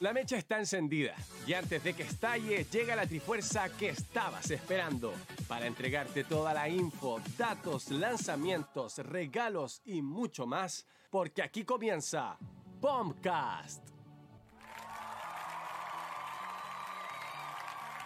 [0.00, 1.14] La mecha está encendida
[1.46, 5.12] y antes de que estalle llega la trifuerza que estabas esperando
[5.46, 12.38] para entregarte toda la info, datos, lanzamientos, regalos y mucho más, porque aquí comienza
[12.80, 13.89] Bombcast.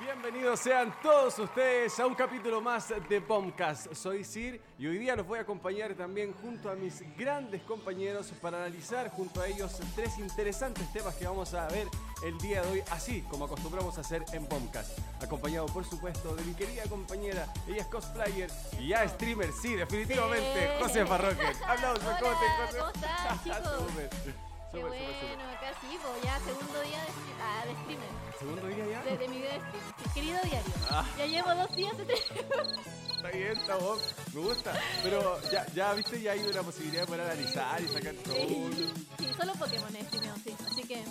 [0.04, 3.94] Bienvenidos sean todos ustedes a un capítulo más de Bombcast.
[3.94, 8.30] Soy Sir y hoy día los voy a acompañar también junto a mis grandes compañeros
[8.42, 11.88] para analizar junto a ellos tres interesantes temas que vamos a ver
[12.22, 14.98] el día de hoy, así como acostumbramos a hacer en Bombcast.
[15.22, 20.68] Acompañado, por supuesto, de mi querida compañera, ella es cosplayer y ya streamer, sí, definitivamente,
[20.76, 20.82] Sí.
[20.82, 21.46] José Farroque.
[21.66, 22.78] Aplausos, ¿cómo Hola, te José?
[22.78, 24.53] ¿cómo estás, chicos?
[24.74, 27.08] Qué bueno, acá sí, pues ya segundo día de,
[27.42, 29.02] ah, de streamer, ¿Segundo día ya?
[29.04, 29.84] de, de mi vida de stream.
[30.02, 31.06] Sí, querido diario, Ah.
[31.16, 32.14] ya llevo dos días de.
[32.14, 34.02] Está bien, está bueno,
[34.34, 34.72] me gusta.
[35.02, 38.34] Pero ya, ya viste, ya hay una posibilidad de poder analizar y sacar todo.
[38.34, 40.56] Sí, sí, solo Pokémon he streameado, sí.
[40.70, 41.04] Así que,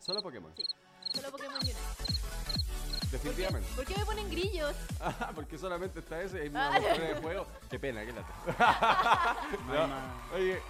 [0.00, 0.52] Solo Pokémon.
[0.56, 0.62] sí,
[1.12, 1.74] solo Pokémon Unite.
[1.74, 3.68] ¿Por qué, Definitivamente.
[3.74, 4.74] ¿Por qué me ponen grillos?
[5.00, 6.78] Ah, porque solamente está ese y no Ah.
[6.78, 7.46] de juego.
[7.70, 9.36] Qué pena, qué lata.
[9.66, 10.60] No, Oye,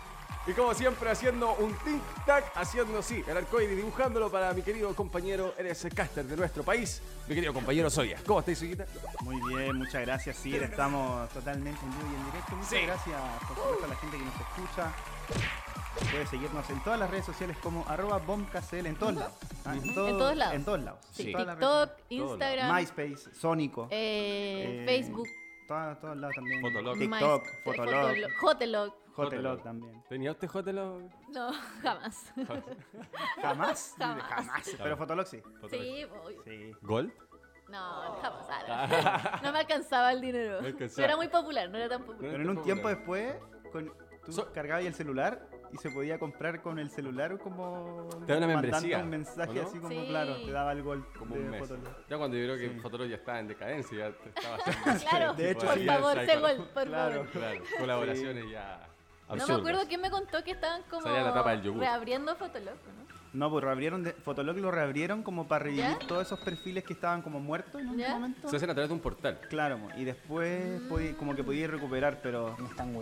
[0.49, 5.53] y como siempre haciendo un tic-tac, haciendo sí, el arcoíris, dibujándolo para mi querido compañero,
[5.59, 8.19] eres el caster de nuestro país, mi querido compañero Soya.
[8.27, 8.87] ¿Cómo estáis, Soyita?
[9.21, 10.37] Muy bien, muchas gracias.
[10.37, 12.57] Sí, estamos totalmente en vivo y en directo.
[12.57, 12.81] Muchas Sí.
[12.87, 14.93] gracias, por supuesto, a la gente que nos escucha.
[16.13, 19.33] Puede seguirnos en todas las redes sociales como arroba bombcastel en todos lados.
[19.65, 20.55] Ah, En todos lados.
[20.55, 21.01] En todos lados.
[21.12, 22.75] Sí, TikTok, redes Instagram.
[22.77, 23.89] MySpace, Sónico.
[23.91, 25.29] eh, eh, Facebook,
[25.67, 26.61] Todos, todos lados también.
[26.62, 26.99] Fotolog.
[26.99, 29.53] TikTok, My- Fotolog, Fotolog, Hotelog.
[29.53, 30.03] Hotelog también.
[30.09, 31.03] ¿Tenía usted Hotelo?
[31.33, 31.51] No,
[31.83, 32.33] jamás.
[33.43, 33.95] ¿Jamás?
[33.99, 34.23] Jamás.
[34.29, 34.77] Jamás.
[34.79, 35.43] Pero Fotolog sí.
[35.71, 36.37] Sí, voy.
[36.45, 36.73] Sí.
[36.83, 37.13] ¿Gold?
[37.69, 38.47] No, jamás.
[38.67, 39.43] ah, no.
[39.49, 40.61] No me alcanzaba el dinero.
[40.63, 40.99] No alcanzaba.
[41.01, 42.31] No era muy popular, no era tan popular.
[42.33, 43.35] Pero en un tiempo después,
[43.73, 43.93] con,
[44.25, 48.09] tú So- cargabas el celular y se podía comprar con el celular como...
[48.27, 50.07] Te da una mandando membresía, un mensaje así como, Sí.
[50.09, 51.61] claro, te daba el gol Como de un mes.
[51.61, 51.95] Fotolog.
[52.09, 52.81] Ya cuando yo creo que Sí.
[52.81, 55.84] Fotolog ya estaba en decadencia, ya te estaba haciendo Claro, De hecho, por sí.
[55.87, 57.12] favor, sé gol, por Claro.
[57.12, 57.28] favor.
[57.33, 58.89] Claro, colaboraciones ya.
[59.37, 61.81] No me acuerdo quién me contó que estaban como la tapa del yogur.
[61.81, 63.09] reabriendo Fotolog, ¿no?
[63.34, 65.99] No, pues reabrieron de, Fotolog lo reabrieron como para revivir ¿Ya?
[66.06, 68.09] todos esos perfiles que estaban como muertos en un ¿Ya?
[68.15, 68.49] momento.
[68.49, 69.39] Se hacen a través de un portal.
[69.50, 72.56] Claro, y después podí- como que podías recuperar, pero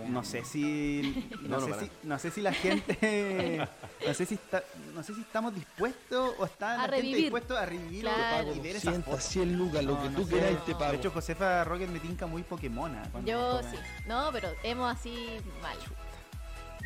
[0.09, 3.69] no sé si No, no, no, sé si no sé si la gente
[4.07, 4.65] no sé si está,
[4.97, 7.17] no sé si estamos dispuestos o está A la gente revivir.
[7.19, 8.53] dispuesto a revivir Claro.
[8.53, 9.25] y ver esas 200, fotos.
[9.25, 10.79] 100 lucas, lo No, que no tú queráis te No.
[10.79, 10.91] pago.
[10.91, 13.05] De hecho, Josefa Rocket me tinca muy Pokémona.
[13.25, 13.77] Yo sí.
[14.09, 15.77] No, pero emo así mal.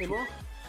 [0.05, 0.16] ¿Emo?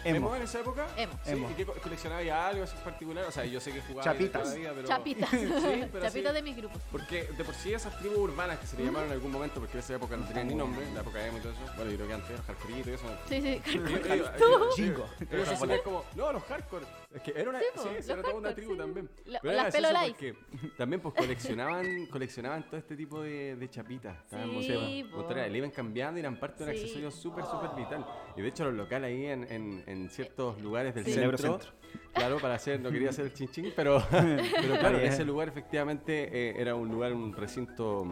[0.04, 0.18] Emo.
[0.18, 0.88] ¿Emo en esa época?
[0.98, 1.14] Emo.
[1.24, 1.52] Sí, Emo.
[1.52, 3.24] ¿Y qué co- coleccionaba ya algo así en particular?
[3.26, 4.42] O sea, yo sé que jugaba Chapitas.
[4.42, 4.88] toda la vida, pero...
[4.88, 5.30] Chapitas.
[5.32, 5.60] Sí, pero
[6.06, 6.22] Chapitas sí.
[6.36, 6.82] de mis grupos.
[6.92, 9.74] Porque de por sí esas tribus urbanas que se le llamaron en algún momento, porque
[9.74, 11.62] en esa época no tenían ni nombre, la época emo y todo eso.
[11.76, 13.06] Bueno, yo creo que antes, los hardcore y eso.
[13.30, 13.62] Sí, sí.
[13.78, 15.06] Ellos- ellos- Chingo.
[15.32, 16.86] Ellos se hacían como, no, los hardcore.
[17.14, 18.78] Es que era una, Sí, sí, po, sí, los era toda una tribu sí.
[18.78, 19.10] también.
[19.26, 20.36] Pero era las Pelo porque
[20.78, 24.18] también pues coleccionaban, coleccionaban todo este tipo de, de chapitas.
[24.24, 26.82] Estaban, Sí, mostrarla, le iban cambiando y eran parte de un Sí.
[26.84, 28.06] accesorio súper, súper vital.
[28.38, 31.72] Y de hecho los locales ahí en, en, en ciertos lugares del centro, Eurocentro.
[32.14, 36.30] claro, para hacer, no quería hacer el chin chin, pero, pero claro, ese lugar efectivamente
[36.32, 38.06] eh, era un lugar, un recinto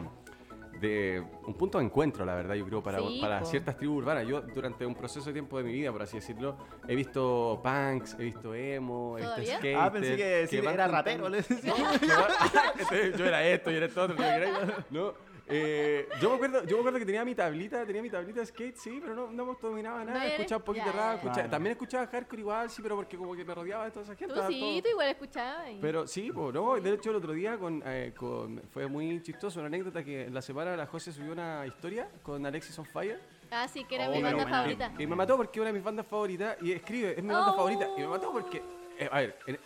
[0.79, 4.27] de un punto de encuentro, la verdad, yo creo, para, Sí, para ciertas tribus urbanas.
[4.27, 6.57] Yo, durante un proceso de tiempo de mi vida, por así decirlo,
[6.87, 9.75] he visto punks, he visto emo, he visto skate.
[9.77, 11.73] Ah, pensé que sí, era rapero, le decía.
[13.17, 14.15] yo era esto, yo era esto, otro.
[14.89, 15.13] No.
[15.51, 18.45] Eh, yo, me acuerdo, yo me acuerdo que tenía mi tablita, tenía mi tablita de
[18.45, 20.19] skate, sí, pero no, no dominaba nada.
[20.19, 21.15] No eres- escuchaba un poquito de ya, rap, ya.
[21.15, 21.49] escuchaba- Claro.
[21.49, 24.27] también escuchaba hardcore igual, sí, pero porque como que me rodeaba de toda esa gente.
[24.33, 25.69] Tú estaba sí, todo- tú igual escuchabas.
[25.71, 29.23] y- pero sí, pues, no, de hecho el otro día con, eh, con- fue muy
[29.23, 32.85] chistoso, una anécdota que en la semana la José subió una historia con Alexis on
[32.85, 33.19] Fire
[33.51, 34.57] Ah, sí, que era Oh, mi pero banda buena.
[34.59, 34.91] favorita.
[34.99, 37.31] y, y me mató porque es una de mis bandas favoritas y escribe, es mi
[37.33, 37.55] banda Oh.
[37.55, 38.61] favorita y me mató porque,
[38.99, 39.59] eh, a ver, en-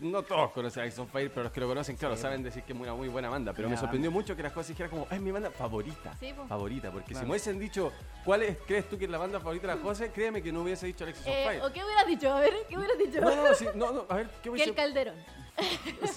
[0.00, 2.62] no todos conocen a Alexis on Fire, pero los que lo conocen, claro, saben decir
[2.62, 5.06] que es una muy buena banda, pero me sorprendió mucho que las cosas dijeran como,
[5.10, 7.92] "Ah, es mi banda favorita, Sí, favorita, porque si me hubiesen dicho,
[8.24, 10.10] ¿cuál es, crees tú que es la banda favorita de la José?
[10.10, 11.62] Créeme que no hubiese dicho Alexis on Eh, Fire.
[11.62, 12.32] ¿O qué hubieras dicho?
[12.32, 13.20] A ver, ¿qué hubieras dicho?
[13.20, 15.14] No, no, sí, no, no, a ver, ¿qué que hubiese el Calderón.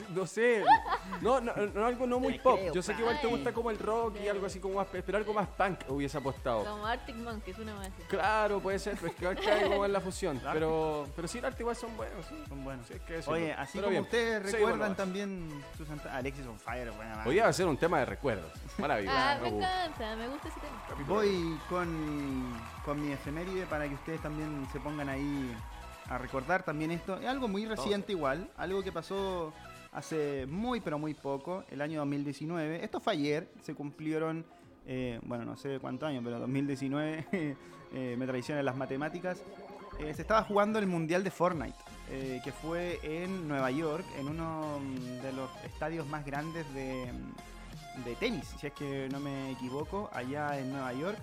[0.10, 0.64] No sé,
[1.22, 2.60] no, no, no, algo no muy pop.
[2.60, 4.88] creo, Yo sé que igual te gusta como el rock y algo así como más,
[4.92, 6.64] pero algo más punk hubiese apostado.
[6.66, 8.04] Como Arctic Monkeys, una más así.
[8.08, 10.42] Claro, puede ser, pero es que cae como en la fusión.
[10.54, 12.36] Pero, pero sí, el arte igual son buenos, sí.
[12.48, 12.86] Son buenos.
[12.88, 13.34] Sí, hay que decirlo.
[13.36, 17.16] Oye, así Pero como bien, ustedes sí, recuerdan bueno, también sus Alexis on Fire, buena
[17.16, 17.30] banda.
[17.30, 18.52] Hoy día va a ser un tema de recuerdos.
[18.78, 19.18] Maravilloso.
[19.18, 19.86] Ah, me gusta.
[19.86, 21.06] encanta, me gusta ese tema.
[21.08, 25.56] Voy con, con mi efeméride para que ustedes también se pongan ahí
[26.12, 27.18] a recordar también esto.
[27.18, 29.54] Es algo muy reciente igual, algo que pasó
[29.94, 32.84] hace muy pero muy poco, el año 2019.
[32.84, 34.46] Esto fue ayer, se cumplieron,
[34.86, 37.28] eh, bueno, no sé cuántos años, pero 2019,
[37.94, 39.42] eh, me traicionan las matemáticas.
[40.00, 41.78] Eh, se estaba jugando el Mundial de Fortnite
[42.10, 47.10] eh, que fue en Nueva York, en uno mm, de los estadios más grandes de,
[47.10, 51.18] mm, de tenis, si es que no me equivoco, allá en Nueva York,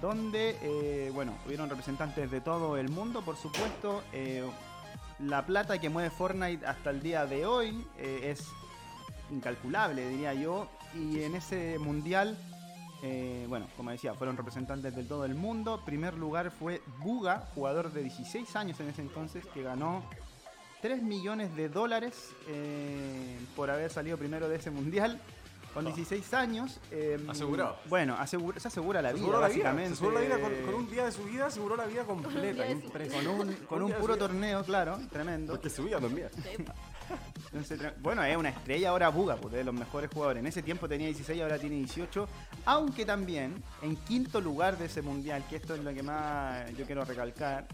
[0.00, 4.02] donde, eh, bueno, hubieron representantes de todo el mundo, por supuesto.
[4.12, 4.44] eh,
[5.18, 8.48] la plata que mueve Fortnite hasta el día de hoy eh, es
[9.30, 10.68] incalculable, diría yo.
[10.94, 12.36] Y en ese mundial,
[13.48, 15.80] bueno, como decía, fueron representantes de todo el mundo.
[15.86, 20.02] Primer lugar fue Buga, jugador de 16 años en ese entonces, que ganó
[20.82, 22.30] 3 millones de dólares
[23.54, 25.20] por haber salido primero de ese mundial.
[25.76, 26.80] Con 16 años.
[26.90, 27.76] eh, Asegurado.
[27.88, 29.88] Bueno, asegura- se asegura la Se vida, aseguró la vida, básicamente.
[29.88, 32.64] se aseguró la vida con, con un día de su vida, aseguró la vida completa.
[33.12, 35.52] Con un, con puro torneo, claro, tremendo.
[35.52, 36.28] Porque su vida también.
[37.52, 40.40] Entonces, bueno, es una estrella ahora Buga, pues, de los mejores jugadores.
[40.40, 42.26] En ese tiempo tenía 16, ahora tiene 18.
[42.64, 46.84] Aunque también, en quinto lugar de ese mundial, que esto es lo que más yo
[46.84, 47.66] quiero recalcar,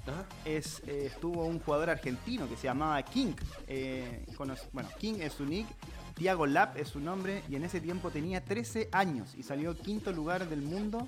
[0.45, 3.33] es, eh, estuvo un jugador argentino que se llamaba King.
[3.67, 4.27] Eh,
[4.73, 5.67] bueno, King es su nick,
[6.15, 10.13] Thiago Lap es su nombre, y en ese tiempo tenía 13 años y salió quinto
[10.13, 11.07] lugar del mundo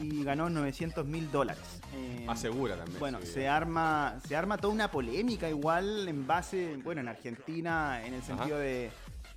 [0.00, 1.80] y ganó 900 mil dólares.
[1.94, 2.98] Eh, Asegura también.
[2.98, 8.14] bueno, se arma, se arma toda una polémica igual en base, bueno, en Argentina, en
[8.14, 8.90] el sentido de,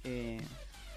[0.04, 0.42] eh,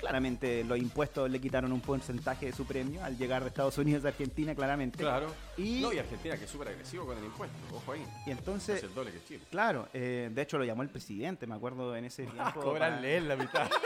[0.01, 4.05] claramente los impuestos le quitaron un porcentaje de su premio al llegar de Estados Unidos
[4.05, 4.99] a Argentina, claramente.
[4.99, 5.33] Claro.
[5.61, 7.57] Y- No, y Argentina que es súper agresivo con el impuesto.
[7.75, 8.07] Ojo ahí.
[8.27, 9.45] Y entonces, es el doble que Chile.
[9.51, 12.61] claro, eh, de hecho lo llamó el presidente, me acuerdo en ese tiempo.
[12.61, 13.69] Cobrarle él la mitad.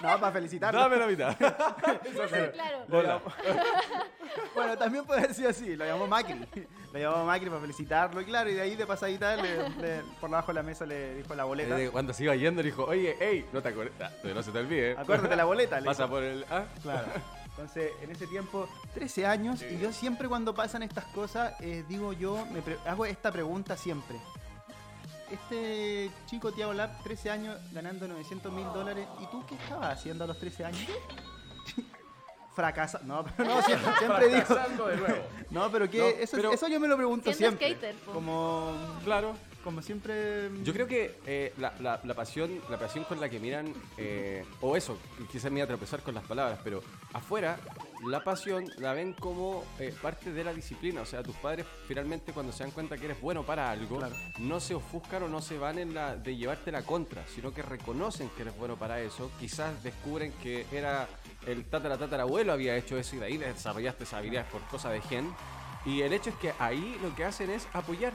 [0.00, 0.80] No, para felicitarlo.
[0.80, 1.36] Dame la mitad.
[1.36, 2.84] claro.
[2.88, 3.32] Lo llamó-
[4.54, 6.40] bueno, también puede sido así, lo llamó Macri.
[6.92, 10.30] Lo llamó Macri para felicitarlo, y claro, y de ahí de pasadita, le- le- por
[10.30, 11.78] debajo de la mesa le dijo la boleta.
[11.80, 14.50] Eh, Cuando se iba yendo le dijo, oye, hey, no te acuerdas, ah, no se
[14.50, 14.96] te olvide.
[14.98, 15.78] Acuérdate la boleta.
[15.78, 16.14] le Pasa dijo.
[16.14, 16.44] por el...
[16.50, 16.64] ¿ah?
[16.82, 17.06] Claro.
[17.62, 19.66] Entonces, en ese tiempo, 13 años, Sí.
[19.70, 23.76] y yo siempre cuando pasan estas cosas, eh, digo yo, me pre- hago esta pregunta
[23.76, 24.16] siempre.
[25.30, 30.24] Este chico Tiago Lab, 13 años, ganando 900 mil dólares, ¿y tú qué estabas haciendo
[30.24, 30.80] a los 13 años?
[32.56, 33.00] Fracasa.
[33.04, 34.40] No, pero no, siempre, siempre digo.
[34.44, 35.22] Fracasando de nuevo.
[35.50, 37.70] No, pero que No, eso, pero- eso yo me lo pregunto Siendo siempre.
[37.90, 38.12] skater, po.
[38.12, 38.72] Como,
[39.04, 39.34] Claro.
[39.62, 40.50] Como siempre.
[40.64, 44.44] Yo creo que eh, la, la- la pasión la pasión con la que miran, eh,
[44.60, 44.98] o eso,
[45.30, 46.82] quizás me iba a tropezar con las palabras, pero
[47.12, 47.58] afuera
[48.06, 51.02] la pasión la ven como eh, parte de la disciplina.
[51.02, 54.14] O sea, tus padres finalmente cuando se dan cuenta que eres bueno para algo, Claro.
[54.38, 57.62] no se ofuscan o no se van en la de llevarte la contra, sino que
[57.62, 59.30] reconocen que eres bueno para eso.
[59.38, 61.06] Quizás descubren que era
[61.46, 65.00] el tatara tatarabuelo había hecho eso y de ahí desarrollaste esa habilidad por cosa de
[65.02, 65.32] gen.
[65.84, 68.12] Y el hecho es que ahí lo que hacen es apoyar.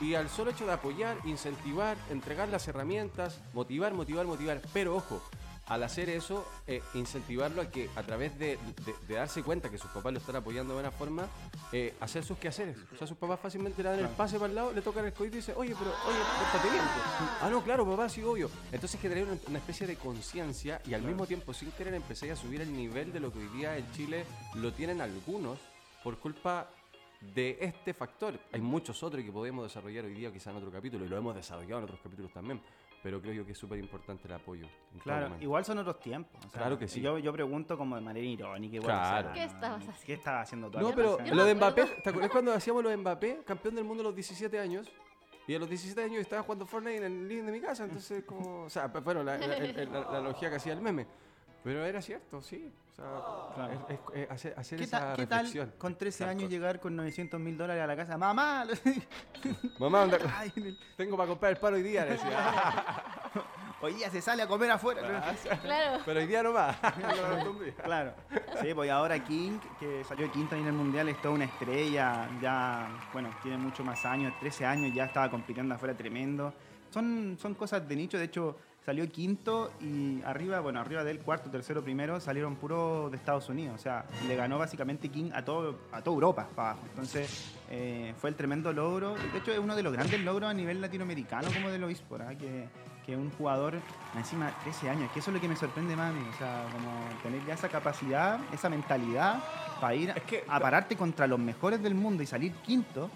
[0.00, 4.60] Y al solo hecho de apoyar, incentivar, entregar las herramientas, motivar, motivar, motivar.
[4.72, 5.22] Pero ojo,
[5.66, 9.78] al hacer eso, eh, incentivarlo a que a través de, de- de darse cuenta que
[9.78, 11.26] sus papás lo están apoyando de buena forma,
[11.72, 12.76] eh, hacer sus quehaceres.
[12.92, 15.14] O sea, sus papás fácilmente le dan el pase para el lado, le tocan el
[15.14, 16.84] codito y dicen, oye, pero, oye, pórtate bien.
[16.84, 17.30] pues".
[17.40, 18.50] Ah, no, claro, papá, sí, obvio.
[18.72, 22.30] Entonces que tener una, una especie de conciencia y al mismo tiempo, sin querer, empecé
[22.30, 24.26] a subir el nivel de lo que hoy día en Chile
[24.56, 25.58] lo tienen algunos
[26.02, 26.68] por culpa
[27.34, 28.38] de este factor.
[28.52, 31.34] Hay muchos otros que podemos desarrollar hoy día, quizá en otro capítulo, y lo hemos
[31.34, 32.60] desarrollado en otros capítulos también.
[33.02, 34.66] Pero creo yo que es súper importante el apoyo.
[35.02, 36.38] Claro, igual son otros tiempos.
[36.38, 37.02] o sea, Claro que sí.
[37.02, 38.76] Yo, yo pregunto como de manera irónica.
[38.76, 39.30] Igual, Claro.
[39.30, 40.06] o sea, ¿Qué estabas haciendo?
[40.06, 40.78] ¿Qué estabas haciendo tú?
[40.80, 41.84] No, pero lo de Mbappé.
[42.02, 44.90] ¿te acuerdas cuando hacíamos lo de Mbappé, campeón del mundo a los 17 años?
[45.46, 48.24] Y a los 17 años estaba jugando Fortnite en el living de mi casa, entonces
[48.24, 51.06] como, o sea, bueno, la, la- la- la- la analogía que hacía el meme.
[51.62, 52.70] Pero era cierto, sí.
[52.96, 53.72] O sea, Claro.
[53.88, 55.72] es- es- es hacer, hacer ¿Qué, esa tal- qué tal reflexión.
[55.78, 56.38] con 13 Hardcore.
[56.40, 58.16] años llegar con 900 mil dólares a la casa?
[58.16, 58.64] ¡Mamá!
[59.78, 62.30] Mamá, anda- Ay, en el- tengo para comprar el paro hoy día, le decía.
[63.80, 65.02] Hoy día se sale a comer afuera.
[65.60, 66.00] Claro.
[66.06, 66.74] Pero hoy día no va.
[66.98, 67.74] No me acostumbré.
[67.74, 68.14] Claro.
[68.62, 72.30] Sí, pues ahora King, que salió quinto en el mundial, es toda una estrella.
[72.40, 76.54] Ya, bueno, tiene mucho más años, 13 años, ya estaba compitiendo afuera tremendo.
[76.88, 81.50] Son, son cosas de nicho, de hecho, salió quinto y arriba, bueno, arriba del cuarto,
[81.50, 83.76] tercero, primero, salieron puros de Estados Unidos.
[83.76, 86.86] O sea, le ganó básicamente King a, todo, a toda Europa para abajo.
[86.90, 89.14] Entonces, eh, fue el tremendo logro.
[89.32, 92.34] De hecho, es uno de los grandes logros a nivel latinoamericano como de eSports, ¿ah?
[92.34, 92.68] que,
[93.06, 93.74] que un jugador,
[94.16, 96.26] encima 13 años, que eso es lo que me sorprende más a mí.
[96.34, 96.90] O sea, como
[97.22, 99.42] tener ya esa capacidad, esa mentalidad
[99.80, 103.10] para ir Es que- a pararte contra los mejores del mundo y salir quinto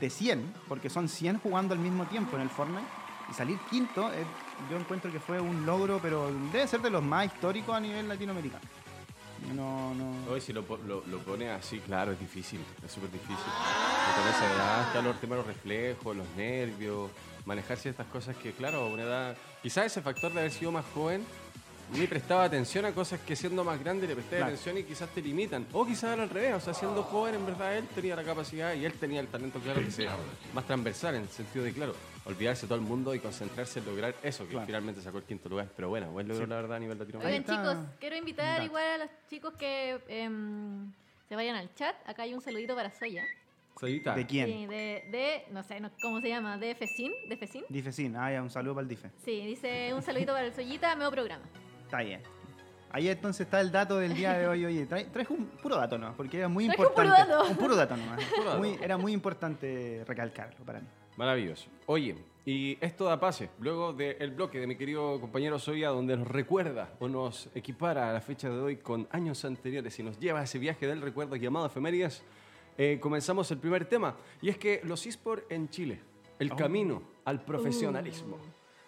[0.00, 2.82] de 100, porque son 100 jugando al mismo tiempo en el Fortnite,
[3.30, 4.24] y salir quinto, eh,
[4.70, 8.08] yo encuentro que fue un logro, pero debe ser de los más históricos a nivel
[8.08, 8.62] latinoamericano.
[9.54, 10.30] No, no.
[10.32, 13.34] Hoy si lo, lo, lo pones así, claro, es difícil, es súper difícil.
[13.36, 17.10] Con esa edad, está los temas de los reflejos, los nervios,
[17.44, 20.84] manejar ciertas cosas que, claro, a una edad, quizás ese factor de haber sido más
[20.94, 21.24] joven
[21.94, 24.46] ni prestaba atención a cosas que siendo más grande le presté Claro.
[24.52, 25.66] atención y quizás te limitan.
[25.72, 28.86] O quizás al revés, o sea, siendo joven en verdad él tenía la capacidad y
[28.86, 30.16] él tenía el talento claro que sea
[30.54, 31.94] más transversal en el sentido de, claro,
[32.24, 34.66] olvidarse de todo el mundo y concentrarse en lograr eso, que Claro.
[34.66, 35.68] finalmente sacó el quinto lugar.
[35.74, 36.50] Pero bueno, buen logro Sí.
[36.50, 37.60] la verdad a nivel latinoamericano.
[37.60, 40.92] Oigan, chicos, quiero invitar igual a los chicos que em,
[41.28, 41.96] se vayan al chat.
[42.06, 43.24] Acá hay un saludito para Soya.
[43.80, 44.14] Sayita.
[44.14, 44.46] ¿De quién?
[44.46, 46.56] Sí, de, de, no sé, no- ¿cómo se llama?
[46.58, 47.12] ¿De Fecin?
[47.28, 47.64] ¿De Fecin?
[47.68, 48.14] Difecín.
[48.16, 49.10] Ah, ya, un saludo para el Dife.
[49.24, 51.42] Sí, dice un saludito para el Soyita, nuevo programa.
[51.84, 52.20] Está bien.
[52.90, 54.64] Ahí entonces está el dato del día de hoy.
[54.66, 57.32] Oye, trae, traes un puro dato nomás, porque era muy Traje un puro importante.
[57.32, 57.50] dato.
[57.50, 58.24] Un puro dato nomás.
[58.36, 58.58] Puro dato.
[58.58, 60.86] Muy- era muy importante recalcarlo para mí.
[61.16, 61.68] Maravilloso.
[61.86, 66.26] Oye, y esto da pase, luego del bloque de mi querido compañero Soya, donde nos
[66.28, 70.40] recuerda o nos equipara a la fecha de hoy con años anteriores y nos lleva
[70.40, 72.22] a ese viaje del recuerdo llamado efemérides,
[72.78, 74.16] eh, comenzamos el primer tema.
[74.40, 76.00] Y es que los eSports en Chile,
[76.38, 78.38] el camino al profesionalismo.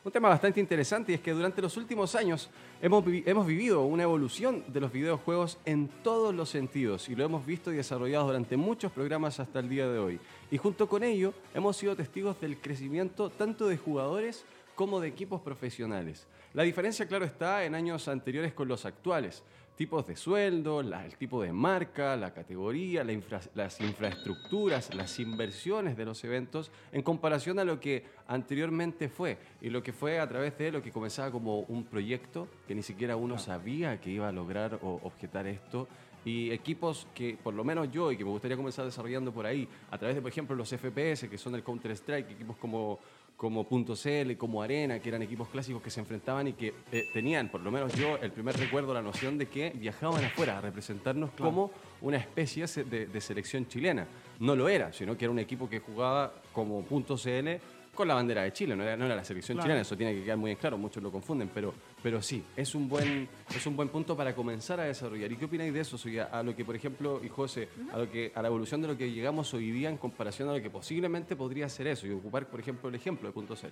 [0.02, 2.50] Un tema bastante interesante y es que durante los últimos años
[2.82, 7.24] hemos, vi- hemos vivido una evolución de los videojuegos en todos los sentidos y lo
[7.24, 10.20] hemos visto y desarrollado durante muchos programas hasta el día de hoy.
[10.54, 14.44] Y junto con ello hemos sido testigos del crecimiento tanto de jugadores
[14.76, 16.28] como de equipos profesionales.
[16.52, 19.42] La diferencia, claro, está en años anteriores con los actuales.
[19.76, 25.18] Tipos de sueldo, la- el tipo de marca, la categoría, la infra- las infraestructuras, las
[25.18, 30.20] inversiones de los eventos en comparación a lo que anteriormente fue y lo que fue
[30.20, 34.10] a través de lo que comenzaba como un proyecto que ni siquiera uno sabía que
[34.10, 35.88] iba a lograr o objetar esto
[36.24, 39.68] y equipos que por lo menos yo y que me gustaría comenzar desarrollando por ahí
[39.90, 42.98] a través de por ejemplo los FPS que son el Counter Strike equipos como
[43.36, 47.02] como Punto CL, como Arena, que eran equipos clásicos que se enfrentaban y que eh,
[47.12, 50.60] tenían, por lo menos yo, el primer recuerdo, la noción de que viajaban afuera a
[50.60, 54.06] representarnos como una especie de, de selección chilena.
[54.38, 57.60] No lo era, sino que era un equipo que jugaba como Punto CL
[57.94, 59.66] con la bandera de Chile, no era, no era la selección Claro.
[59.66, 61.72] chilena, eso tiene que quedar muy en claro, muchos lo confunden, pero,
[62.02, 65.30] pero sí, es un, buen, es un buen punto para comenzar a desarrollar.
[65.32, 66.24] ¿Y qué opináis de eso, Soya?
[66.32, 68.96] A lo que, por ejemplo, y José, a, lo que, a la evolución de lo
[68.98, 72.46] que llegamos hoy día en comparación a lo que posiblemente podría ser eso, y ocupar,
[72.46, 73.68] por ejemplo, el ejemplo de Punto CL.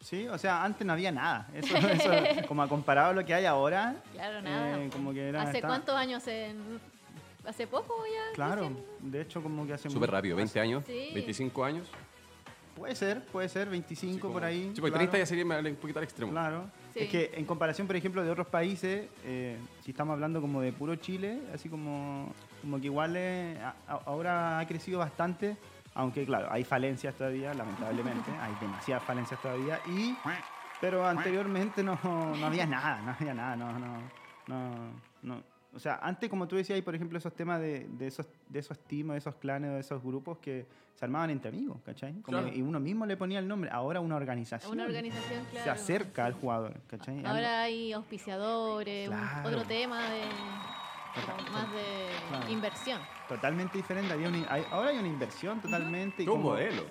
[0.00, 1.48] Sí, o sea, antes no había nada.
[1.54, 2.10] Eso, eso,
[2.48, 3.96] como comparado a lo que hay ahora.
[4.12, 4.82] Claro, nada.
[4.82, 6.26] eh, como que era, ¿Hace está- cuántos años?
[6.28, 6.78] En-
[7.46, 8.32] ¿Hace poco ya?
[8.34, 8.84] Claro, recién?
[9.12, 9.90] de hecho, como que hace.
[9.90, 11.10] Súper rápido, 20 años, Sí.
[11.12, 11.86] 25 años.
[12.76, 14.72] Puede ser, puede ser, 25 por ahí.
[14.74, 15.10] Sí, porque claro.
[15.10, 16.32] 30 ya sería un poquito al extremo.
[16.32, 16.64] Claro.
[16.92, 17.00] Sí.
[17.00, 20.72] Es que en comparación, por ejemplo, de otros países, eh, si estamos hablando como de
[20.72, 25.56] puro Chile, así como, como que igual eh, a- a- ahora ha crecido bastante,
[25.94, 30.16] aunque claro, hay falencias todavía, lamentablemente, hay demasiadas falencias todavía, y
[30.80, 33.98] pero anteriormente no, no había nada, no había nada, no, no,
[34.48, 34.70] no,
[35.22, 35.53] no.
[35.74, 38.58] O sea, antes, como tú decías, hay por ejemplo esos temas de, de esos, de
[38.58, 42.12] esos teams, de esos clanes, de esos grupos que se armaban entre amigos, ¿cachai?
[42.20, 42.48] Como- Claro.
[42.56, 45.64] Y uno mismo le ponía el nombre, ahora una organización Una organización, claro.
[45.64, 47.24] se acerca al jugador, ¿cachai?
[47.26, 50.22] Ahora hay auspiciadores, un- otro tema de
[51.52, 52.50] más de Claro.
[52.50, 53.00] inversión.
[53.28, 54.12] Totalmente diferente.
[54.12, 56.22] Había una- hay- ahora hay una inversión totalmente.
[56.22, 56.82] y Todo un como- modelo.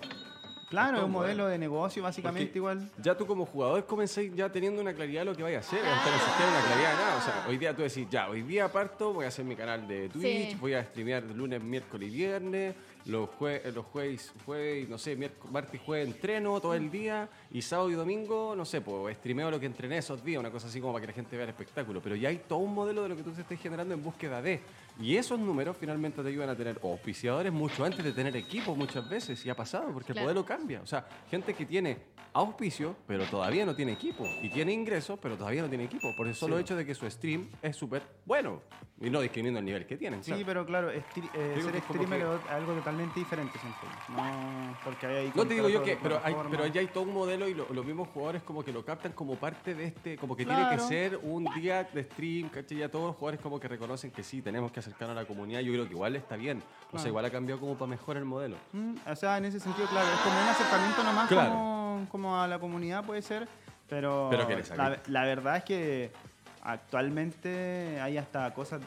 [0.73, 2.89] Claro, es un modelo de negocio básicamente Porque igual.
[2.99, 5.85] Ya tú como jugador comenzáis ya teniendo una claridad de lo que vaya a hacer,
[5.85, 7.17] hasta no existir una claridad de nada.
[7.17, 9.87] O sea, hoy día tú decís, ya, hoy día parto, voy a hacer mi canal
[9.87, 10.57] de Twitch, Sí.
[10.59, 12.75] voy a streamear lunes, miércoles y viernes,
[13.05, 17.29] los, jue los jueves, jueves, no sé, miércoles, martes y jueves entreno todo el día,
[17.51, 20.67] y sábado y domingo, no sé, pues streameo lo que entrené esos días, una cosa
[20.67, 22.01] así como para que la gente vea el espectáculo.
[22.01, 24.41] Pero ya hay todo un modelo de lo que tú te estés generando en búsqueda
[24.41, 24.59] de.
[24.99, 29.07] Y esos números finalmente te ayudan a tener auspiciadores mucho antes de tener equipo muchas
[29.09, 30.29] veces, y ha pasado, porque Claro.
[30.29, 30.81] el modelo cambia.
[30.81, 34.23] O sea, gente que tiene auspicio, pero todavía no tiene equipo.
[34.41, 36.15] Y tiene ingresos, pero todavía no tiene equipo.
[36.15, 36.61] Por el solo Sí.
[36.61, 38.61] hecho de que su stream es súper bueno.
[39.01, 40.21] Y no discriminando el nivel que tienen.
[40.21, 40.37] claro.
[40.39, 43.59] Sí, pero claro, estri- eh, ser es streamer que- es algo totalmente diferente.
[44.09, 47.13] No, porque hay No te digo yo que, pero, hay, pero ya hay todo un
[47.13, 50.35] modelo y lo- los mismos jugadores como que lo captan como parte de este, como
[50.35, 50.69] que Claro.
[50.69, 52.77] tiene que ser un día de stream, ¿cachai?
[52.77, 55.59] Ya todos los jugadores como que reconocen que sí, tenemos que acercarnos a la comunidad.
[55.61, 56.57] Yo creo que igual está bien.
[56.59, 57.07] O sea, Claro.
[57.09, 58.55] igual ha cambiado como para mejorar el modelo.
[58.71, 61.49] Mm, o sea, en ese sentido, claro, es como un acercamiento nomás Claro.
[61.51, 63.47] como, como a la comunidad puede ser,
[63.89, 66.11] pero, Pero la, la verdad es que
[66.63, 68.81] actualmente hay hasta cosas,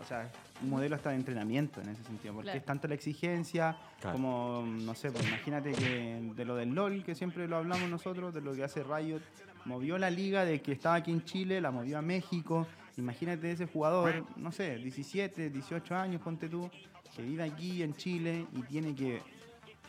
[0.00, 0.30] o sea,
[0.62, 2.58] un modelo hasta de entrenamiento en ese sentido, porque Claro.
[2.58, 4.16] es tanto la exigencia Claro.
[4.16, 8.34] como, no sé, pues imagínate que de lo del LOL, que siempre lo hablamos nosotros,
[8.34, 9.20] de lo que hace Riot,
[9.64, 12.66] movió la liga de que estaba aquí en Chile, la movió a México,
[12.98, 16.70] imagínate ese jugador, no sé, 17, 18 años, ponte tú,
[17.14, 19.22] que vive aquí en Chile y tiene que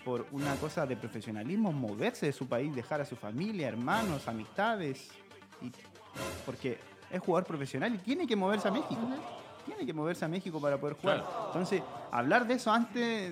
[0.06, 5.10] por una cosa de profesionalismo moverse de su país, dejar a su familia, hermanos, amistades,
[5.62, 5.70] y,
[6.46, 6.80] porque
[7.12, 8.98] es jugador profesional y tiene que moverse a México.
[9.66, 11.24] Tiene que moverse a México para poder jugar.
[11.48, 13.32] Entonces, hablar de eso antes,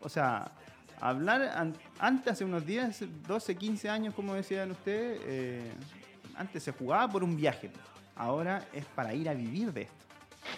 [0.00, 0.52] o sea,
[1.00, 5.72] hablar an- antes, hace unos días, 12, 15 años, como decían ustedes, eh,
[6.36, 7.70] antes se jugaba por un viaje.
[8.16, 9.94] Ahora es para ir a vivir de esto.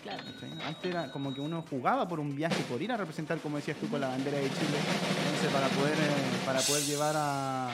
[0.03, 0.25] Claro.
[0.25, 0.51] ¿cachai?
[0.63, 3.77] Antes era como que uno jugaba por un viaje, por ir a representar, como decías
[3.79, 4.79] tú, con la bandera de Chile,
[5.27, 7.71] entonces para poder, eh, para poder llevar a,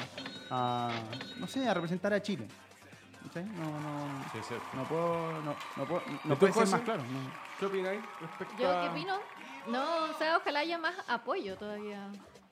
[0.50, 0.90] a,
[1.38, 2.46] no sé, a representar a Chile.
[3.24, 3.44] ¿cachai?
[3.44, 4.66] No, no, Sí, es cierto.
[4.74, 7.02] no puedo, no, no puedo, ¿Y no puede ser más claro.
[7.04, 7.30] no.
[7.58, 8.82] ¿Qué opináis respecto ¿Yo a...
[8.82, 9.16] qué opino?
[9.68, 12.08] No, o sea, ojalá haya más apoyo todavía.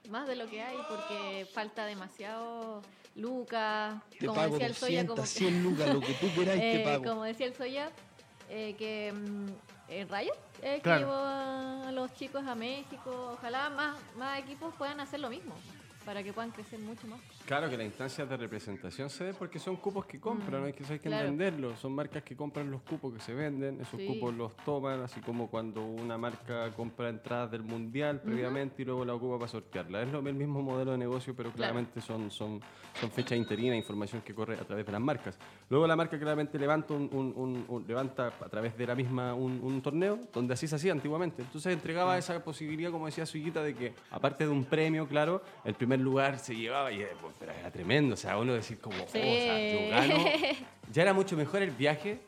[0.08, 2.80] Más de lo que hay, porque falta demasiado
[3.16, 3.94] lucas.
[4.18, 6.76] Te Como pago decía el Soya, 200, como, 100 lucas, lo que tú queráis te
[6.82, 7.04] eh, pago.
[7.04, 7.90] como decía el Soya,
[8.48, 9.48] eh, que mm,
[9.88, 11.00] eh, Riot eh, que Claro.
[11.00, 13.32] llevó a, a los chicos a México.
[13.34, 15.54] Ojalá más, más equipos puedan hacer lo mismo,
[16.04, 17.20] para que puedan crecer mucho más.
[17.46, 20.72] Claro que la instancia de representación se dé porque son cupos que compran, Mm, hay
[20.72, 21.28] que, hay que claro.
[21.28, 21.76] entenderlo.
[21.76, 24.06] Son marcas que compran los cupos que se venden, esos Sí.
[24.06, 29.04] cupos los toman, así como cuando una marca compra entradas del mundial previamente y luego
[29.04, 30.02] la ocupa para sortearla.
[30.02, 31.72] Es lo, el mismo modelo de negocio, pero Claro.
[31.74, 32.60] claramente son, son,
[33.00, 35.38] son fechas interinas, información que corre a través de las marcas.
[35.68, 39.80] Luego la marca claramente levanta, un, un- un- levanta a través de la misma un,
[39.82, 41.42] torneo, donde así se hacía antiguamente.
[41.42, 45.74] Entonces entregaba esa posibilidad, como decía Suyita, de que aparte de un premio, claro, el
[45.74, 48.14] primer lugar se llevaba y eh, pues, pero era tremendo.
[48.14, 50.24] O sea, uno decir como, oh, o sea, yo gano.
[50.92, 52.18] Ya era mucho mejor el viaje.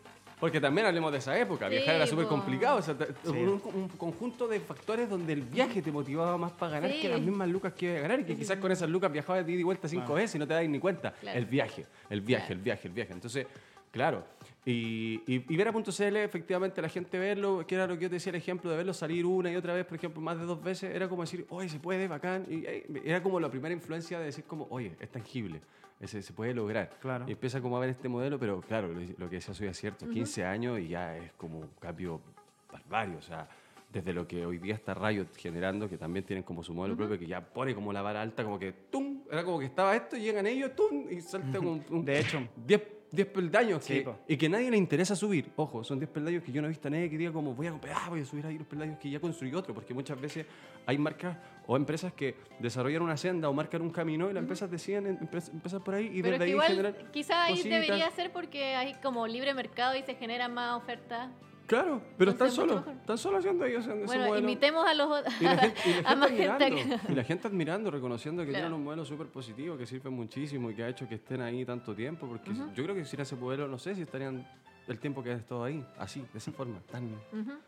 [0.40, 3.30] Porque también hablemos de esa época, Sí, viajar era súper complicado, o sea, Sí.
[3.30, 7.00] un, un conjunto de factores donde el viaje te motivaba más para ganar Sí.
[7.00, 9.46] que las mismas lucas que iba a ganar y que quizás con esas lucas viajabas
[9.46, 11.12] de ida y vuelta cinco veces y no te das ni cuenta.
[11.12, 11.38] Claro.
[11.38, 12.58] El viaje, el viaje, Claro.
[12.58, 13.12] el viaje, el viaje.
[13.12, 13.46] Entonces,
[13.92, 14.24] claro.
[14.64, 18.30] Y, y, y Vera.cl, efectivamente, la gente verlo, que era lo que yo te decía,
[18.30, 20.94] el ejemplo de verlo salir una y otra vez, por ejemplo, más de dos veces,
[20.94, 22.46] era como decir, oye, se puede, bacán.
[22.48, 25.60] Y eh, era como la primera influencia de decir, como, oye, es tangible,
[25.98, 26.90] ese, se puede lograr.
[27.00, 27.24] Claro.
[27.26, 29.76] Y empieza como a ver este modelo, pero claro, lo, lo que decía soy es
[29.78, 32.20] cierto, 15 años y ya es como un cambio
[32.70, 33.48] barbario, o sea,
[33.92, 37.18] desde lo que hoy día está Riot generando, que también tienen como su modelo propio,
[37.18, 39.22] que ya pone como la vara alta, como que ¡tum!
[39.30, 41.08] Era como que estaba esto, y llegan ellos, ¡tum!
[41.10, 42.48] Y salta como un, un- De hecho.
[42.64, 42.80] 10
[43.12, 45.50] 10 peldaños que- y que nadie le interesa subir.
[45.56, 47.66] Ojo, son 10 peldaños que yo no he visto a nadie que diga como voy
[47.66, 50.46] a, ah, voy a subir ahí los peldaños que ya construyó otro, porque muchas veces
[50.86, 54.70] hay marcas o empresas que desarrollan una senda o marcan un camino y las empresas
[54.70, 57.80] deciden em- empe- empezar por ahí y Pero desde ahí igual generar quizás ahí cositas.
[57.82, 61.28] debería ser porque hay como libre mercado y se generan más ofertas.
[61.72, 64.46] Claro, pero están solos, están solos haciendo ellos ese Bueno, modelo.
[64.46, 67.00] imitemos a los Y la gente, y la gente más admirando, acá.
[67.08, 68.64] y la gente admirando, reconociendo que Claro.
[68.64, 71.64] tienen un modelo súper positivo, que sirve muchísimo y que ha hecho que estén ahí
[71.64, 74.46] tanto tiempo, porque yo creo que sin ese modelo, no sé si estarían
[74.86, 77.08] el tiempo que han estado ahí, así, de esa forma, tan...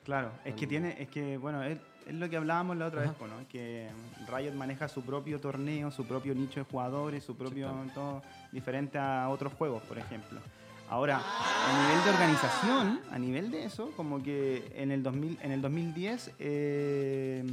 [0.04, 3.10] Claro, es que tiene, es que bueno, es, es lo que hablábamos la otra vez,
[3.20, 3.48] ¿no?
[3.48, 3.88] Que
[4.28, 8.20] Riot maneja su propio torneo, su propio nicho de jugadores, su propio todo
[8.52, 10.40] diferente a otros juegos, por ejemplo.
[10.88, 15.52] Ahora, a nivel de organización, a nivel de eso, como que en el 2000, en
[15.52, 17.44] el 2010 eh,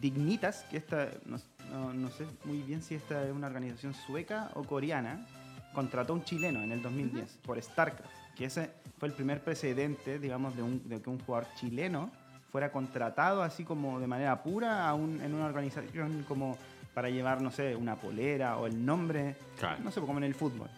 [0.00, 1.36] Dignitas, que esta no,
[1.72, 5.26] no- no sé muy bien si esta es una organización sueca o coreana,
[5.74, 10.18] contrató a un chileno en el 2010 por StarCraft, que ese fue el primer precedente,
[10.20, 12.10] digamos, de, un- de que un jugador chileno
[12.52, 16.56] fuera contratado así como de manera pura a un- en una organización como
[16.94, 19.82] para llevar, no sé, una polera o el nombre, Claro.
[19.82, 20.68] no sé, como en el fútbol,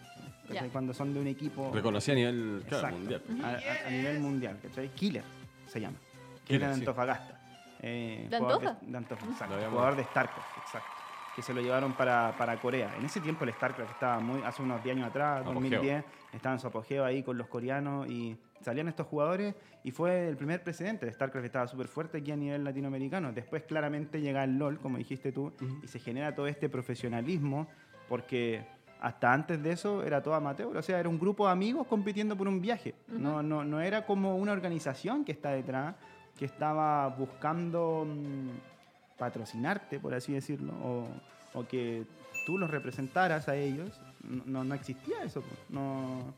[0.71, 3.21] cuando son de un equipo Reconocía a nivel claro, mundial.
[3.43, 4.89] a, a- a nivel mundial, ¿cachai?
[4.89, 5.23] Killer
[5.67, 5.97] se llama.
[6.45, 6.73] Killer, Killer de.
[6.75, 7.39] Antofagasta.
[7.81, 9.25] Eh, ¿De jugador Antofa?
[9.25, 9.55] De, exacto.
[9.69, 10.89] Jugador de StarCraft, exacto.
[11.35, 12.93] Que se lo llevaron para, para Corea.
[12.97, 15.61] En ese tiempo el StarCraft estaba muy, hace unos 10 años atrás, Apogeo.
[15.61, 16.03] 2010,
[16.33, 20.37] estaba en su apogeo ahí con los coreanos y salían estos jugadores y fue el
[20.37, 21.07] primer precedente.
[21.07, 23.33] El StarCraft estaba súper fuerte aquí a nivel latinoamericano.
[23.33, 25.51] Después claramente llega el LOL, como dijiste tú,
[25.83, 27.67] y se genera todo este profesionalismo
[28.07, 28.63] porque
[29.03, 32.37] hasta antes de eso era todo amateur, o sea, era un grupo de amigos compitiendo
[32.37, 32.95] por un viaje.
[33.07, 35.95] no, no, no era como una organización que está detrás,
[36.39, 41.07] que estaba buscando mm, patrocinarte, por así decirlo, o,
[41.53, 42.05] o que
[42.45, 43.99] tú los representaras a ellos.
[44.23, 45.43] No, no existía eso.
[45.67, 46.33] No,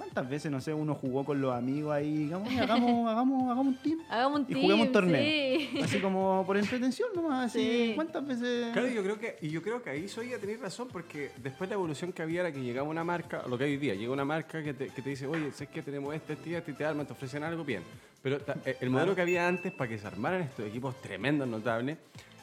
[0.00, 3.66] ¿Cuántas veces, no sé, uno jugó con los amigos ahí, digamos, "Oye, hagamos, hagamos, hagamos
[3.66, 3.98] un team?
[4.08, 5.22] Hagamos un Y team, juguemos un torneo.
[5.22, 5.80] sí.
[5.82, 7.58] Así como por entretención nomás, así.
[7.60, 7.92] Sí.
[7.94, 8.72] ¿Cuántas veces?
[8.72, 11.68] Claro, yo creo que, y yo creo que ahí soy a tener razón, porque después
[11.68, 14.10] la evolución que había era que llegaba una marca, lo que hay hoy día, llega
[14.12, 16.74] una marca que te, que te dice, oye, sé que tenemos este, este, este, y
[16.74, 17.82] te arman, te ofrecen algo, bien.
[18.22, 21.98] Pero eh, el modelo que había antes para que se armaran estos equipos tremendos, notables,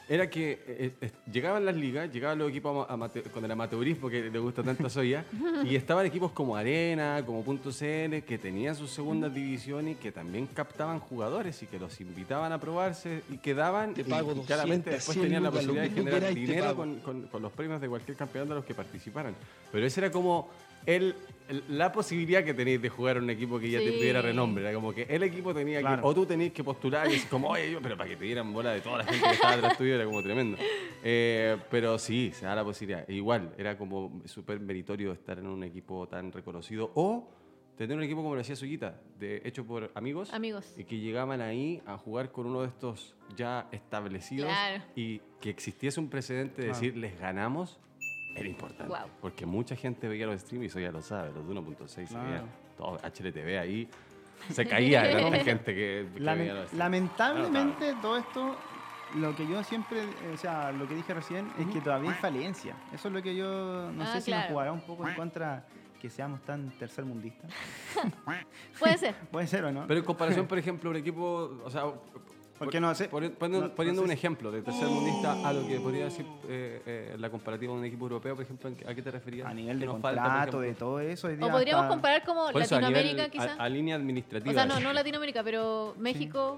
[0.08, 4.08] era que eh, eh, llegaban las ligas, llegaban los equipos ama- amate- con el amateurismo
[4.08, 5.24] que le gusta tanto a Soya,
[5.64, 10.10] y estaban equipos como Arena, como Punto CL, que tenían sus segundas divisiones y que
[10.10, 14.40] también captaban jugadores y que los invitaban a probarse y quedaban Te y- pago y
[14.46, 17.88] claramente 200, después 100 tenían la posibilidad de generar dinero con- con los premios de
[17.88, 19.34] cualquier campeonato a los que participaran.
[19.70, 20.48] Pero ese era como
[20.86, 21.14] el,
[21.48, 23.98] el- la posibilidad que tenéis de jugar a un equipo que ya te Sí.
[23.98, 24.64] tuviera renombre.
[24.64, 26.02] Era como que el equipo tenía Claro.
[26.02, 28.24] que, o tú tenías que postular y es como, oye, yo, pero para que te
[28.24, 30.58] dieran bola de toda la gente que estaba atrás tuyo era como tremendo.
[31.02, 33.08] Eh, pero sí, se da la posibilidad.
[33.08, 37.28] E Igual, era como súper meritorio estar en un equipo tan reconocido o
[37.76, 40.32] tener un equipo como lo decía Suyita, de, hecho por amigos.
[40.34, 40.74] Amigos.
[40.76, 44.82] Y que llegaban ahí a jugar con uno de estos ya establecidos Claro.
[44.96, 46.80] y que existiese un precedente de Claro.
[46.80, 47.78] decir les ganamos
[48.40, 48.94] era importante.
[49.20, 52.04] Porque mucha gente veía los streams y eso ya lo sabe, los de 1.6 se
[52.06, 52.28] Claro.
[52.28, 52.44] veían
[52.76, 53.88] todo HLTV ahí.
[54.50, 56.72] Se caía de tanta gente que, veía los streams.
[56.74, 58.56] lamentablemente todo esto,
[59.16, 62.74] lo que yo siempre, o sea, lo que dije recién, es que todavía hay falencia.
[62.92, 64.42] Eso es lo que yo no Ah, sé si claro.
[64.42, 65.64] nos jugará un poco en contra
[66.00, 67.50] que seamos tan tercermundistas.
[68.78, 69.14] Puede ser.
[69.32, 69.86] Puede ser o no.
[69.88, 71.84] Pero en comparación, por ejemplo, un equipo, o sea,
[72.58, 73.10] Porque no sé.
[73.10, 76.04] poni- poniendo, no- no poniendo sé un ejemplo de tercer mundista a lo que podría
[76.06, 79.02] decir eh, eh, la comparativa de un equipo europeo, por ejemplo, ¿en qué- ¿a qué
[79.02, 79.46] te referías?
[79.46, 81.28] A nivel ¿Qué de nos falta, por contrato, de todo eso.
[81.28, 83.58] O podríamos está- comparar como Por eso, a Latinoamérica, quizás.
[83.58, 84.50] A, a línea administrativa.
[84.50, 86.56] O sea, no, no Latinoamérica, pero México.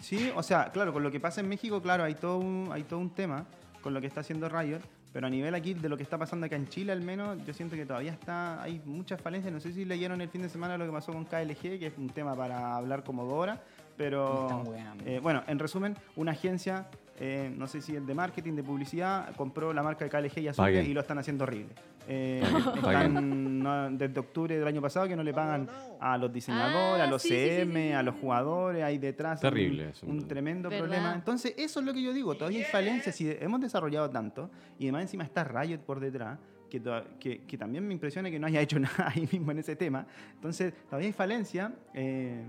[0.00, 2.82] Sí, o sea, claro, con lo que pasa en México, claro, hay todo un, hay
[2.82, 3.44] todo un tema
[3.80, 4.80] con lo que está haciendo Riot,
[5.12, 7.54] pero a nivel aquí de lo que está pasando acá en Chile al menos, yo
[7.54, 9.52] siento que todavía está, hay muchas falencias.
[9.52, 11.98] No sé si leyeron el fin de semana lo que pasó con KLG, que es
[11.98, 13.60] un tema para hablar como dos horas,
[13.96, 14.64] pero
[15.04, 19.34] eh, bueno, en resumen, una agencia, eh, no sé si es de marketing, de publicidad,
[19.36, 20.86] compró la marca de KLG y Azul Paguen.
[20.90, 21.74] y lo están haciendo horrible.
[22.08, 22.42] Eh,
[22.74, 25.68] están no, desde octubre del año pasado que no le pagan
[26.00, 27.92] a los diseñadores, Ah, a los sí, CM, sí, sí.
[27.92, 30.84] a los jugadores, hay detrás un- Terrible eso, un tremendo ¿Verdad?
[30.84, 31.14] problema.
[31.14, 33.14] Entonces, eso es lo que yo digo, todavía hay falencias.
[33.14, 34.50] Si hemos desarrollado tanto,
[34.80, 36.82] y además encima está Riot por detrás, que,
[37.20, 40.04] que, que también me impresiona que no haya hecho nada ahí mismo en ese tema.
[40.34, 42.42] Entonces, todavía hay falencias eh,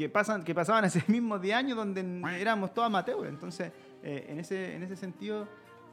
[0.00, 2.00] que, pasan, que pasaban hace mismos 10 años donde
[2.40, 3.28] éramos todos amateurs.
[3.28, 3.70] Entonces,
[4.02, 5.46] eh, en, ese, en ese sentido,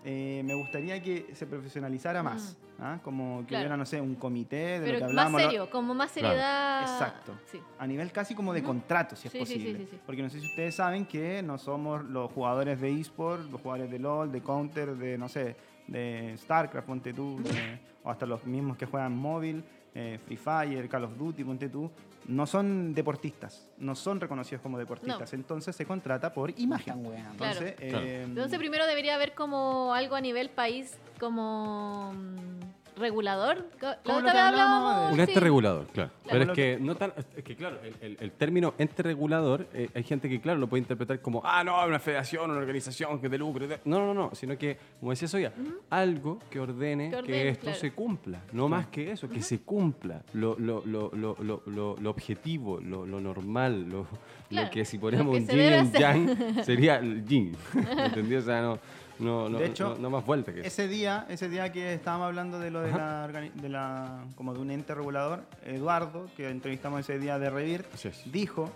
[0.06, 2.58] eh, me gustaría que se profesionalizara más.
[2.80, 3.00] ¿ah?
[3.04, 3.64] Como que Claro.
[3.64, 5.42] hubiera, no sé, un comité de lo que más hablábamos.
[5.42, 5.48] ¿no?
[5.50, 6.28] serio, como más Claro.
[6.30, 6.82] seriedad.
[6.84, 7.34] Exacto.
[7.52, 7.60] Sí.
[7.80, 9.80] a nivel casi como de contrato, si es Sí, sí, sí, posible.
[9.80, 10.00] sí, sí.
[10.06, 13.92] Porque no sé si ustedes saben que no somos los jugadores de eSport, los jugadores
[13.92, 18.46] de LOL, de Counter, de no sé, de StarCraft, ponte tú, de- o hasta los
[18.46, 19.66] mismos que juegan móvil,
[20.00, 21.90] eh, Free Fire, Call of Duty, ponte tú,
[22.28, 25.34] no son deportistas, no son reconocidos como deportistas.
[25.34, 27.02] Entonces se contrata por imagen.
[27.02, 27.18] Claro.
[27.32, 28.06] Entonces, Claro.
[28.06, 32.57] eh, Entonces primero debería haber como algo a nivel país como mm,
[32.98, 33.70] regulador.
[33.80, 35.22] Co- La Como lo que hablábamos Un sí.
[35.22, 36.12] ente regulador, claro.
[36.30, 37.14] Pero es que no tan.
[37.36, 40.68] Es que claro, el, el- el término ente regulador, eh, hay gente que, claro, lo
[40.68, 43.68] puede interpretar como, ah, no, una federación, una organización que de lucro.
[43.68, 43.80] de-".
[43.86, 44.36] No, no, no.
[44.36, 45.54] Sino que, como decía Soya,
[45.90, 47.80] algo que ordene que, esto claro.
[47.80, 48.42] se cumpla.
[48.52, 50.22] No más que eso, que se cumpla.
[50.34, 54.08] Lo, lo, lo, lo, lo, lo- lo objetivo, lo, lo normal, lo,
[54.50, 57.56] Claro, lo que si lo ponemos que un yin y un yang, sería el yin.
[57.98, 58.36] ¿Entendí?
[58.36, 58.80] O sea, no,
[59.20, 60.68] no, no, De hecho, no, no más vuelta que eso.
[60.68, 64.54] Ese día, ese día que estábamos hablando de lo de la, organi- de la como
[64.54, 67.86] de un ente regulador, Eduardo, que entrevistamos ese día de Revir,
[68.32, 68.70] dijo,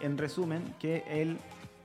[0.00, 1.38] en resumen, que él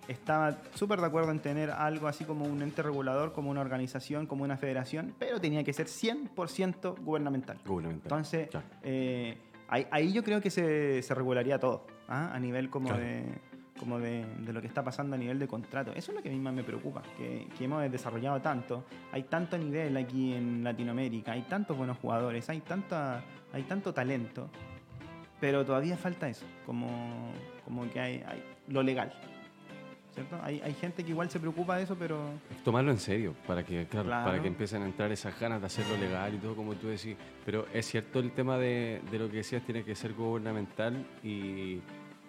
[0.07, 4.25] estaba súper de acuerdo en tener algo así como un ente regulador, como una organización,
[4.27, 7.57] como una federación, pero tenía que ser 100% gubernamental.
[7.65, 8.05] Gubernamental.
[8.11, 8.65] Entonces, Claro.
[8.83, 9.37] eh,
[9.69, 12.31] ahí, ahí yo creo que se, se regularía todo, ¿ah?
[12.33, 13.01] a nivel como Claro.
[13.03, 13.23] de
[13.81, 15.91] como de, de lo que está pasando a nivel de contrato.
[15.91, 19.23] Eso es lo que a mí más me preocupa, que, que hemos desarrollado tanto, hay
[19.23, 24.49] tanto nivel aquí en Latinoamérica, hay tantos buenos jugadores, hay, tanta, hay tanto talento,
[25.39, 27.31] pero todavía falta eso, como,
[27.65, 29.11] como que hay, hay lo legal.
[30.13, 30.37] ¿Cierto?
[30.43, 32.19] Hay, hay gente que igual se preocupa de eso, pero
[32.65, 34.25] tomarlo en serio para que claro, Claro.
[34.25, 37.15] para que empiecen a entrar esas ganas de hacerlo legal y todo como tú decís
[37.45, 41.79] pero es cierto el tema de, de lo que decías tiene que ser gubernamental y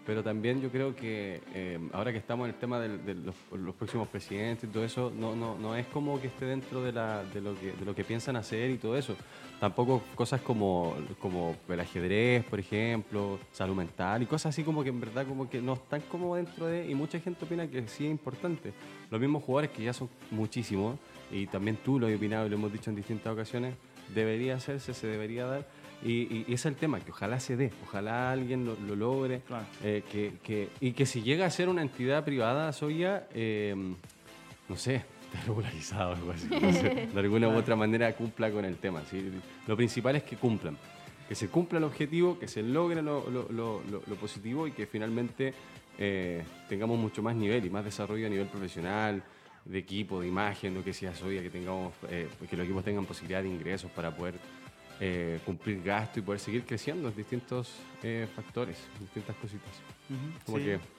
[0.05, 3.75] pero también yo creo que eh, ahora que estamos en el tema de, los, los
[3.75, 7.23] próximos presidentes y todo eso no, no, no es como que esté dentro de, la,
[7.25, 9.15] de, lo que, de lo que piensan hacer y todo eso.
[9.61, 14.89] Tampoco cosas como, como el ajedrez por ejemplo salud mental y cosas así como que
[14.89, 18.05] en verdad como que no están como dentro de y mucha gente opina que sí
[18.05, 18.73] es importante.
[19.11, 20.99] Los mismos jugadores que ya son muchísimos
[21.31, 23.75] y también tú lo has opinado y lo hemos dicho en distintas ocasiones
[24.13, 25.67] debería hacerse se debería dar
[26.05, 29.65] y, ese es el tema que ojalá se dé ojalá alguien lo, lo logre Claro.
[29.83, 33.75] eh, que, que- y que si llega a ser una entidad privada Soya eh,
[34.69, 35.05] no sé
[35.47, 39.03] regularizado o algo así no sé, de alguna u otra manera cumpla con el tema
[39.11, 39.31] ¿sí?
[39.67, 40.77] lo principal es que cumplan
[41.29, 44.73] que se cumpla el objetivo, que se logre lo, lo- lo- lo- lo positivo y
[44.73, 45.55] que finalmente
[45.97, 49.23] eh, tengamos mucho más nivel y más desarrollo a nivel profesional,
[49.65, 53.07] de equipo, de imagen, lo que sea Soya, que tengamos, eh, que los equipos tengan
[53.07, 54.35] posibilidad de ingresos para poder
[55.05, 59.71] eh, cumplir gasto y poder seguir creciendo en distintos eh, factores, distintas cositas.
[60.47, 60.65] Como Sí.
[60.65, 60.81] que.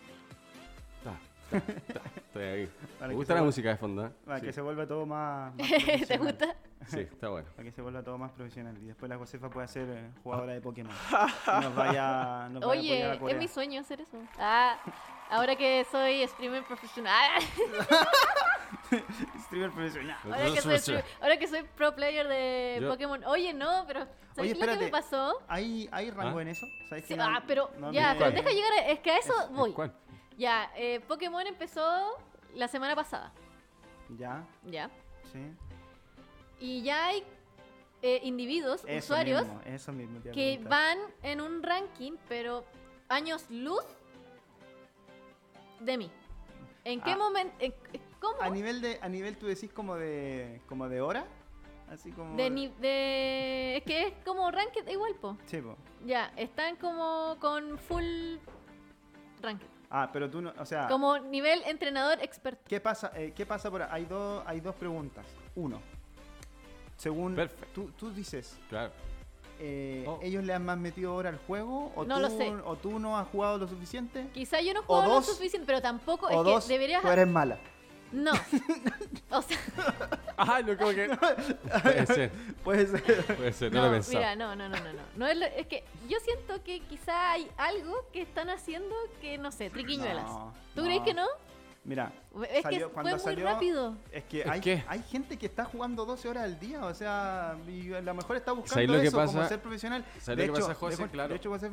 [1.06, 1.60] Ah,
[2.16, 2.70] estoy ahí.
[2.98, 4.10] Para Me gusta la vuelva- música de fondo, ¿eh?
[4.26, 4.46] para Sí.
[4.48, 6.20] que se vuelva todo más, más ¿Te profesional.
[6.28, 6.56] gusta?
[6.88, 7.48] Sí, está bueno.
[7.56, 8.76] Para que se vuelva todo más profesional.
[8.82, 10.94] Y después la Josefa pueda ser eh, jugadora de Pokémon.
[11.48, 14.18] Y nos vaya, nos vaya a Oye, a es mi sueño hacer eso.
[14.40, 14.78] Ah,
[15.30, 17.42] ahora que soy streamer profesional.
[19.46, 20.18] Streamer profesional.
[20.24, 23.24] Ahora que, soy, stream- ahora que soy pro player de Yo- Pokémon.
[23.26, 24.02] Oye, no, pero
[24.36, 25.42] ¿sabes Oye, qué es lo que me pasó?
[25.48, 26.42] ¿Hay, hay rango ¿Ah?
[26.42, 26.66] en eso?
[26.90, 28.72] ¿Sabes Sí, que no- ah, pero no ya, pero deja llegar.
[28.74, 29.72] a- es que a eso voy.
[29.74, 29.94] ¿Cuál?
[30.38, 32.18] Ya, eh, Pokémon empezó
[32.56, 33.32] la semana pasada.
[34.18, 34.90] Ya, Ya.
[35.32, 35.40] sí.
[36.60, 37.24] Y ya hay
[38.06, 42.66] eh, individuos, Eso usuarios, mismo, eso mismo que van en un ranking, pero
[43.08, 43.84] años luz
[45.80, 46.12] de mí.
[46.84, 47.18] ¿En qué Ah.
[47.18, 47.56] momento?
[48.24, 48.42] ¿Cómo?
[48.42, 51.26] A nivel de, a nivel tú decís como de, como de hora,
[51.92, 52.36] así como.
[52.38, 55.38] De, ni- de- es que es como ranked igual, po.
[55.46, 55.76] Sí, po.
[56.06, 58.38] Ya, están como con full
[59.42, 59.68] ranked.
[59.90, 62.64] Ah, pero tú no, o sea, Como nivel entrenador experto.
[62.68, 63.12] ¿qué pasa?
[63.16, 63.90] eh, ¿Qué pasa por ahí?
[63.92, 65.26] Hay dos, hay dos preguntas.
[65.56, 65.80] Uno,
[66.98, 67.68] según Perfecto.
[67.74, 68.92] tú, tú dices, Claro.
[69.60, 70.20] eh, Oh.
[70.24, 71.92] ¿ellos le han más metido hora al juego?
[71.96, 72.52] ¿O, No tú, lo sé.
[72.66, 74.28] ¿O tú no has jugado lo suficiente?
[74.34, 77.02] Quizá yo no O juego lo dos, suficiente, pero tampoco o es dos, que deberías.
[77.04, 77.60] tú eres mala.
[78.14, 78.32] No.
[79.32, 79.58] O sea,
[80.38, 81.10] Ah, no, como que.
[81.84, 82.32] Puede ser,
[82.64, 83.26] Puede ser.
[83.36, 84.18] puede ser, no, no, lo he pensado.
[84.18, 85.02] mira, no, no, no, no, no.
[85.16, 89.38] No es, lo- es que yo siento que quizá hay algo que están haciendo que
[89.38, 90.26] no sé, triquiñuelas.
[90.26, 90.88] No, ¿Tú no.
[90.88, 91.28] crees que no?
[91.84, 92.12] Mira,
[92.50, 93.96] Es Salió- que fue cuando muy salió- rápido.
[94.12, 94.84] es que ¿Es hay, qué?
[94.88, 98.38] hay gente que está jugando 12 horas al día, o sea, y a lo mejor
[98.38, 99.50] está ¿Sabes buscando lo que eso como pasa?
[99.50, 100.04] ser profesional.
[100.20, 101.04] ¿Sabes de lo que hecho, pasa, José?
[101.04, 101.30] de, Claro.
[101.30, 101.70] de hecho, José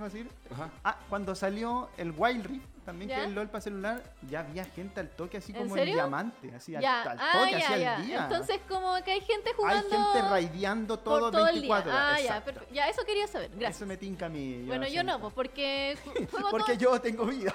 [0.53, 0.71] Ajá.
[0.85, 3.23] Ah, cuando salió el Wild Rift, también que ¿Ya?
[3.23, 6.53] es el LOL para celular, ya había gente al toque así ¿En como en diamante,
[6.55, 7.97] así al, Ya, al ah, toque, ya, así ya.
[7.97, 8.23] al día.
[8.25, 9.89] Entonces, como que hay gente Hay jugando.
[9.91, 12.01] gente raideando todo, todo el 24 día.
[12.03, 12.19] horas.
[12.19, 12.75] Ah, ya, perfecto.
[12.75, 13.51] Ya, eso quería saber.
[13.51, 13.77] Gracias.
[13.77, 14.65] Eso me tinca a mí.
[14.67, 15.13] bueno, yo siento.
[15.13, 15.97] no, pues porque
[16.31, 17.55] juego Porque todo- yo tengo vida.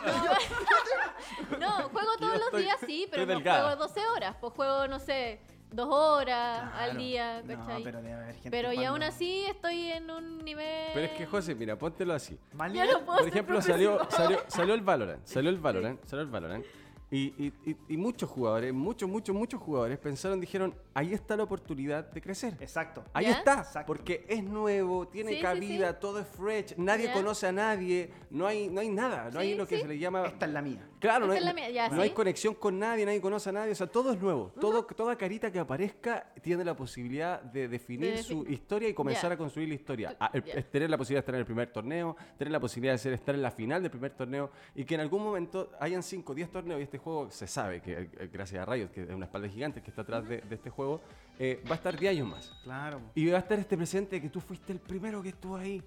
[1.60, 4.36] No, juego yo todos los días, sí, pero estoy no juego 12 horas.
[4.40, 5.40] Pues juego, no sé,
[5.72, 7.44] dos horas al día,
[7.84, 10.92] pero debe haber gente Pero y aún así estoy en un nivel.
[10.94, 12.38] Pero es que, José, mira, póntelo así.
[12.54, 13.00] mal Ya nivel.
[13.00, 16.30] no puedo Por ser ejemplo, salió, salió, salió el Valorant, salió el Valorant, salió el
[16.30, 16.66] Valorant.
[17.12, 21.44] Y, y- y- y muchos jugadores, muchos, muchos, muchos jugadores pensaron, dijeron, ahí está la
[21.44, 22.58] oportunidad de crecer.
[22.60, 23.04] Exacto.
[23.14, 23.32] Ahí ¿Ya?
[23.34, 23.86] está, Exacto.
[23.86, 25.98] porque es nuevo, tiene Sí, sí, cabida, sí.
[26.02, 27.14] todo es fresh, nadie ¿Ya?
[27.14, 29.82] conoce a nadie, no hay, no hay nada, no hay Sí, lo que sí.
[29.84, 30.26] se le llama...
[30.26, 30.82] Esta es la mía.
[31.00, 32.16] Claro, no, hay, es la mía, ya, no hay sí.
[32.16, 34.52] conexión con nadie, nadie conoce a nadie, o sea, todo es nuevo.
[34.60, 39.32] todo, toda carita que aparezca tiene la posibilidad de definir De su historia y comenzar
[39.32, 40.18] a construir la historia.
[40.34, 43.14] El- tener la posibilidad de estar en el primer torneo, tener la posibilidad de ser,
[43.14, 46.36] estar en la final del primer torneo y que en algún momento hayan 5 o
[46.36, 49.26] 10 torneos y este juego se sabe que, eh, gracias a Riot, que es una
[49.26, 51.02] espalda gigante que está atrás de, de este juego,
[51.38, 52.50] eh, va a estar 10 años más.
[52.64, 53.02] Claro.
[53.16, 55.84] Y va a estar este presente que tú fuiste el primero que estuvo ahí.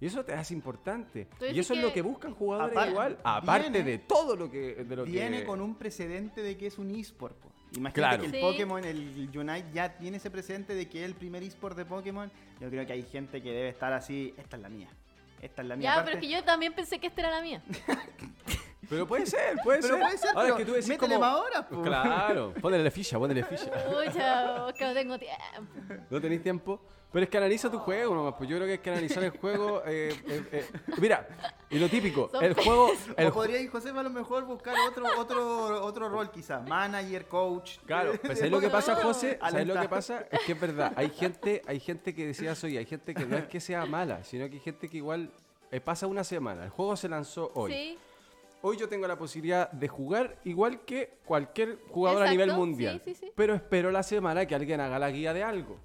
[0.00, 1.28] Y eso te hace importante.
[1.52, 3.18] Y eso es lo que- buscan jugadores Aparte- igual.
[3.22, 4.76] Aparte viene- de todo lo que.
[4.84, 7.36] De lo Viene que- con un precedente de que es un eSport.
[7.36, 7.48] po.
[7.76, 8.20] Imagínate Claro.
[8.22, 8.40] que el Sí.
[8.40, 12.30] Pokémon, el Unite ya tiene ese precedente de que es el primer eSport de Pokémon.
[12.60, 14.88] Yo creo que hay gente que debe estar así, esta es la mía.
[15.40, 15.84] Esta es la mía.
[15.84, 17.62] Ya, Aparte- pero es que yo también pensé que esta era la mía.
[18.88, 20.02] Pero puede ser, puede Pero ser.
[20.02, 21.82] puede ser, Ahora pero es que tú decís como- más horas, po.
[21.82, 23.70] Claro, ponle la ficha, ponle ficha.
[23.84, 25.38] Pucha, es que no tengo tiempo.
[26.10, 26.80] No tenéis tiempo.
[27.12, 28.34] Pero es que analiza tu juego nomás.
[28.38, 29.82] Pues yo creo que hay que analizar el juego.
[29.84, 30.66] eh, eh, eh.
[30.98, 31.26] Mira,
[31.68, 32.90] y lo típico, Son- el juego.
[33.16, 36.60] El o podría ir José a lo mejor buscar otro, otro, otro rol quizá.
[36.60, 37.78] Manager, coach.
[37.84, 39.38] Claro, pues ¿sabes lo que pasa, José?
[39.40, 40.24] ¿Sabes lo que pasa?
[40.30, 40.92] Es que es verdad.
[40.96, 44.22] Hay gente, hay gente que decía soy, hay gente que no es que sea mala,
[44.22, 45.30] sino que hay gente que igual
[45.72, 46.64] eh, pasa una semana.
[46.64, 47.72] El juego se lanzó hoy.
[47.72, 47.98] Sí,
[48.62, 53.00] Hoy yo tengo la posibilidad de jugar igual que cualquier jugador a Exacto, nivel mundial.
[53.02, 53.32] sí, sí, sí.
[53.34, 55.78] Pero espero la semana que alguien haga la guía de algo.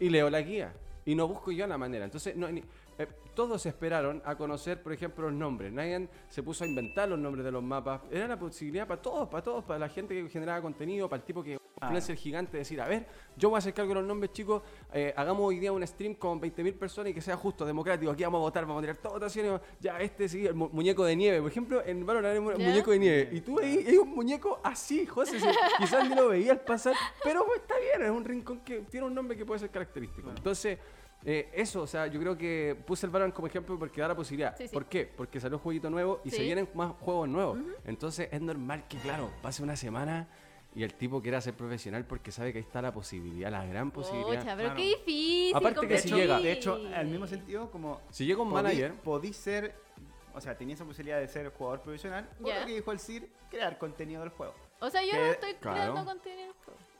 [0.00, 0.72] Y leo la guía.
[1.04, 2.04] Y no busco yo la manera.
[2.04, 2.62] Entonces, no, ni-
[2.98, 5.72] eh, todos esperaron a conocer, por ejemplo, los nombres.
[5.72, 8.02] Nadie se puso a inventar los nombres de los mapas.
[8.10, 11.26] Era la posibilidad para todos, para todos, para la gente que generaba contenido, para el
[11.26, 14.32] tipo que influencer gigante, decir, a ver, yo voy a hacer cargo de los nombres,
[14.32, 14.62] chicos,
[14.92, 18.24] eh, hagamos hoy día un stream con 20.000 personas y que sea justo, democrático, aquí
[18.24, 21.14] vamos a votar, vamos a tirar todas votaciones, ya este sí, el mu- muñeco de
[21.16, 24.60] nieve, por ejemplo, en Valorant hay muñeco de nieve, y tú ahí hay un muñeco
[24.64, 25.46] así, José, sí,
[25.78, 29.14] quizás ni lo veías pasar, pero pues, está bien, es un rincón que tiene un
[29.14, 30.30] nombre que puede ser característico.
[30.30, 30.78] Entonces,
[31.24, 34.14] eh, eso, o sea, yo creo que puse el Valorant como ejemplo porque da la
[34.14, 34.56] posibilidad.
[34.56, 34.72] Sí, sí.
[34.72, 35.04] ¿Por qué?
[35.04, 37.58] Porque salió un jueguito nuevo y se vienen más juegos nuevos.
[37.84, 40.28] Entonces es normal que, claro, pase una semana
[40.74, 43.90] y el tipo quiera ser profesional porque sabe que ahí está la posibilidad, la gran
[43.90, 44.40] posibilidad.
[44.40, 44.76] Pucha, pero Claro.
[44.76, 45.56] qué difícil.
[45.56, 48.92] Aparte que si llega- de hecho, al mismo sentido, como Si llega un podí- manager,
[49.02, 49.74] podí ser,
[50.34, 52.60] o sea, tenía esa posibilidad de ser jugador profesional, o Ya.
[52.60, 54.54] lo que dijo el CIR, crear contenido del juego.
[54.80, 55.76] O sea, yo que- no estoy claro.
[55.76, 56.54] creando contenido.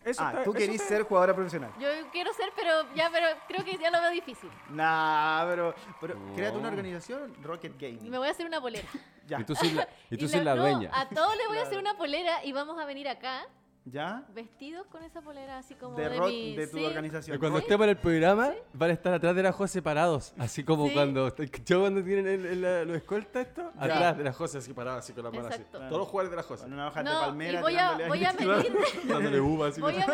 [0.05, 1.71] eso ah, está- tú querís está- ser jugadora profesional.
[1.79, 4.49] Yo quiero ser, pero ya, pero creo que ya lo veo difícil.
[4.71, 6.35] Nah, pero, pero No.
[6.35, 8.09] créate una organización, Rocket Gaming.
[8.09, 8.89] Me voy a hacer una polera.
[9.27, 9.41] Ya.
[9.41, 10.91] Y tú sois la, y tú Y la- la no, dueña.
[10.95, 11.91] A todos les voy a hacer Claro.
[11.91, 13.47] una polera y vamos a venir acá
[13.91, 14.25] ¿Ya?
[14.35, 16.57] vestidos con esa polera así como De de, rock mi...
[16.57, 16.85] de tu sí.
[16.85, 17.39] organización.
[17.39, 17.63] Cuando ¿Sí?
[17.65, 20.35] estemos en el programa, van a estar atrás de la José separados.
[20.39, 20.95] Así como Sí.
[20.95, 21.35] cuando.
[21.65, 23.73] ¿Yo cuando tienen el, el- la- los escoltas esto?
[23.77, 23.85] Ya.
[23.85, 25.63] Atrás de la José, así parados, así con las manos así.
[25.63, 25.79] Exacto.
[25.89, 26.63] Todos los jugadores de la José.
[26.65, 28.37] Con una hoja de No, palmera y voy a, voy a ahí.
[28.47, 29.81] medir, Dándole uva así.
[29.81, 30.13] voy a medir,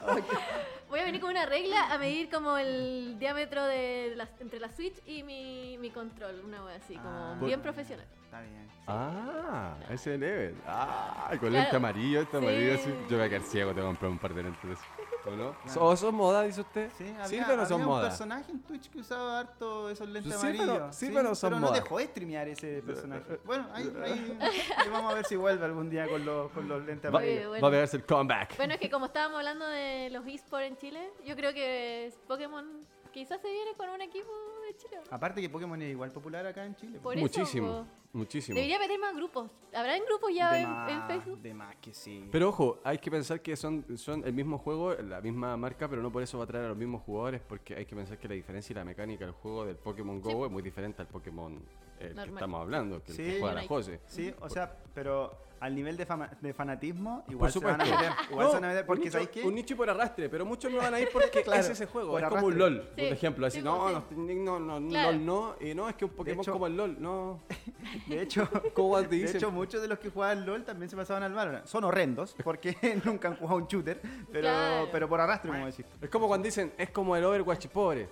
[0.00, 0.14] a
[1.08, 5.22] venir con una regla a medir como el diámetro de las, entre la Switch y
[5.22, 7.36] mi, mi control, una wea así, como Ah.
[7.40, 8.06] bien profesional.
[8.24, 8.68] Está bien.
[8.86, 10.54] Ah, ese level.
[10.66, 11.54] Ah, con Claro.
[11.54, 12.44] lente amarillo, este Sí.
[12.44, 12.94] amarillo así.
[13.08, 14.84] Yo voy a quedar ciego, te voy a comprar un par de lentes de esos.
[15.26, 15.54] ¿O no?
[15.80, 16.90] ¿O son moda, dice usted?
[16.96, 18.08] Sí, había, ¿Sirven o no había son un moda?
[18.08, 20.96] personaje en Twitch que usaba harto esos lentes Sí, pero- amarillos.
[20.96, 21.72] sí, pero son no moda.
[21.74, 23.40] dejó de streamear ese personaje.
[23.44, 24.38] Bueno, ahí, ahí-
[24.76, 27.48] ahí vamos a ver si vuelve algún día con los, con los lentes Va, amarillos.
[27.48, 27.62] bueno.
[27.62, 28.56] va a pegarse el comeback.
[28.56, 32.80] Bueno, es que como estábamos hablando de los esports en Chile, yo creo que Pokémon
[33.12, 34.30] quizás se viene con un equipo
[34.66, 35.00] de Chile.
[35.10, 36.98] Aparte que Pokémon es igual popular acá en Chile.
[37.00, 38.54] Por muchísimo, muchísimo.
[38.54, 39.50] Debería meter más grupos.
[39.74, 41.38] ¿Habrán grupos ya de, en, más, en Facebook?
[41.40, 42.28] de más que sí.
[42.30, 46.02] Pero ojo, hay que pensar que son, son el mismo juego, la misma marca, pero
[46.02, 48.28] no por eso va a traer a los mismos jugadores, porque hay que pensar que
[48.28, 50.42] la diferencia y la mecánica del juego del Pokémon Go Sí.
[50.44, 51.60] es muy diferente al Pokémon
[52.00, 53.22] eh, que estamos hablando, que, el Sí.
[53.24, 53.68] que juega la Unite.
[53.74, 54.00] Jose.
[54.06, 58.12] Sí, o sea, pero al nivel de, fama- de fanatismo, igual se van a meter.
[58.30, 59.48] Igual No, se van a meter porque, un nicho.
[59.48, 62.16] Un nicho por arrastre, pero muchos no van a ir porque Claro, es ese juego,
[62.16, 62.56] es como un.
[62.58, 63.44] LOL, por ejemplo.
[63.44, 65.12] Así, sí, no, no, no, no, Claro.
[65.12, 67.40] LOL no, y no, es que un Pokémon hecho- como el LOL, no.
[68.06, 71.24] De hecho, ¿Cómo te de hecho, muchos de los que juegan LOL también se pasaban
[71.24, 71.66] al Valorant.
[71.66, 74.88] Son horrendos porque nunca han jugado un shooter, pero, Claro.
[74.92, 75.84] pero por arrastre, como decís.
[76.00, 78.08] Es como cuando dicen, es como el Overwatch pobre.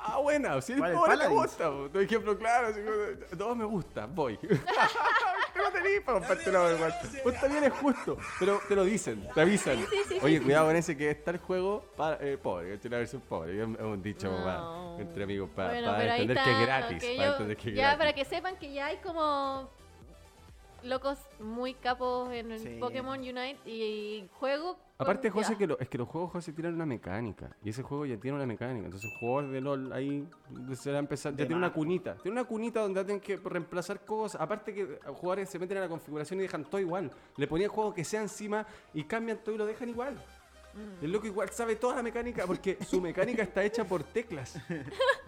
[0.00, 1.70] Ah, buena, si el ¿Cuál, el pobre me gusta.
[1.70, 1.88] po.
[1.90, 4.38] Tu ejemplo claro, así como, todo me gusta, voy.
[5.56, 6.94] no tenés para Overwatch.
[7.22, 9.76] Pues también es justo, pero te lo dicen, te avisan.
[9.78, 12.84] Sí, sí, sí, Oye, cuidado con ese que está el juego para, eh, pobre, es
[12.84, 13.60] la versión pobre.
[13.60, 14.44] Es un dicho No.
[14.44, 17.02] para- entre amigos para, Bueno, entender está, que es gratis.
[17.02, 17.98] que para entender que es ya gratis.
[17.98, 19.68] para que sepan que ya hay como
[20.84, 22.78] locos muy capos en el.
[22.78, 24.78] Pokémon Unite y juego.
[25.00, 25.58] Aparte, José, ya.
[25.58, 27.54] que lo- es que los juegos, José, tienen una mecánica.
[27.62, 28.86] Y ese juego ya tiene una mecánica.
[28.86, 30.28] Entonces, el jugador de LOL ahí
[30.74, 31.32] se va a empezar.
[31.32, 32.16] Ya De tiene una cunita.
[32.16, 34.40] Tiene una cunita donde tienen que reemplazar cosas.
[34.40, 37.12] Aparte, que jugadores se meten a la configuración y dejan todo igual.
[37.36, 40.16] Le ponían juego que sea encima y cambian todo y lo dejan igual.
[40.74, 41.04] Mm.
[41.04, 44.56] El loco igual sabe toda la mecánica porque su mecánica está hecha por teclas.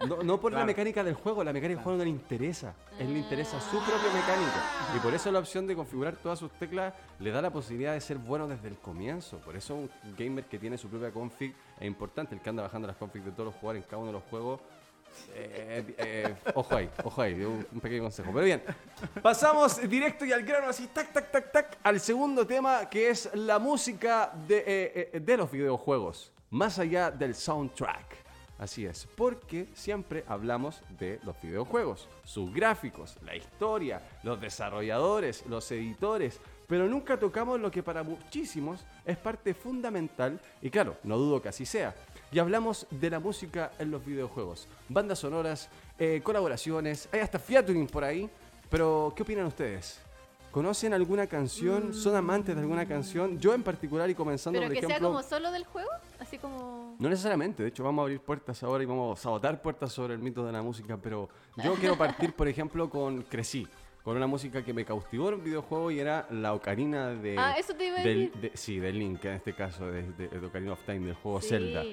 [0.07, 0.67] No, no por la Claro.
[0.67, 2.73] mecánica del juego, la mecánica del juego no le interesa.
[2.99, 4.63] Él le interesa su propia mecánica.
[4.95, 8.01] Y por eso la opción de configurar todas sus teclas le da la posibilidad de
[8.01, 9.37] ser bueno desde el comienzo.
[9.39, 12.35] Por eso un gamer que tiene su propia config es importante.
[12.35, 14.23] El que anda bajando las configs de todos los jugadores en cada uno de los
[14.29, 14.59] juegos.
[15.33, 18.31] Eh, eh, ojo ahí, ojo ahí, un, pequeño consejo.
[18.33, 18.63] Pero bien,
[19.21, 23.29] pasamos directo y al grano, así, tac, tac, tac, tac, al segundo tema que es
[23.33, 28.21] la música de, eh, eh, de los videojuegos, más allá del soundtrack.
[28.57, 35.71] Así es, porque siempre hablamos de los videojuegos, sus gráficos, la historia, los desarrolladores, los
[35.71, 41.41] editores, pero nunca tocamos lo que para muchísimos es parte fundamental, y claro, no dudo
[41.41, 41.95] que así sea.
[42.31, 47.87] Y hablamos de la música en los videojuegos, bandas sonoras, eh, colaboraciones, hay hasta featuring
[47.87, 48.29] por ahí,
[48.69, 49.99] pero ¿qué opinan ustedes?
[50.49, 51.93] ¿Conocen alguna canción?
[51.93, 53.39] ¿Son amantes de alguna canción?
[53.39, 54.97] Yo en particular y comenzando, Pero por que ejemplo...
[54.97, 55.89] sea como solo del juego,
[56.19, 56.95] así como.
[56.99, 60.13] No necesariamente, de hecho vamos a abrir puertas ahora y vamos a sabotar puertas sobre
[60.13, 61.29] el mito de la música, pero
[61.63, 63.65] yo quiero partir, por ejemplo, con Crecí,
[64.03, 67.37] con una música que me cautivó en un videojuego y era la ocarina de...
[67.37, 68.41] Ah, eso te iba a del, decir.
[68.51, 71.39] de- sí, del Link, en este caso, de, de- de Ocarina of Time, del juego
[71.39, 71.83] Sí, Zelda.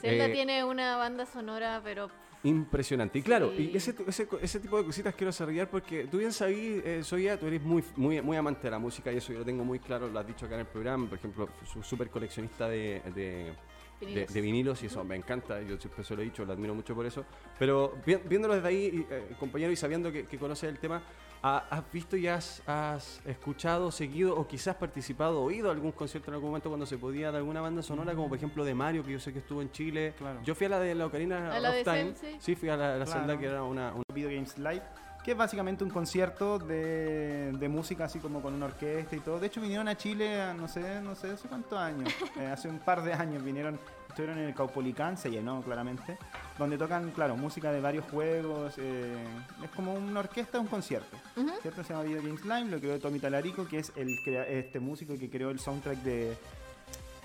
[0.00, 2.08] Zelda Eh, tiene una banda sonora, pero.
[2.44, 3.18] Impresionante.
[3.18, 3.70] Y claro, Sí.
[3.72, 7.36] y ese, ese, ese tipo de cositas quiero desarrollar porque tú bien sabí, eh, Soya,
[7.38, 9.80] tú eres muy, muy, muy amante de la música y eso yo lo tengo muy
[9.80, 11.48] claro, lo has dicho acá en el programa, por ejemplo,
[11.82, 13.54] súper coleccionista de, de, de,
[14.00, 14.32] Vinilos.
[14.32, 16.94] de vinilos y eso me encanta, yo siempre se lo he dicho, lo admiro mucho
[16.94, 17.24] por eso,
[17.58, 21.02] pero vi- viéndolo desde ahí, eh, compañero, y sabiendo que, que conoces el tema, ¿ha-
[21.42, 26.50] ¿has visto y has, has escuchado, seguido o quizás participado, oído algún concierto en algún
[26.50, 29.20] momento cuando se podía de alguna banda sonora, como por ejemplo de Mario, que yo
[29.20, 30.14] sé que estuvo en Chile?
[30.18, 30.40] Claro.
[30.44, 32.54] Yo fui a la de la Ocarina A la of de Time, Zen, sí.
[32.56, 33.20] fui a la, la Claro.
[33.20, 34.82] Zelda que era una, una- Video Games Live,
[35.28, 39.38] que es básicamente un concierto de, de música así como con una orquesta y todo.
[39.38, 42.08] De hecho vinieron a Chile, a no sé, no sé hace cuántos años,
[42.40, 46.16] eh, hace un par de años vinieron, estuvieron en el Caupolicán, se llenó claramente,
[46.58, 49.22] donde tocan, claro, música de varios juegos, eh,
[49.62, 51.14] es como una orquesta, un concierto.
[51.36, 51.50] Ujú.
[51.60, 51.84] ¿Cierto?
[51.84, 55.12] Se llama Video Games Live, lo creó Tommy Talarico, que es el crea- este músico
[55.18, 56.38] que creó el soundtrack de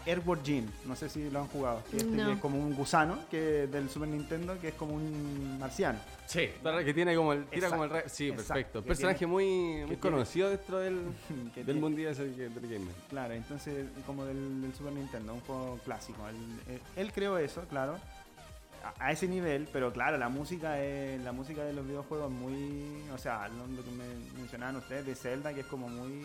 [0.05, 2.25] Airborne Gene, no sé si lo han jugado, que, este No.
[2.27, 5.99] que es como un gusano que del Super Nintendo, que es como un marciano.
[6.25, 6.49] Sí,
[6.83, 8.79] que tiene como el, tira como el Sí, exacto, perfecto.
[8.79, 10.95] Un personaje tiene- muy, muy conocido dentro del,
[11.55, 11.79] del tiene-
[12.35, 12.93] que- del gamer.
[13.09, 16.27] Claro, entonces como del, del Super Nintendo, un juego clásico.
[16.27, 16.35] Él,
[16.75, 17.97] él- él creó eso, claro,
[18.83, 23.01] a, a ese nivel, pero claro, la música es, la música de los videojuegos muy,
[23.13, 24.03] o sea, lo, lo que me
[24.37, 26.21] mencionaban ustedes de Zelda, que es como muy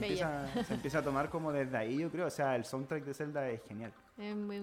[0.00, 2.26] empieza, se empieza a tomar como desde ahí, yo creo.
[2.26, 3.92] O sea, el soundtrack de Zelda es genial.
[4.18, 4.60] Es muy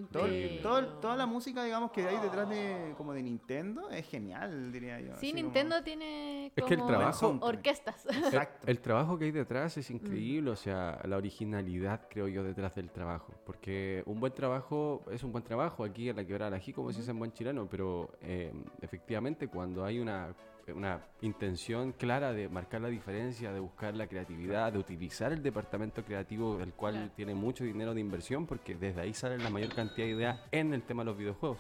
[0.62, 5.00] Todo- toda la música, digamos, que hay detrás de como de Nintendo es genial, diría
[5.00, 5.16] yo.
[5.18, 8.04] Sí, así Nintendo tiene Es que el trabajo- orquestas.
[8.08, 8.68] El, Exacto.
[8.68, 12.90] el trabajo que hay detrás es increíble, o sea, la originalidad creo yo detrás del
[12.90, 16.74] trabajo, porque un buen trabajo es un buen trabajo aquí en la quebrada de ají,
[16.74, 20.34] como se dice en buen chileno, pero eh, efectivamente cuando hay una,
[20.72, 26.04] una intención clara de marcar la diferencia, de buscar la creatividad, de utilizar el departamento
[26.06, 27.12] creativo, el cual Claro.
[27.16, 30.74] tiene mucho dinero de inversión, porque desde ahí sale la mayor cantidad de ideas en
[30.74, 31.58] el tema de los videojuegos.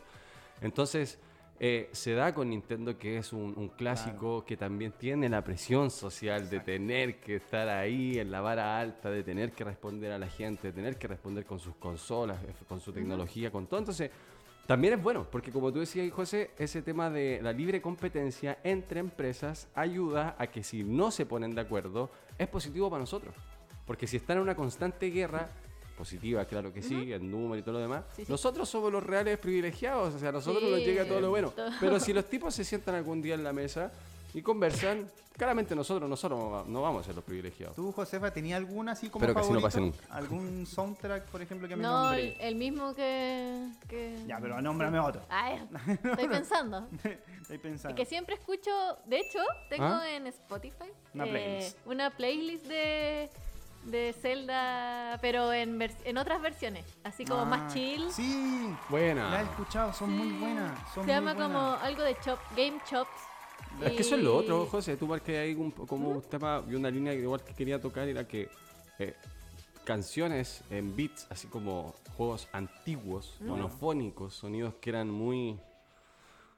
[0.62, 1.20] Entonces,
[1.60, 5.92] eh, se da con Nintendo que es un, un clásico que también tiene la presión
[5.92, 10.18] social de tener que estar ahí en la vara alta, de tener que responder a
[10.18, 13.80] la gente, de tener que responder con sus consolas, eh, con su tecnología, con todo.
[13.80, 14.10] Entonces,
[14.66, 19.00] también es bueno, porque como tú decías, José, ese tema de la libre competencia entre
[19.00, 23.36] empresas ayuda a que si no se ponen de acuerdo, es positivo para nosotros.
[23.86, 25.50] Porque si están en una constante guerra,
[25.98, 28.32] positiva, claro que sí, el número y todo lo demás, Sí, sí.
[28.32, 31.50] nosotros somos los reales privilegiados, o sea, a nosotros Sí, nos llega todo lo bueno.
[31.52, 31.70] todo.
[31.80, 33.92] Pero si los tipos se sientan algún día en la mesa
[34.34, 37.76] y conversan, claramente nosotros, nosotros no vamos a ser los privilegiados.
[37.76, 40.00] ¿Tú, Josefa, tenías alguna así como Espero que así no pase nunca.
[40.10, 45.00] ¿Algún soundtrack, por ejemplo, que me No, el, el mismo que, que- Ya, pero nómbrame
[45.00, 45.22] otro.
[45.30, 45.60] Ay,
[46.04, 46.88] estoy pensando.
[47.44, 47.90] Estoy pensando.
[47.90, 48.72] Es que siempre escucho,
[49.06, 50.10] de hecho, tengo ¿Ah?
[50.10, 51.78] en Spotify Una eh, playlist.
[51.86, 53.30] una playlist de,
[53.84, 58.10] de Zelda, pero en, en otras versiones, así como Ah, más chill.
[58.12, 59.30] Sí, Buena.
[59.30, 60.38] la he escuchado, son muy Sí.
[60.40, 60.94] buenas.
[60.94, 63.10] Son Se llama como algo de chop, Game Chops.
[63.82, 64.96] Es que eso es lo otro, José.
[64.98, 68.08] Tú marcas ahí un, como un tema y una línea que igual que quería tocar
[68.08, 68.50] era que
[69.00, 69.16] eh,
[69.84, 75.58] canciones en beats, así como juegos antiguos, monofónicos, sonidos que eran muy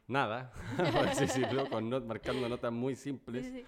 [0.07, 3.45] nada, por así decirlo, con not- marcando notas muy simples.
[3.45, 3.65] sí, sí.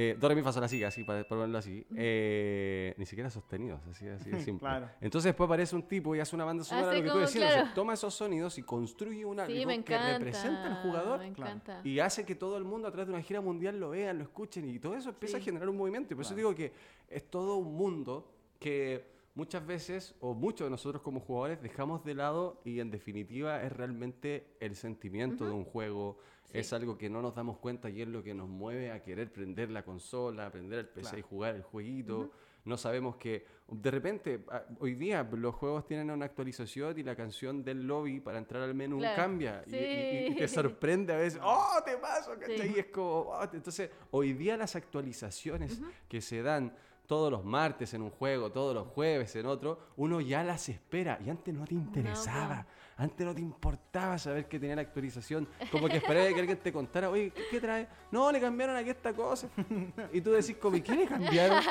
[0.00, 1.84] Eh, do, re, mi, fa, sol, la, si, así, para para ponerlo así.
[1.96, 4.60] Eh, ni siquiera sostenidos, así, así de simple.
[4.60, 4.88] Claro.
[5.00, 7.62] Entonces después aparece un tipo y hace una banda sonora, lo que tú decías, claro.
[7.62, 11.32] o sea, toma esos sonidos y construye un algo Sí, que representa al jugador Me
[11.32, 11.60] Claro.
[11.82, 14.22] y hace que todo el mundo a través de una gira mundial lo vean, lo
[14.22, 15.42] escuchen y todo eso empieza Sí.
[15.42, 16.14] a generar un movimiento.
[16.14, 16.72] Y por eso digo que
[17.08, 18.30] es todo un mundo
[18.60, 23.62] que muchas veces, o muchos de nosotros como jugadores, dejamos de lado y en definitiva
[23.62, 26.18] es realmente el sentimiento de un juego.
[26.46, 26.58] Sí.
[26.58, 29.32] Es algo que no nos damos cuenta y es lo que nos mueve a querer
[29.32, 31.18] prender la consola, prender el PC Claro.
[31.18, 32.30] y jugar el jueguito.
[32.64, 34.44] No sabemos que de repente,
[34.80, 38.74] hoy día los juegos tienen una actualización y la canción del lobby para entrar al
[38.74, 39.14] menú Claro.
[39.16, 39.62] cambia.
[39.68, 41.38] y- y- y, y te sorprende a veces.
[41.44, 42.32] ¡Oh, te paso!
[42.44, 42.72] Sí.
[42.74, 46.74] Y es como, "Oh", entonces, hoy día las actualizaciones que se dan
[47.08, 51.18] todos los martes en un juego, todos los jueves en otro, uno ya las espera.
[51.24, 52.66] Y antes no te interesaba.
[53.00, 55.46] Antes no te importaba saber que tenía la actualización.
[55.70, 57.86] Como que esperaba que alguien te contara, oye, ¿qué, qué trae?
[58.10, 59.48] No, le cambiaron aquí esta cosa.
[60.12, 61.62] Y tú decís, como, ¿y qué le cambiaron?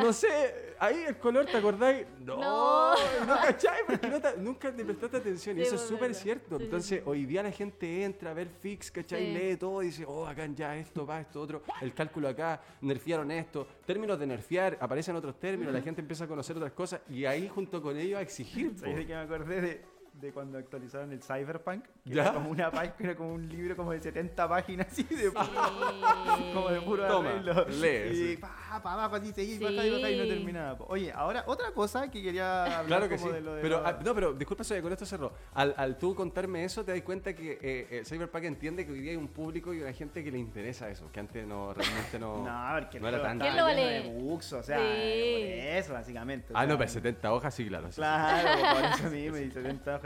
[0.00, 2.04] No sé, ahí el color, ¿te acordáis?
[2.24, 2.94] No, No.
[3.26, 3.78] no, ¿cachai?
[3.86, 5.56] Porque no te- nunca te prestaste atención.
[5.58, 6.58] y eso es pues, súper cierto.
[6.58, 7.04] Sí, Entonces, sí.
[7.08, 9.26] hoy día la gente entra a ver fix, ¿cachai?
[9.26, 9.32] Sí.
[9.38, 13.30] Lee todo y dice, oh, acá ya esto, va, esto, otro, el cálculo acá, nerfearon
[13.30, 17.24] esto, términos de nerfear, aparecen otros términos, la gente empieza a conocer otras cosas y
[17.24, 18.72] ahí junto con ellos a exigir.
[18.72, 18.80] po.
[18.80, 19.80] ¿Sabes de qué me acordé de,
[20.14, 21.84] de cuando actualizaron el Cyberpunk?
[22.04, 22.22] Que ¿Ya?
[22.22, 26.50] era como una página, era como un libro como de 70 páginas así de Sí.
[26.54, 27.64] como de puro Toma, arreglo.
[27.68, 28.36] lee, Y sí.
[28.36, 29.64] pa, pa abajo así seguí, Sí.
[29.64, 30.76] baja y baja y no terminaba.
[30.88, 33.22] Oye, ahora otra cosa que quería hablar Claro que sí.
[33.24, 35.32] como de lo de Pero, lo- ah, no, pero disculpa, Soya, con esto cerró.
[35.54, 39.00] Al, al tú contarme eso, te das cuenta que eh, eh, Cyberpunk entiende que hoy
[39.00, 42.18] día hay un público y una gente que le interesa eso, que antes no, realmente
[42.18, 43.38] no, No, porque no era el juego tan...
[43.40, 43.82] ¿Quién lo vale?
[43.82, 44.82] de bugs, o sea, Sí.
[44.84, 46.52] por eso básicamente.
[46.52, 47.86] o Ah, no, sea, pero 70 hojas, sí, claro.
[47.88, 47.96] sí, sí.
[48.00, 50.01] Claro, por eso mismo, y 70 hojas.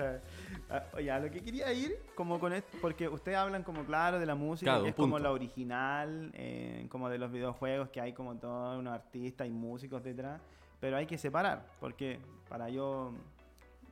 [0.68, 4.18] Ah, Oye, a lo que quería ir, como con esto, porque ustedes hablan como claro
[4.18, 5.22] de la música, Claro, que es como punto.
[5.22, 10.02] la original, eh, como de los videojuegos, que hay como todos unos artistas y músicos
[10.02, 10.40] detrás,
[10.80, 12.18] pero hay que separar, porque
[12.48, 13.12] para yo,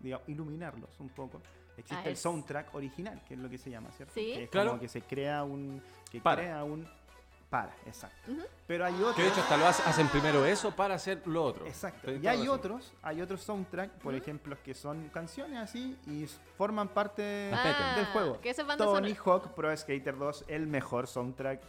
[0.00, 1.40] digamos, iluminarlos un poco,
[1.76, 4.14] existe Ah, el soundtrack original, que es lo que se llama, ¿cierto?
[4.14, 4.32] Sí.
[4.34, 4.70] Que es Claro.
[4.70, 5.80] como que se crea un...
[6.10, 6.42] Que Para.
[6.42, 6.86] crea un...
[7.54, 8.32] Para, exacto.
[8.32, 8.40] Ujú.
[8.66, 9.14] Pero hay otros...
[9.14, 11.64] Que de hecho hasta lo hace- hacen primero eso para hacer lo otro.
[11.66, 12.10] Exacto.
[12.10, 16.26] Y hay otros, hay otros soundtrack, por ejemplo, que son canciones así y
[16.58, 18.40] forman parte Ah, del juego.
[18.40, 19.16] que Tony.
[19.24, 21.62] Hawk Pro Skater 2, el mejor soundtrack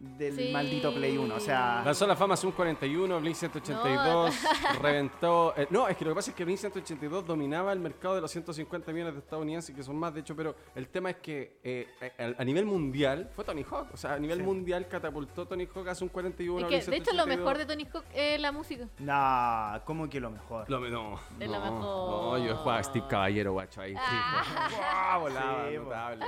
[0.00, 0.50] del Sí.
[0.52, 1.34] maldito Play 1.
[1.34, 4.34] O sea, Lanzó la fama Zoom 41, Blink 182,
[4.80, 5.54] reventó.
[5.56, 8.20] eh, no, es que lo que pasa es que Blink 182 dominaba el mercado de
[8.20, 11.58] los 150 millones de estadounidenses, que son más, de hecho, pero el tema es que
[11.64, 11.88] eh,
[12.18, 13.88] a, a nivel mundial fue Tony Hawk.
[13.92, 14.44] O sea, a nivel Sí.
[14.44, 16.68] mundial catapultó Tony Hawk a Zoom 41.
[16.68, 17.38] Es que, Blink de hecho, lo 182.
[17.38, 18.86] mejor de Tony Hawk es la música.
[19.00, 20.70] nah, ¿cómo que lo mejor?
[20.70, 22.38] Lo no, Es no, lo mejor.
[22.38, 23.94] no, yo jugaba a Steve Caballero, guacho, ahí.
[23.94, 24.76] sí.
[24.76, 25.20] ¡Guau!
[25.22, 26.24] volaba, Sí, notable.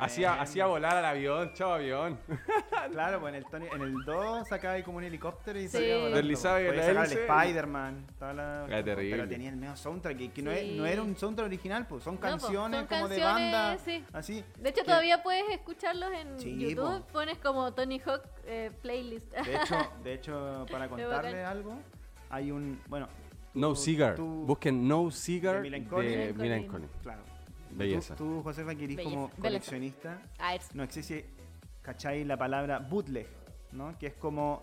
[0.00, 2.18] Hacía, hacía volar al avión, chao avión.
[3.00, 5.68] Claro, pues en el, Tony, en el 2 sacaba ahí como un helicóptero y Sí.
[5.68, 6.76] salía volando, Deslizaba pues.
[6.76, 7.12] la sacar el.
[7.18, 8.06] Spider-Man.
[8.20, 9.10] la- terrible.
[9.16, 10.74] Pero tenía el medio soundtrack, que, que no, es- Sí.
[10.76, 13.78] no era un soundtrack original, pues son No, pues, canciones son como de banda.
[13.78, 14.04] sí.
[14.12, 14.44] Así.
[14.58, 17.00] De hecho, que- todavía puedes escucharlos en Sí, YouTube.
[17.00, 17.06] po.
[17.12, 19.32] Pones como Tony Hawk eh, playlist.
[19.32, 21.06] De hecho, de hecho, para bacán.
[21.06, 21.78] contarle algo,
[22.28, 22.80] hay un.
[22.86, 23.08] Bueno.
[23.54, 24.14] No Cigar.
[24.14, 25.84] tú- Busquen No Cigar de Milan
[26.66, 26.88] Collin.
[27.02, 27.22] Claro.
[27.70, 28.14] Belleza.
[28.14, 29.14] Tú, tú, Josefa, que eres Belleza.
[29.14, 29.42] como Belleza.
[29.42, 30.22] coleccionista.
[30.38, 31.24] Ah, es- No existe,
[31.92, 32.24] ¿cachai?
[32.24, 33.26] La palabra bootleg,
[33.72, 33.98] ¿no?
[33.98, 34.62] Que es como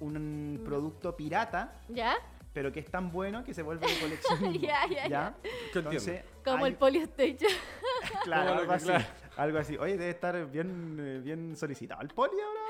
[0.00, 2.14] un producto pirata, ¿Ya?
[2.52, 4.60] pero que es tan bueno que se vuelve de coleccionismo.
[4.66, 5.34] Ya, ya, ya.
[5.42, 7.50] ¿Qué Entonces, Como hay- el Polystation.
[8.24, 8.86] Claro, lo algo así.
[8.86, 9.04] claro.
[9.36, 9.76] Algo así.
[9.76, 12.60] Oye, debe estar bien, eh, bien solicitado el poli ahora,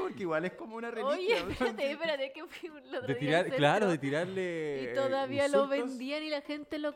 [0.00, 1.14] porque igual es como una reliquia.
[1.44, 4.90] Oye, espérate, espérate, que fui un otro De tirar, claro, de tirarle.
[4.92, 5.88] Y todavía lo insultos.
[5.90, 6.92] vendían y la gente lo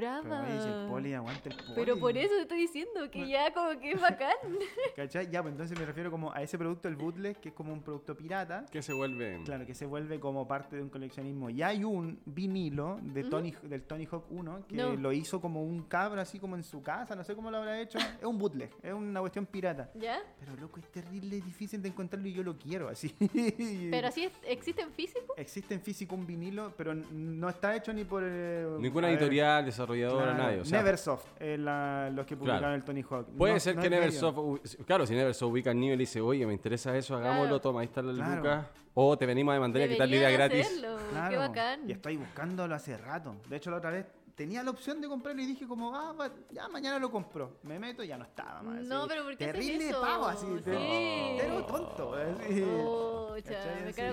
[0.00, 0.44] compraba.
[0.46, 1.72] Pero oye, el poli aguanta el poli.
[1.74, 4.36] Pero por eso te estoy diciendo que ya como que es bacán.
[4.96, 5.30] ¿Cachai?
[5.30, 7.82] Ya, pues entonces me refiero como a ese producto, el bootleg, que es como un
[7.82, 8.64] producto pirata.
[8.70, 9.40] Que se vuelve.
[9.44, 11.50] Claro, que se vuelve como parte de un coleccionismo.
[11.50, 14.94] Y hay un vinilo de Tony, del Tony Hawk 1 que No.
[14.96, 17.80] lo hizo como un cabro, así como en su casa, no sé cómo lo habrá
[17.80, 17.98] hecho.
[17.98, 19.90] es un bootleg, es una cuestión pirata.
[19.94, 20.20] ¿Ya?
[20.38, 23.14] Pero loco, es terrible, difícil de encontrarlo y yo lo quiero así.
[23.90, 25.34] Pero así es- existe en físico.
[25.36, 28.22] Existe en físico un vinilo, pero no está hecho ni por...
[28.24, 30.60] eh, Ninguna a ver, editorial, desarrolladora, claro, nadie.
[30.60, 32.74] O sea, Neversoft, eh, la- los que publicaron Claro.
[32.76, 33.26] el Tony Hawk.
[33.36, 36.20] Puede No- ser no que Neversoft, u- claro, si Neversoft ubica el nivel y dice,
[36.20, 37.60] oye, me interesa eso, hagámoslo, Claro.
[37.60, 38.36] toma, ahí está la Claro.
[38.36, 38.66] lucas.
[38.94, 40.66] O te venimos a demandar y a quitar la idea gratis.
[40.66, 41.88] hacerlo, Qué Claro, bacán.
[41.88, 43.36] Y estoy buscándolo hace rato.
[43.48, 44.06] De hecho, la otra vez
[44.40, 47.58] tenía la opción de comprarlo y dije como, ah, va- ya mañana lo compro.
[47.62, 48.82] Me meto y ya no estaba más.
[48.84, 49.08] No, así.
[49.10, 50.00] pero ¿por qué Terrible eso?
[50.00, 50.46] pavo, así.
[50.64, 51.62] te- Sí.
[51.68, 52.12] Tonto.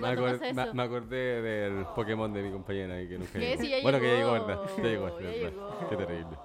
[0.01, 3.61] me acor- acordé del Pokémon de mi compañera ahí que nunca llegó.
[3.61, 4.59] Sí, ya bueno, que ya llegó, ¿verdad?
[4.77, 5.87] Ya llegó, ya.
[5.89, 6.37] Qué terrible.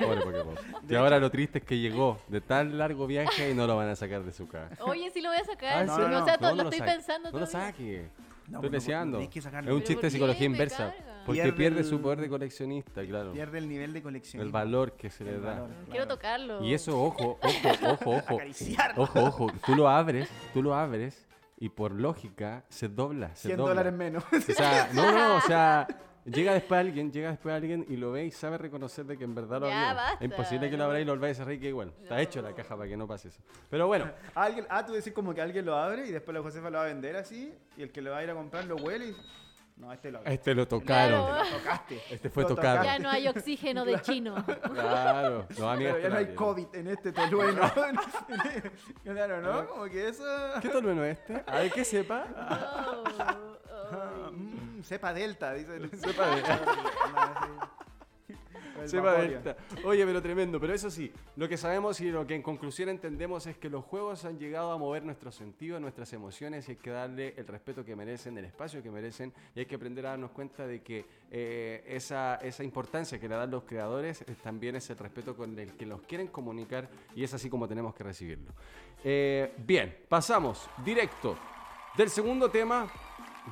[0.00, 0.54] Pobre Pokémon.
[0.88, 3.90] Y ahora lo triste es que llegó de tan largo viaje y no lo van
[3.90, 4.82] a sacar de su casa.
[4.84, 5.76] Oye, sí lo voy a sacar.
[5.76, 8.08] Ah, ¿en No, o sea, no lo estoy pensando No lo saque.
[8.48, 9.18] No, Estoy no, deseando.
[9.20, 9.26] es
[9.72, 10.94] un chiste de psicología inversa.
[10.94, 11.22] carga.
[11.26, 13.32] Porque Pierde pierde, el- su poder de coleccionista, claro.
[13.32, 14.40] Pierde el nivel de colección.
[14.42, 15.54] El valor que se le da.
[15.54, 15.70] valor.
[15.90, 16.62] Quiero tocarlo.
[16.64, 17.42] Y eso, ojo, ojo,
[17.90, 18.34] ojo, ojo.
[18.36, 19.02] Acariciarlo.
[19.02, 19.46] Ojo, ojo.
[19.66, 21.26] Tú lo abres, tú lo abres
[21.58, 23.34] y por lógica se dobla.
[23.34, 23.70] Se 100 dobla.
[23.70, 24.22] dólares menos.
[24.32, 25.88] O sea, no, no, o sea,
[26.30, 29.34] llega después alguien, llega después alguien y lo ve y sabe reconocer de que en
[29.34, 30.02] verdad lo Ya, abrió.
[30.04, 30.84] basta, Es imposible que lo no.
[30.86, 31.92] abra y lo volváis a cerrar y que igual.
[32.02, 33.40] Está hecho la caja para que no pase eso.
[33.70, 36.70] Pero bueno, Alguien, ah, tú decís como que alguien lo abre y después la Josefa
[36.70, 38.76] lo va a vender así y el que lo va a ir a comprar lo
[38.76, 39.16] huele y...
[39.78, 41.26] No, este lo este lo tocaron.
[41.26, 41.44] Claro.
[41.50, 42.00] Lo tocaste.
[42.10, 42.82] Este fue Lo tocado.
[42.82, 44.42] Ya no hay oxígeno de chino.
[44.72, 46.34] Claro, no, amiga, Pero este ya no hay.
[46.34, 47.60] COVID en este tolueno.
[49.04, 49.66] claro, ¿no?
[49.68, 50.24] Como que eso...
[50.62, 51.44] ¿Qué tolueno es este?
[51.46, 52.26] A ver, que sepa.
[52.88, 53.04] Oh,
[53.92, 55.88] Ah, mm, cepa delta, dice.
[55.96, 56.60] Cepa delta.
[58.76, 59.56] Delta.
[59.84, 60.60] Oye, pero tremendo.
[60.60, 63.84] Pero eso sí, lo que sabemos y lo que en conclusión entendemos es que los
[63.84, 67.84] juegos han llegado a mover nuestros sentidos, nuestras emociones y hay que darle el respeto
[67.84, 71.04] que merecen, el espacio que merecen y hay que aprender a darnos cuenta de que
[71.30, 75.58] eh, esa, esa importancia que le dan los creadores eh, también es el respeto con
[75.58, 78.52] el que los quieren comunicar y es así como tenemos que recibirlo.
[79.02, 81.36] Eh, bien, pasamos directo
[81.96, 82.86] del segundo tema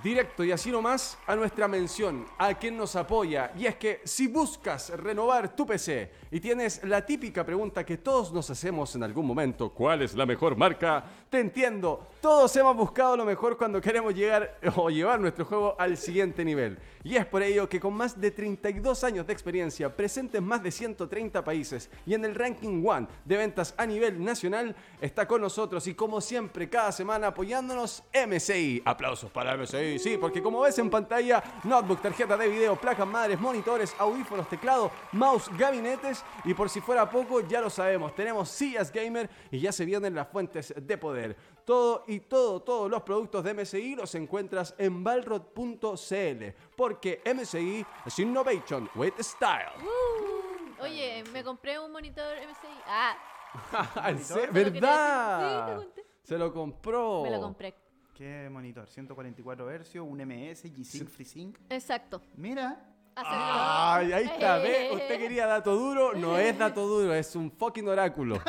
[0.02, 3.52] Directo y así nomás a nuestra mención, a quien nos apoya.
[3.56, 8.32] Y es que si buscas renovar tu PC y tienes la típica pregunta que todos
[8.32, 11.04] nos hacemos en algún momento, ¿cuál es la mejor marca?
[11.30, 15.98] Te entiendo, todos hemos buscado lo mejor cuando queremos llegar o llevar nuestro juego al
[15.98, 16.78] siguiente nivel.
[17.02, 20.62] Y es por ello que con más de 32 años de experiencia, presente en más
[20.62, 25.42] de 130 países y en el ranking One de ventas a nivel nacional, está con
[25.42, 28.80] nosotros y como siempre cada semana apoyándonos MSI.
[28.86, 33.38] Aplausos para MSI, sí, porque como ves en pantalla, notebook, tarjeta de video, placas madres,
[33.38, 38.90] monitores, audífonos, teclado, mouse, gabinetes y por si fuera poco, ya lo sabemos, tenemos sillas
[38.90, 41.36] gamer y ya se vienen las fuentes de poder.
[41.64, 46.44] Todo y todo, todos los productos de MSI los encuentras en balrod.cl
[46.76, 49.72] porque MSI es Innovation with Style.
[49.82, 52.68] Uh, oye, me compré un monitor MSI.
[52.86, 53.16] Ah.
[54.52, 55.66] ¿Verdad?
[55.66, 56.06] Sí, te conté.
[56.22, 57.22] Se lo compró.
[57.22, 57.74] me lo compré.
[58.14, 58.88] ¿Qué monitor?
[58.88, 61.58] 144 Hz, un MS, G-Sync, FreeSync.
[61.68, 62.22] Exacto.
[62.36, 62.93] Mira.
[63.16, 64.88] Ay, ahí está, ¿ve?
[64.88, 64.92] Eh.
[64.92, 68.40] Usted quería dato duro, no es dato duro, es un fucking oráculo.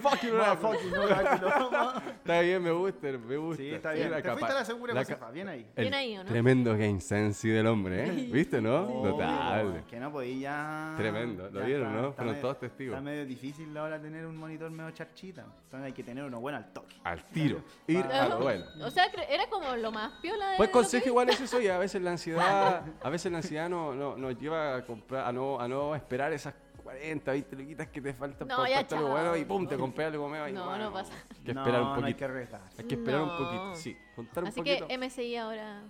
[0.00, 0.72] fucking oráculo.
[0.72, 1.92] Fucking oráculo.
[2.18, 3.62] Está bien, me gusta, me gusta.
[3.62, 4.10] Sí, está bien.
[4.10, 5.26] La Te capa- fuiste a la segura, la Josefa.
[5.26, 5.66] ca- Bien ahí.
[5.76, 6.28] el Bien ahí, ¿o no?
[6.30, 8.10] Tremendo game sense del hombre, ¿eh?
[8.30, 8.84] ¿Viste, no?
[8.86, 9.84] Total.
[9.88, 10.94] Que no podía ya.
[10.98, 12.08] Tremendo, ¿lo ya vieron, está- no?
[12.08, 12.92] está Fueron medio- todos testigos.
[12.94, 15.42] Está medio difícil ahora tener un monitor medio charchita.
[15.64, 16.96] Entonces hay que tener uno bueno al toque.
[17.04, 17.62] Al tiro.
[17.86, 18.64] Ir Ah, a lo bueno.
[18.84, 21.78] O sea, era como lo más piola de Pues consejo igual es eso y a
[21.78, 25.58] veces la ansiedad, a veces la ansiedad no, no- nos lleva a comprar, a no,
[25.60, 29.08] a no esperar esas 40, 20 luquitas que te faltan No, para ya, comprarte algo
[29.10, 30.52] bueno y pum, te compré algo medio ahí.
[30.52, 31.12] No, bueno, no pasa.
[31.14, 32.06] Hay que esperar un poquito.
[32.06, 32.60] hay que retar.
[32.78, 33.96] Hay que esperar un poquito, sí.
[34.16, 34.86] Juntar un Así poquito.
[34.88, 35.82] que MSI ahora.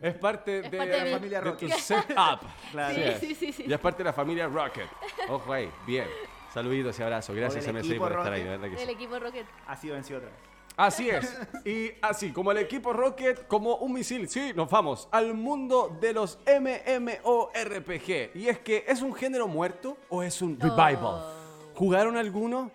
[0.00, 1.70] Es parte Es de, parte de la mi- familia de Rocket.
[1.72, 2.40] tu setup.
[2.72, 2.94] Claro.
[2.94, 3.18] Sí, es.
[3.20, 3.64] sí, sí, sí.
[3.66, 4.86] Ya es parte de la familia Rocket.
[5.28, 6.06] Ojo ahí, bien.
[6.52, 7.34] Saluditos y abrazos.
[7.36, 8.44] Gracias MSI por estar ahí, Rocket.
[8.44, 8.82] de verdad que sí.
[8.82, 9.46] El equipo Rocket.
[9.66, 10.38] Ha sido vencido otra vez.
[10.76, 11.34] Así es.
[11.64, 16.12] Y así como el equipo Rocket, como un misil, sí, nos vamos al mundo de
[16.12, 18.36] los MMORPG.
[18.36, 21.24] Y es que, ¿es un género muerto o es un revival?
[21.74, 22.70] ¿Jugaron alguno?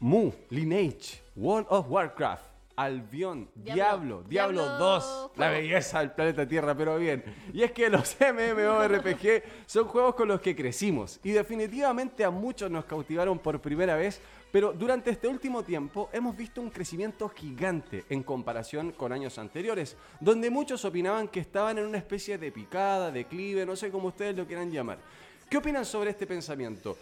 [0.00, 2.44] Mu, Lineage, World of Warcraft,
[2.76, 4.22] Albion, Diablo, Diablo.
[4.28, 7.24] Diablo, Diablo 2, la belleza del planeta Tierra, pero bien.
[7.52, 12.70] Y es que los MMORPG son juegos con los que crecimos y definitivamente a muchos
[12.70, 14.20] nos cautivaron por primera vez,
[14.54, 19.96] pero durante este último tiempo hemos visto un crecimiento gigante en comparación con años anteriores,
[20.20, 24.36] donde muchos opinaban que estaban en una especie de picada, declive, no sé cómo ustedes
[24.36, 24.98] lo quieran llamar.
[25.50, 26.96] ¿Qué opinan sobre este pensamiento?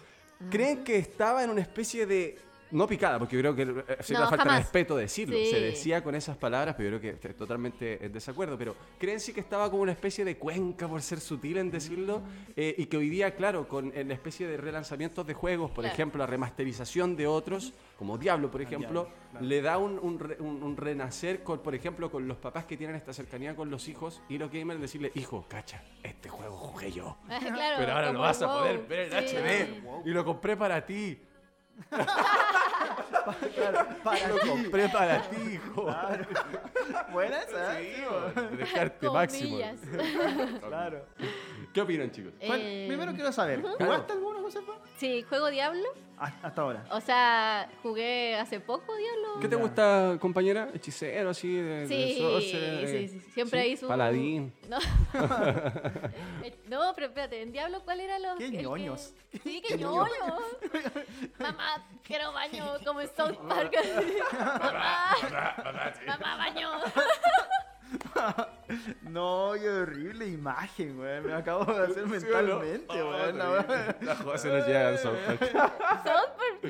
[0.50, 2.38] ¿Creen que estaba en una especie de...
[2.72, 3.62] No picada, porque yo creo que
[3.92, 5.36] eh, sería No, falta de respeto decirlo.
[5.36, 8.56] Se decía con esas palabras, pero yo creo que estoy totalmente en desacuerdo.
[8.56, 12.22] Pero creen sí que estaba como una especie de cuenca, por ser sutil en decirlo,
[12.56, 15.82] eh, y que hoy día, claro, con eh, la especie de relanzamientos de juegos, por
[15.84, 15.92] Claro.
[15.94, 19.46] ejemplo, la remasterización de otros, como Diablo, por ejemplo, Diablo, claro.
[19.46, 22.76] le da un, un re- un- un renacer, con, por ejemplo, con los papás que
[22.78, 26.90] tienen esta cercanía con los hijos y los gamers, decirle, hijo, cacha, este juego jugué
[26.90, 27.18] yo.
[27.28, 28.58] claro, Pero ahora lo vas a WoW.
[28.60, 29.36] poder ver en Sí.
[29.36, 31.18] HD y lo compré para ti.
[34.04, 35.86] Para Lo compré para ti, hijo.
[37.12, 38.06] Buena esa, Sí, ¿eh?
[38.34, 39.58] bo, dejarte máximo.
[40.68, 41.04] Claro.
[41.72, 42.32] ¿Qué opinan, chicos?
[42.44, 44.60] ¿Cuál- Eh, Primero quiero saber, ¿jugaste alguna cosa?
[44.98, 45.88] Sí, juego Diablo.
[46.42, 46.84] Hasta ahora.
[46.90, 49.40] O sea, jugué hace poco Diablo.
[49.40, 49.62] ¿Qué te Ya.
[49.62, 50.68] gusta, compañera?
[50.72, 53.30] Hechicero, así, de, de Sí, sorcerer, sí, sí, sí.
[53.32, 54.52] Siempre hay su- Paladín.
[54.68, 54.78] No.
[56.44, 58.36] Eh, no, pero espérate, en Diablo, ¿cuál era los.
[58.36, 59.14] Qué ñoños.
[59.44, 60.08] Sí, qué ñoños.
[61.38, 63.72] Mamá, quiero baño, como en South Park.
[64.58, 65.16] Mamá,
[66.06, 66.70] mamá, baño.
[69.02, 71.20] No, qué horrible imagen, güey.
[71.20, 72.06] Me acabo de hacer ¿Sí no?
[72.06, 73.20] mentalmente, Oh, güey.
[73.32, 73.96] verdad.
[74.00, 75.40] La joda se nos llega al South Park.
[75.50, 76.60] South Park,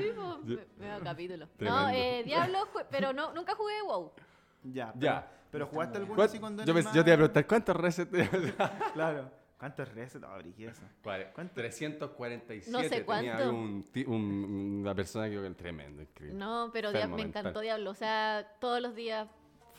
[0.89, 1.47] da capítulo.
[1.47, 1.89] No, Tremendo.
[1.93, 2.59] eh, Diablo,
[2.91, 4.12] pero no, nunca jugué WoW.
[4.64, 5.20] Ya, Ya.
[5.51, 7.77] Pero, pero jugaste alguna ¿Cuál- así cuando Yo, me- yo te iba a preguntar, ¿cuántos
[7.77, 8.11] resets?
[8.95, 9.31] Claro.
[9.59, 10.20] ¿Cuántos reset?
[10.20, 10.83] No, brígido eso.
[11.03, 11.53] ¿Cuánto?
[11.55, 12.70] 347.
[12.73, 13.51] No sé tenía cuánto.
[13.51, 16.37] un, ti- un- una persona que es tremendo, increíble.
[16.39, 17.43] No, pero me mental.
[17.43, 17.91] encantó Diablo.
[17.91, 19.29] O sea, todos los días.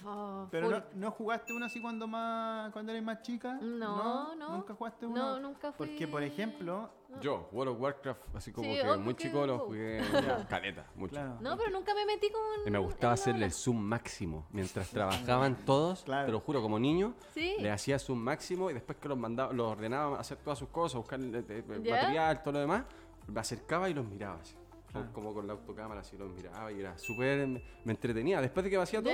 [0.06, 3.54] Oh, Pero no, ¿no jugaste una así cuando más cuando eres más chica?
[3.62, 4.50] No, no.
[4.58, 5.20] ¿Nunca jugaste una?
[5.22, 5.88] No, nunca fui.
[5.88, 6.90] Porque, por ejemplo,
[7.22, 10.02] Yo, World of Warcraft, así como Sí, que muy que chico lo jugué
[10.50, 11.12] caleta, mucho.
[11.12, 11.38] claro.
[11.42, 12.42] No, pero nunca me metí con.
[12.66, 14.46] Y me gustaba hacerle el zoom máximo.
[14.52, 16.26] Mientras trabajaban todos, Claro.
[16.26, 17.56] te lo juro, como niño, Sí.
[17.60, 20.98] le hacía zoom máximo y después que los mandaba, los ordenaba hacer todas sus cosas,
[20.98, 21.96] buscar eh, eh, ¿Ya?
[21.96, 22.84] material, todo lo demás,
[23.28, 24.56] me acercaba y los miraba así.
[24.56, 24.64] Como-
[25.06, 25.14] Claro.
[25.14, 27.48] Como con la autocámara, así los miraba y era súper.
[27.84, 28.40] Me entretenía.
[28.42, 29.12] Después de que hacía todo.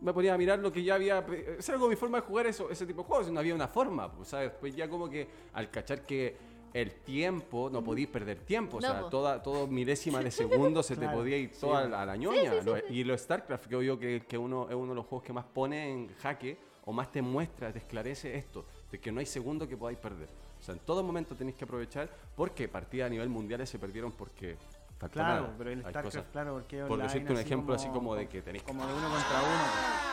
[0.00, 1.18] Me ponía a mirar lo que ya había.
[1.58, 3.30] Esa era como mi forma de jugar eso, ese tipo de juegos.
[3.30, 4.50] No había una forma, pues, ¿sabes?
[4.50, 6.36] Después ya como que al cachar que
[6.72, 8.76] el tiempo, no podíais perder tiempo.
[8.78, 12.06] O sea, toda, todo milésima de segundo se te podía ir toda a la, a
[12.06, 12.52] la ñoña.
[12.52, 12.82] sí, sí, Lo- sí.
[12.90, 15.44] Y los StarCraft, que obvio que, que uno es uno de los juegos que más
[15.44, 19.68] pone en jaque o más te muestra, te esclarece esto, de que no hay segundo
[19.68, 20.28] que podáis perder.
[20.58, 24.12] O sea, en todo momento tenéis que aprovechar porque partidas a nivel mundial se perdieron
[24.12, 24.56] porque
[25.08, 25.54] Claro, nada.
[25.56, 28.28] pero el Hay StarCraft, cosas- claro, porque es Por decirte un ejemplo así como de
[28.28, 29.64] que tenéis Como de uno contra uno.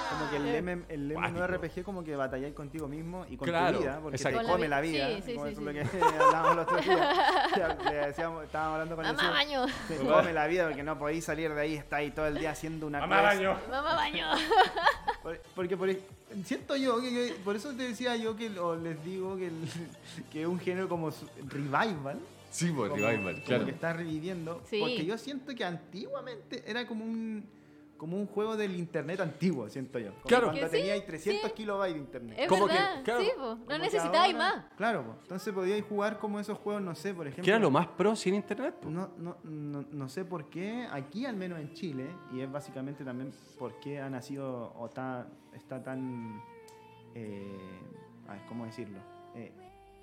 [0.09, 1.13] Como que el, M, el.
[1.17, 4.39] MMORPG como que batalláis contigo mismo y con Claro, tu vida, porque exacto.
[4.39, 5.07] te come la vida.
[5.09, 5.67] sí, sí, como sí, eso sí.
[5.67, 7.77] es lo que hablábamos los otros días.
[7.83, 9.65] Le decíamos, estábamos hablando con Mamá, el baño.
[9.89, 12.88] Te come la vida porque no podéis salir de ahí, estáis todo el día haciendo
[12.88, 13.43] una Mamá, quest.
[13.43, 13.57] baño.
[13.69, 14.25] Mamá, baño.
[15.23, 15.89] Por- Porque por,
[16.45, 19.67] siento yo, que, que- por eso te decía yo que, o les digo que, el-
[20.31, 22.19] que es un género como su- revival.
[22.58, 23.66] Sí, pues, como, revival, como claro.
[23.66, 24.62] que está reviviendo.
[24.66, 24.80] Sí.
[24.80, 27.58] Porque yo siento que antiguamente era como un
[27.97, 30.12] como un juego del internet antiguo, siento yo.
[30.12, 30.47] Como Claro.
[30.49, 31.55] Cuando Que sí, teníais 300 sí.
[31.55, 32.38] kilobytes de internet.
[32.41, 33.03] Es Como que, verdad.
[33.03, 33.41] claro, sí, po.
[33.41, 34.66] Como No que ahora- más.
[34.78, 35.16] Claro, po.
[35.24, 37.43] entonces podíais jugar como esos juegos, no sé, por ejemplo.
[37.43, 38.76] Que era lo más pro sin internet.
[38.84, 43.03] No, no, no, no sé por qué, aquí al menos en Chile, y es básicamente
[43.03, 46.39] también por qué ha nacido o está, está tan.
[47.16, 47.58] eh,
[48.28, 48.99] a ver, ¿cómo decirlo?
[49.34, 49.51] Eh,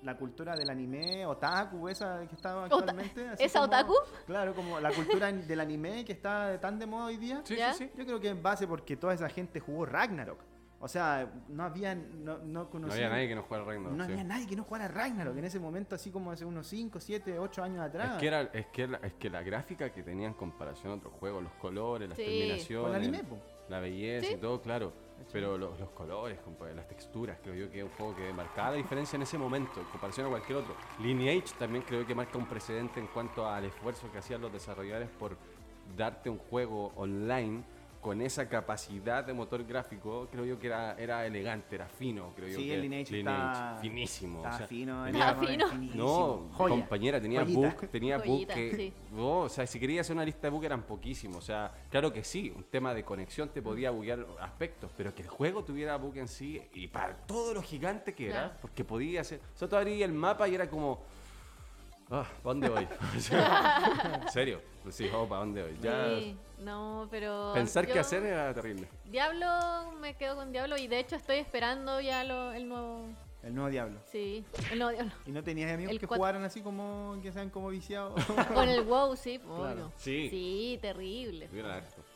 [0.03, 3.27] la cultura del anime, otaku, esa que está actualmente.
[3.29, 3.93] así ¿Esa como- otaku?
[4.27, 7.41] Claro, como la cultura del anime que está tan de moda hoy día.
[7.43, 7.91] Sí, sí, sí.
[7.97, 10.39] Yo creo que en base porque toda esa gente jugó Ragnarok.
[10.77, 13.97] O sea, no había, no, no No había nadie que no jugara Ragnarok.
[13.97, 14.11] no sí.
[14.11, 17.39] había nadie que no jugara Ragnarok en ese momento, así como hace unos 5, 7,
[17.39, 18.11] 8 años atrás.
[18.11, 20.95] Es que, era, es, que la, es que la gráfica que tenía en comparación a
[20.97, 22.23] otros juegos, los colores, las Sí.
[22.25, 23.23] terminaciones, el anime,
[23.69, 24.33] la belleza Sí.
[24.33, 24.93] y todo, claro.
[25.31, 26.37] Pero lo- los colores,
[26.75, 29.79] las texturas, creo yo que es un juego que marcaba la diferencia en ese momento
[29.79, 30.75] en comparación a cualquier otro.
[30.99, 35.09] Lineage también creo que marca un precedente en cuanto al esfuerzo que hacían los desarrolladores
[35.19, 35.35] por
[35.97, 37.63] darte un juego online
[38.05, 42.49] con esa capacidad de motor gráfico, creo yo que era, era elegante, era fino, creo
[42.49, 44.37] yo Sí, que el Lineage está- finísimo.
[44.43, 45.05] Está o sea, fino.
[45.05, 45.95] tenía- Está fino.
[45.95, 46.75] no, Joya.
[46.75, 47.59] compañera, tenía Joyita.
[47.59, 48.93] bug, tenía Joyita, que, sí.
[49.17, 52.23] o sea, si quería hacer una lista de bug eran poquísimos, o sea, claro que
[52.23, 56.15] sí, un tema de conexión te podía buguear aspectos, pero que el juego tuviera bug
[56.17, 58.53] en sí y para todo lo gigante que era, Claro.
[58.61, 61.01] porque podía hacer, o sea, tú abrías el mapa y era como,
[62.11, 62.87] ah, ¿para dónde voy?
[64.21, 65.75] En serio, sí, oh, ¿para dónde voy?
[65.81, 67.51] Ya, Sí, no, pero.
[67.53, 68.87] pensar qué yo- hacer era terrible.
[69.05, 73.05] Diablo, me quedo con Diablo y de hecho estoy esperando ya lo, el nuevo.
[73.43, 73.99] El nuevo Diablo.
[74.11, 75.11] Sí, el nuevo Diablo.
[75.27, 78.13] ¿Y no tenías amigos El que jugaran así como, que sean como viciados?
[78.55, 79.55] Con el WoW, sí, obvio.
[79.57, 79.91] Claro.
[79.97, 80.29] Sí.
[80.31, 81.47] Sí, terrible.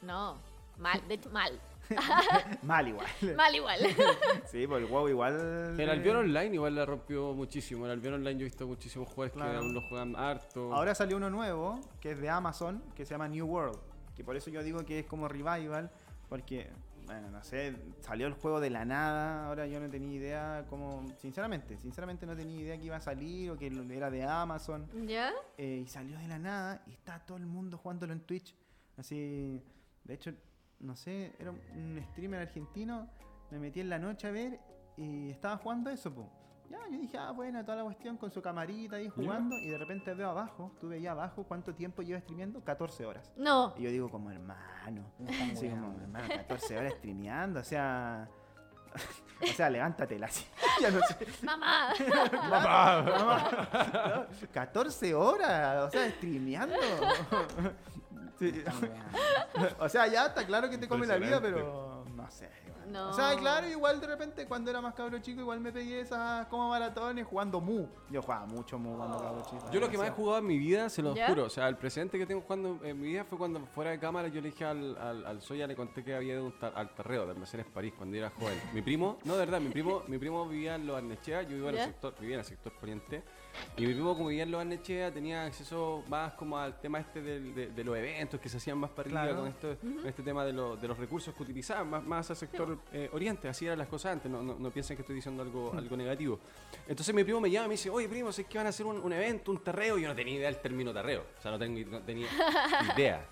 [0.02, 0.38] No,
[0.78, 1.60] mal, de hecho, mal.
[2.62, 3.08] Mal igual.
[3.36, 3.80] Mal igual.
[4.46, 5.76] Sí, pues el WoW igual.
[5.80, 7.86] El Albion Online igual la rompió muchísimo.
[7.86, 9.52] El Albion Online yo he visto muchísimos jugadores Claro.
[9.54, 10.72] que aún lo juegan harto.
[10.72, 13.80] Ahora salió uno nuevo, que es de Amazon, que se llama New World.
[14.20, 15.89] Que por eso yo digo que es como revival,
[16.28, 16.70] porque,
[17.05, 19.47] bueno, no sé, salió el juego de la nada.
[19.47, 21.05] Ahora yo no tenía idea cómo.
[21.20, 24.89] Sinceramente, sinceramente no tenía idea que iba a salir o que era de Amazon.
[25.07, 25.32] ¿Ya?
[25.57, 28.53] eh, y salió de la nada y está todo el mundo jugándolo en Twitch.
[28.97, 29.63] Así,
[30.03, 30.34] de hecho,
[30.82, 33.07] no sé, era un streamer argentino,
[33.51, 34.59] me metí en la noche a ver
[34.97, 36.30] y estaba jugando eso, po.
[36.70, 39.78] Ya, yo dije, ah, bueno, toda la cuestión con su camarita ahí jugando y de
[39.78, 42.63] repente veo abajo, tuve ahí abajo, ¿cuánto tiempo lleva streameando?
[42.63, 43.34] 14 horas.
[43.36, 43.74] No.
[43.78, 45.11] Y yo digo como hermano,
[45.51, 48.28] así como hermano, 14 horas streameando, o sea...
[49.41, 51.28] o sea, levántate la silla, no sé.
[51.43, 51.93] Mamá.
[52.49, 54.28] Mamá, mamá.
[54.51, 56.76] 14 horas, o sea, streameando.
[58.39, 58.63] Sí.
[59.80, 61.89] O sea, ya está claro que te come la vida, pero
[62.24, 62.49] no sé.
[62.65, 62.91] igual.
[62.91, 63.09] No.
[63.09, 66.47] O sea, claro, igual de repente cuando era más cabro chico, igual me pegué esas
[66.47, 67.88] como maratones jugando Mu.
[68.09, 69.70] Yo jugaba mucho Mu cuando cabro chico.
[69.72, 71.28] Yo lo que más he jugado en mi vida, se lo ¿Ya?
[71.28, 73.99] juro, o sea, el presente que tengo jugando en mi vida fue cuando fuera de
[73.99, 76.74] cámara yo le dije al, al, al Soya, le conté que había ido un tar-
[76.76, 78.59] al Tarreo de Almacenes París cuando yo era joven.
[78.74, 81.70] Mi primo, no, de verdad, mi primo, mi primo vivía en Los Arnechea, yo vivía
[81.70, 83.24] en, el sector, vivía en el sector poniente,
[83.78, 84.64] y mi primo como vivía en Los
[85.14, 88.78] tenía acceso más como al tema este del- de, de los eventos que se hacían
[88.78, 89.39] más para arriba Claro.
[89.39, 92.36] con, esto, con este tema de, lo- de los recursos que utilizaban, más, más al
[92.36, 95.41] sector eh, oriente, así eran las cosas antes, no, no, no piensen que estoy diciendo
[95.43, 96.39] algo, algo negativo.
[96.88, 98.86] Entonces mi primo me llama y me dice, oye primo, sé que van a hacer
[98.86, 101.52] un, un evento, un tarreo, y yo no tenía idea del término tarreo, o sea,
[101.52, 102.28] no, tengo, no tenía
[102.97, 103.26] idea.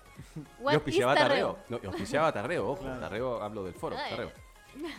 [0.60, 1.58] Yo auspiciaba tarreo.
[1.68, 3.00] No, yo auspiciaba tarreo, ojo, Claro.
[3.00, 4.10] tarreo, hablo del foro, Ay.
[4.10, 4.32] tarreo.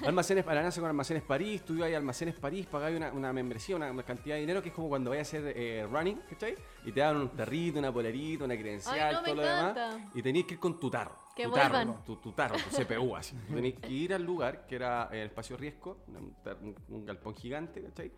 [0.05, 3.91] Almacenes para con Almacenes París, tú ibas a Almacenes París, pagabas una, una membresía, una,
[3.91, 6.55] una cantidad de dinero que es como cuando vayas a hacer eh, running, ¿cachai?
[6.85, 9.97] Y te daban un tarrito, una polerita, una credencial, Ay, no, todo lo demás.
[10.13, 11.15] Y tenías que ir con tu tarro.
[11.35, 13.35] Que tu tarro, tu, tu tarro, tu CPU, así.
[13.47, 17.35] Tú tenías que ir al lugar, que era el espacio riesgo, un, un- un galpón
[17.35, 18.11] gigante, ¿cachai?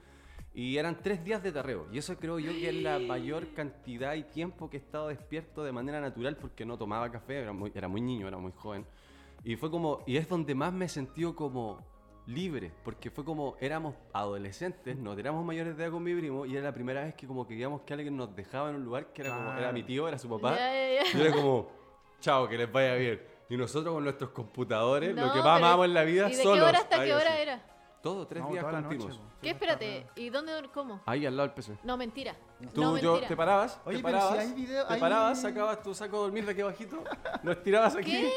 [0.53, 1.87] Y eran tres días de tarreo.
[1.93, 5.63] Y eso creo yo que es la mayor cantidad y tiempo que he estado despierto
[5.63, 8.85] de manera natural porque no tomaba café, era muy, era muy niño, era muy joven.
[9.43, 11.79] Y fue como, y es donde más me he sentido como
[12.27, 16.53] libre, porque fue como éramos adolescentes, no éramos mayores de edad con mi primo y
[16.55, 19.11] era la primera vez que como que digamos que alguien nos dejaba en un lugar
[19.11, 19.73] que era como, era Claro.
[19.73, 20.55] mi tío, era su papá.
[20.55, 21.67] Y era como,
[22.19, 23.21] chao, que les vaya bien.
[23.49, 26.57] Y nosotros con nuestros computadores, lo que más amamos en la vida, ¿Y de solos.
[26.59, 27.41] qué hora hasta qué hora así.
[27.41, 27.61] era?
[28.01, 29.17] Todo, tres No, días toda la noche, continuos.
[29.19, 29.33] po.
[29.41, 29.49] ¿Qué?
[29.51, 30.07] Espérate.
[30.15, 30.53] ¿Y dónde?
[30.73, 31.01] ¿Cómo?
[31.05, 31.77] Ahí al lado del PC.
[31.83, 32.35] No, mentira.
[32.73, 33.27] Tú, no, yo, mentira.
[33.27, 36.17] te parabas, Oye, te pero parabas, si hay video- te hay- parabas, sacabas tu saco
[36.17, 37.03] de dormir de aquí abajito,
[37.43, 38.31] lo estirabas aquí ¿Qué?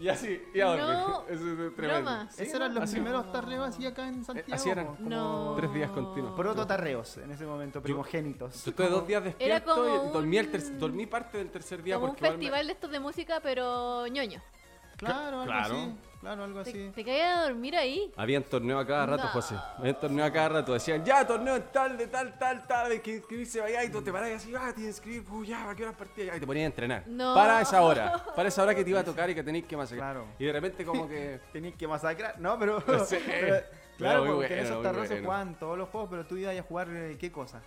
[0.00, 0.86] y así, y a dormir.
[0.86, 1.32] No, Eso
[1.66, 1.76] es tremendo.
[2.10, 2.28] broma.
[2.36, 2.92] Esos eran los así.
[2.94, 4.52] primeros tarreos así acá en Santiago.
[4.54, 4.86] así eran.
[4.86, 5.54] po, como No.
[5.56, 6.36] Tres días continuos.
[6.36, 8.64] Prototarreos en ese momento, primogénitos.
[8.66, 11.94] Yo estuve dos días despierto como y dormí, el un- dormí parte del tercer día
[11.94, 14.42] Como un porque igual me- festival de estos de música, pero ñoño.
[14.98, 15.74] Claro, algo Claro.
[15.74, 15.94] así.
[16.26, 16.90] Claro, algo ¿Te, así.
[16.92, 18.12] te caías a dormir ahí?
[18.16, 19.28] Habían torneo a cada rato, No.
[19.28, 19.54] José.
[19.78, 20.72] Habían torneo a cada rato.
[20.72, 24.02] Decían, ya, torneo en tal, de tal, tal, tal, de que inscribirse allá y tú
[24.02, 26.36] te parás y así, ah, tienes que inscribir, uy, ya, ¿a qué hora partida?
[26.36, 27.04] Y te ponías a entrenar.
[27.06, 27.32] No.
[27.32, 28.24] Para esa hora.
[28.34, 30.14] Para esa hora que te iba a tocar y que tenías que masacrar.
[30.14, 30.26] Claro.
[30.36, 31.38] Y de repente como que...
[31.52, 32.40] Tenías que masacrar.
[32.40, 32.82] No, pero.
[33.96, 36.36] Claro, Muy porque en bueno, esos muy tarros se juegan todos los juegos, pero tú
[36.36, 37.62] ibas a jugar eh, qué cosa.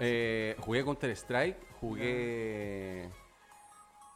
[0.00, 3.10] eh, jugué Counter Strike, jugué...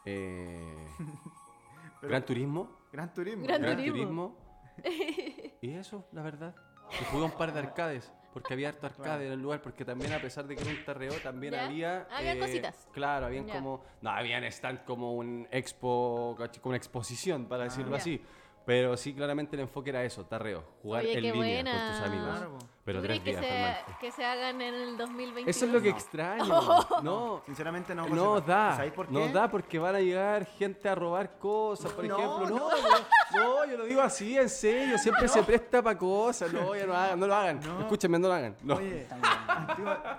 [0.05, 0.87] Eh,
[2.01, 2.78] Gran Turismo.
[2.91, 3.45] Gran Turismo.
[3.45, 3.95] Gran Gran Turismo.
[3.97, 4.37] Turismo.
[5.61, 6.55] y eso, la verdad.
[7.01, 8.11] Y jugué un par de arcades.
[8.33, 10.85] Porque había harto arcade en el lugar, porque también a pesar de que era un
[10.85, 11.65] tarreo, también Ya.
[11.65, 12.07] había...
[12.11, 12.87] Habían cositas.
[12.91, 13.55] Claro, habían Ya.
[13.55, 13.83] como...
[14.01, 17.97] No, habían stand como un expo, como una exposición, para decirlo Ya.
[17.97, 18.21] así.
[18.65, 20.63] Pero sí, claramente el enfoque era eso, tarreo.
[20.83, 22.37] Jugar Oye, en línea con tus amigos.
[22.37, 22.57] Claro.
[22.89, 23.75] Pero Pero ¿Tú tres crees que se, Germán.
[23.99, 25.47] que se hagan en el 2021?
[25.51, 25.95] Eso es lo que No.
[25.95, 26.45] extraño.
[27.03, 28.07] No, Sinceramente no.
[28.07, 28.75] no da.
[28.77, 29.13] ¿Sabéis por qué?
[29.13, 32.49] No da porque van a llegar gente a robar cosas, por No, ejemplo.
[32.49, 32.69] No, no.
[32.69, 34.97] no, no, yo lo digo así, en serio.
[34.97, 36.51] Siempre se presta para cosas.
[36.51, 37.59] No, ya no hagan, no lo hagan.
[37.59, 37.81] No.
[37.81, 38.55] Escúchenme, no lo hagan.
[38.63, 38.75] No.
[38.77, 39.07] Oye,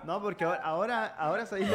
[0.04, 1.68] no, porque ahora, ahora, sabéis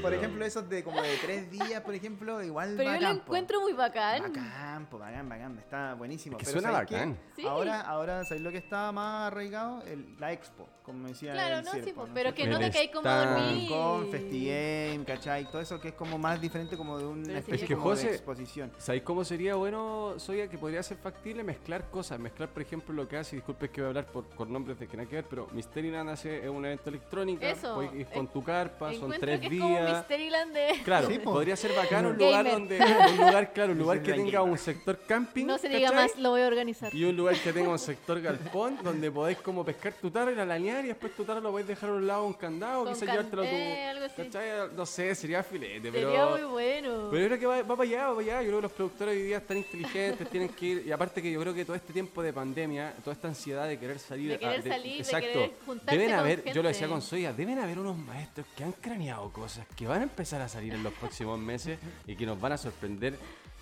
[0.00, 3.14] por ejemplo, esos de como de tres días, por ejemplo, igual Pero yo lo po.
[3.22, 4.22] encuentro muy bacán.
[4.22, 6.36] Bacán, po, bacán, bacán, está buenísimo.
[6.38, 7.18] Es que Pero suena bacán.
[7.36, 7.46] Sí.
[7.46, 9.82] Ahora, ahora, ¿sabéis lo que está más arraigado?
[9.82, 12.14] El- la expo, como decía Claro, el no, Circo, sí, po, ¿no?
[12.14, 13.68] pero que no te caes como dormir.
[13.68, 15.50] Con Festigame, ¿cachai?
[15.50, 17.96] Todo eso que es como más diferente como de una especie Es que, como de
[17.96, 18.70] José, exposición.
[18.78, 22.20] ¿Sabéis cómo sería bueno, Soya, que podría ser factible mezclar cosas?
[22.20, 24.86] Mezclar, por ejemplo, lo que hace, disculpe que voy a hablar por, por nombres de
[24.86, 28.26] que nada que ver, pero Mysteryland hace es un evento electrónico, Eso, puedes ir con
[28.26, 29.98] eh, tu carpa, son tres que es como días.
[29.98, 30.68] Mysteryland de...
[30.84, 34.40] Claro, Sí, podría ser bacano un lugar donde, un lugar, claro, un lugar que tenga
[34.42, 35.46] un sector camping.
[35.46, 35.96] No se diga ¿cachai?
[35.96, 36.94] más, lo voy a organizar.
[36.94, 40.34] Y un lugar que tenga un sector galpón donde podéis como pescar tu tarro y
[40.34, 42.84] la lanear y después tu tarro lo podéis dejar a un lado de un candado,
[42.84, 43.50] Con quizás can- llevártelo a tu.
[43.54, 44.22] eh, algo así.
[44.24, 44.50] ¿cachai?
[44.76, 46.08] No sé, sería filete, pero.
[46.10, 47.08] Sería muy bueno.
[47.10, 48.42] Pero yo creo que va, va para allá, va para allá.
[48.42, 50.84] Yo creo que los productores hoy día están inteligentes, tienen que ir.
[50.86, 53.78] Y aparte que yo creo que todo este tiempo de pandemia, toda esta ansiedad de
[53.78, 54.32] querer salir.
[54.32, 57.00] De querer ah, salir, de exacto, querer juntarse Deben con haber, yo lo decía con
[57.00, 60.74] Soya, deben haber unos maestros que han craneado cosas que van a empezar a salir
[60.74, 63.16] en los próximos meses y que nos van a sorprender.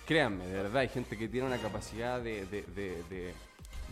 [0.07, 3.33] Créanme, de verdad, hay gente que tiene una capacidad de, de- de-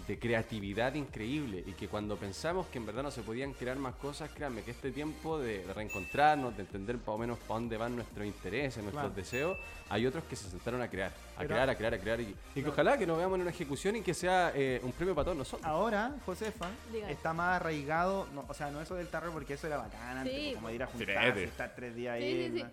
[0.09, 3.95] de- creatividad increíble y que cuando pensamos que en verdad no se podían crear más
[3.95, 7.77] cosas, créanme que este tiempo de, de reencontrarnos, de entender más o menos para dónde
[7.77, 9.15] van nuestros intereses, nuestros Claro.
[9.15, 9.57] deseos,
[9.89, 12.35] hay otros que se sentaron a crear, a Pero- crear, a crear, a crear y,
[12.55, 15.13] y que ojalá que nos veamos en una ejecución y que sea eh, un premio
[15.15, 15.65] para todos nosotros.
[15.67, 17.11] Ahora, Josefa, Dígame.
[17.13, 20.33] está más arraigado, no, o sea, no eso del tarro porque eso era bacán antes,
[20.33, 20.53] Sí.
[20.55, 22.49] como ir a juntarse, estar tres días ahí.
[22.49, 22.63] sí, sí.
[22.63, 22.69] ¿no?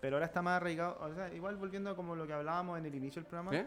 [0.00, 2.84] Pero ahora está más arraigado, o sea, igual volviendo a como lo que hablábamos en
[2.84, 3.66] el inicio del programa, ¿Eh?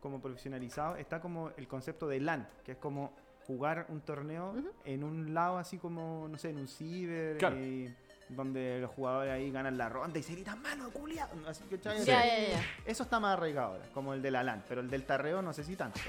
[0.00, 3.12] Como profesionalizado, está como el concepto de LAN, que es como
[3.46, 7.56] jugar un torneo en un lado así como, no sé, en un ciber, Claro.
[7.56, 7.94] y
[8.28, 12.04] donde los jugadores ahí ganan la ronda y se gritan, mano, culiao", así que, ¿cachai?
[12.04, 12.60] Ya, ya, ya.
[12.84, 15.52] Eso está más arraigado ahora, como el de la LAN, pero el del tarreo no
[15.52, 16.00] sé si tanto.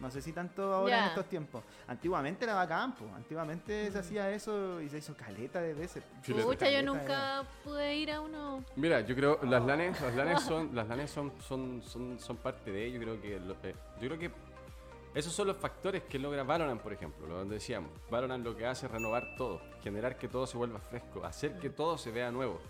[0.00, 1.62] No sé si tanto ahora en estos tiempos.
[1.86, 3.06] Antiguamente era bacán, po.
[3.14, 6.04] Antiguamente se hacía eso y se hizo caleta de veces.
[6.44, 8.64] Pucha, yo nunca pude ir a uno.
[8.76, 12.70] Mira, yo creo las lanes, las lanes son, las lanes son, son, son, son parte
[12.70, 13.00] de ello.
[13.00, 14.30] Creo que, lo- eh, yo creo que
[15.14, 17.90] esos son los factores que logra Valorant, por ejemplo, lo que decíamos.
[18.10, 21.70] Valorant lo que hace es renovar todo, generar que todo se vuelva fresco, hacer que
[21.70, 22.60] todo se vea nuevo.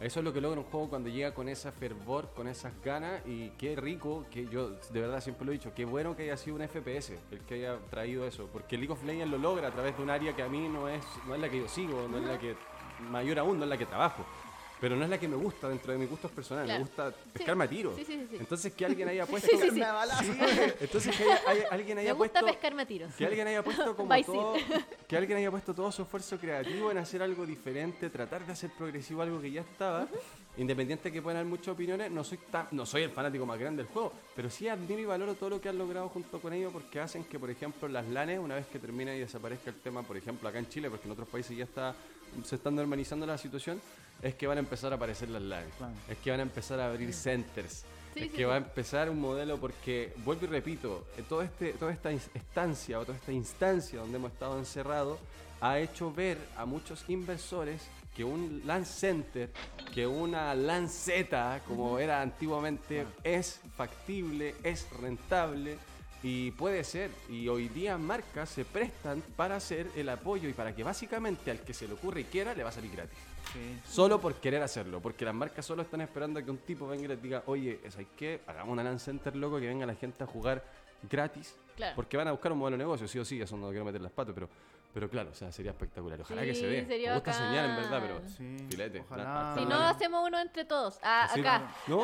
[0.00, 3.24] Eso es lo que logra un juego cuando llega con esa fervor, con esas ganas
[3.24, 6.36] y qué rico, que yo de verdad siempre lo he dicho, qué bueno que haya
[6.36, 9.70] sido un FPS el que haya traído eso, porque League of Legends lo logra a
[9.70, 12.08] través de un área que a mí no es, no es la que yo sigo,
[12.08, 12.56] no es la que,
[13.10, 14.24] mayor aún, no es la que trabajo.
[14.82, 16.80] Pero no es la que me gusta dentro de mis gustos personales, Claro.
[16.84, 17.94] me gusta pescarme a tiro.
[17.94, 18.36] Sí, sí, sí, sí.
[18.40, 19.48] Entonces que alguien haya puesto...
[19.48, 19.76] Sí, sí, sí.
[19.80, 22.46] Sí, entonces que haya- haya- alguien Me haya gusta puesto...
[22.58, 23.14] pescarme a tiros.
[23.14, 24.54] Que alguien haya puesto como todo,
[25.08, 28.70] que alguien haya puesto todo su esfuerzo creativo en hacer algo diferente, tratar de hacer
[28.76, 30.08] progresivo algo que ya estaba,
[30.56, 33.60] independiente de que puedan haber muchas opiniones, no soy tan, no soy el fanático más
[33.60, 36.52] grande del juego, pero sí admiro y valoro todo lo que han logrado junto con
[36.52, 39.76] ellos porque hacen que, por ejemplo, las LANes, una vez que termina y desaparezca el
[39.76, 41.94] tema, por ejemplo, acá en Chile, porque en otros países ya está
[42.44, 43.80] se está normalizando la situación,
[44.22, 45.42] es que van a empezar a aparecer las
[45.76, 45.92] Claro.
[46.08, 48.44] es que van a empezar a abrir centers, Sí, es sí, que sí.
[48.44, 52.28] va a empezar un modelo porque, vuelvo y repito, eh, todo este, toda esta ins-
[52.34, 55.18] estancia o toda esta instancia donde hemos estado encerrados
[55.60, 57.82] ha hecho ver a muchos inversores
[58.14, 59.50] que un LAN Center,
[59.94, 65.78] que una LAN Z, como era antiguamente, es factible, es rentable
[66.22, 67.10] y puede ser.
[67.28, 71.60] Y hoy día marcas se prestan para hacer el apoyo y para que básicamente al
[71.60, 73.18] que se le ocurre y quiera le va a salir gratis.
[73.52, 73.80] Sí.
[73.86, 77.04] Solo por querer hacerlo, porque las marcas solo están esperando a que un tipo venga
[77.04, 78.40] y les diga, oye, ¿sabes qué?
[78.46, 80.64] Hagamos una LAN Center, loco, que venga la gente a jugar
[81.10, 81.54] gratis.
[81.76, 81.96] Claro.
[81.96, 84.00] Porque van a buscar un modelo de negocio, sí o sí, eso no quiero meter
[84.00, 84.48] las patas, pero,
[84.92, 86.20] pero claro, o sea, sería espectacular.
[86.20, 86.84] Ojalá que se dé.
[86.86, 89.00] sería Me gusta soñar, en verdad, pero Sí, filete.
[89.00, 89.54] ojalá.
[89.58, 90.98] Si no, hacemos uno entre todos.
[91.02, 91.74] Ah, Sí, acá.
[91.88, 92.02] No,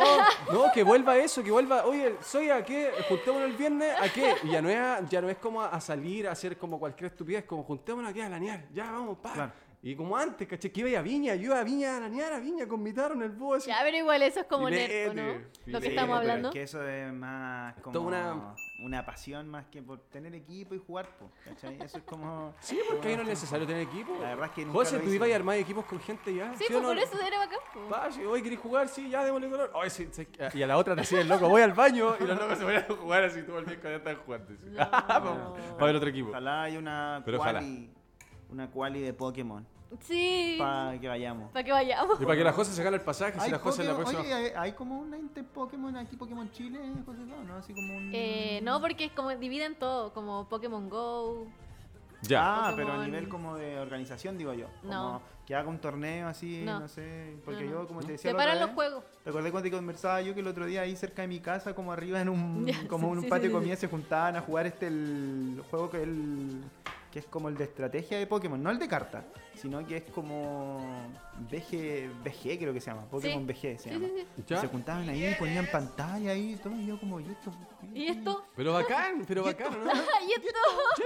[0.53, 4.35] no, que vuelva eso, que vuelva, oye, soy a qué, juntémonos el viernes, ¿a qué?
[4.45, 7.11] Y ya no es, a- ya no es como a, salir a hacer como cualquier
[7.11, 9.33] estupidez, como juntémonos aquí a lanear, ya vamos, pa.
[9.33, 9.53] Claro.
[9.81, 12.41] Y como antes, caché, que iba a Viña, yo iba a Viña a lanear, a
[12.41, 13.69] Viña con mi tarro en el búho así.
[13.69, 15.73] Ya, pero igual eso es como Filete, nerco, ¿no?
[15.73, 16.49] Lo que estamos pero hablando.
[16.49, 19.05] Es que eso es más como Toda una- una...
[19.05, 21.79] pasión más que por tener equipo y jugar, po, ¿cachai?
[21.83, 22.55] Eso es como...
[22.61, 24.17] Sí, porque ahí no es necesario tener equipo.
[24.21, 26.55] La verdad es que nunca José, tú ibas a armar equipos con gente ya.
[26.57, 26.89] Sí, pues no?
[26.89, 27.59] por eso era bacán.
[27.73, 27.89] po.
[27.89, 29.73] Va, si hoy querés jugar, sí, ya démosle color.
[29.89, 30.27] Sí, sí.
[30.55, 32.65] Y a la otra te decía el loco, voy al baño y los locos se
[32.65, 34.53] ponían a jugar así el día cuando ya están jugando.
[34.67, 35.55] No.
[35.75, 36.31] Para ver otro equipo.
[36.31, 37.61] Ojalá haya una Pero ojalá.
[37.61, 37.91] quali,
[38.51, 39.67] una quali de Pokémon
[40.01, 40.57] Sí.
[40.59, 41.51] para que vayamos.
[41.51, 42.21] Para que vayamos.
[42.21, 44.21] Y para que la José se gane el pasaje, si la José la próxima.
[44.21, 47.57] Oye, hay, hay como una Inter Pokémon aquí, Pokémon Chile, José, no, ¿no?
[47.57, 48.11] Así como un...
[48.13, 51.47] Eh, no, porque es como dividen todo, como Pokémon Go.
[52.23, 52.69] Ya.
[52.69, 54.67] Ah, pero a nivel como de organización, digo yo.
[54.83, 55.23] Como No.
[55.47, 56.89] que haga un torneo así, no, No.
[56.89, 57.37] sé.
[57.45, 57.81] Porque No, no.
[57.83, 58.31] yo, como te decía.
[58.33, 59.05] Se la otra paran los juegos.
[59.23, 61.75] ¿Te acordás cuando te conversaba yo que el otro día ahí cerca de mi casa,
[61.75, 63.55] como arriba en un, Ya, como sí, en un sí, patio sí, de sí.
[63.61, 66.63] comida, se juntaban a jugar este el juego que el
[67.19, 69.25] que es como el de estrategia de Pokémon, no el de cartas,
[69.57, 70.79] sino que es como
[71.51, 73.53] BG, BG creo que se llama, Pokémon Sí.
[73.53, 74.07] BG se Sí, llama.
[74.07, 74.27] sí, sí.
[74.37, 74.61] Y ¿Ya?
[74.61, 77.53] se juntaban ahí, ponían pantalla ahí, todo, y yo como, ¿y esto?
[77.93, 78.45] ¿Y esto?
[78.55, 79.91] Pero bacán, pero bacán, ¿no?
[80.29, 80.49] ¿Y esto?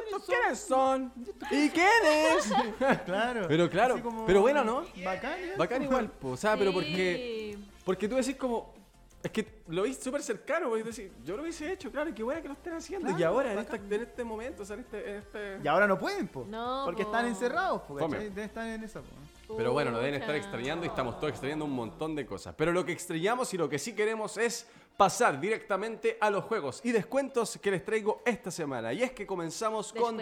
[0.04, 1.12] ¿Estos ¿Quiénes son?
[1.50, 2.52] ¿Y quiénes?
[3.06, 3.46] Claro.
[3.48, 4.84] Pero claro, como- pero bueno, ¿no?
[5.02, 5.52] Bacán, ¿eh?
[5.56, 7.56] Bacán igual, po, o sea, pero porque,
[7.86, 8.74] porque tú decís como,
[9.22, 12.22] es que lo viste súper cercano, porque decís, yo lo hubiese hecho, claro, y qué
[12.22, 13.16] bueno que lo estén haciendo.
[13.16, 15.10] y ahora, en, esta- en este momento, o sea, en este...
[15.10, 16.44] en este- Y ahora no pueden, po.
[16.48, 17.10] No, porque po.
[17.10, 17.96] están encerrados, po.
[18.08, 19.56] Deben estar en esa, po.
[19.56, 22.54] Pero bueno, lo deben estar extrañando y estamos todos extrañando un montón de cosas.
[22.56, 24.66] Pero lo que extrañamos y lo que sí queremos es
[24.96, 28.92] pasar directamente a los juegos y descuentos que les traigo esta semana.
[28.92, 30.16] Y es que comenzamos con.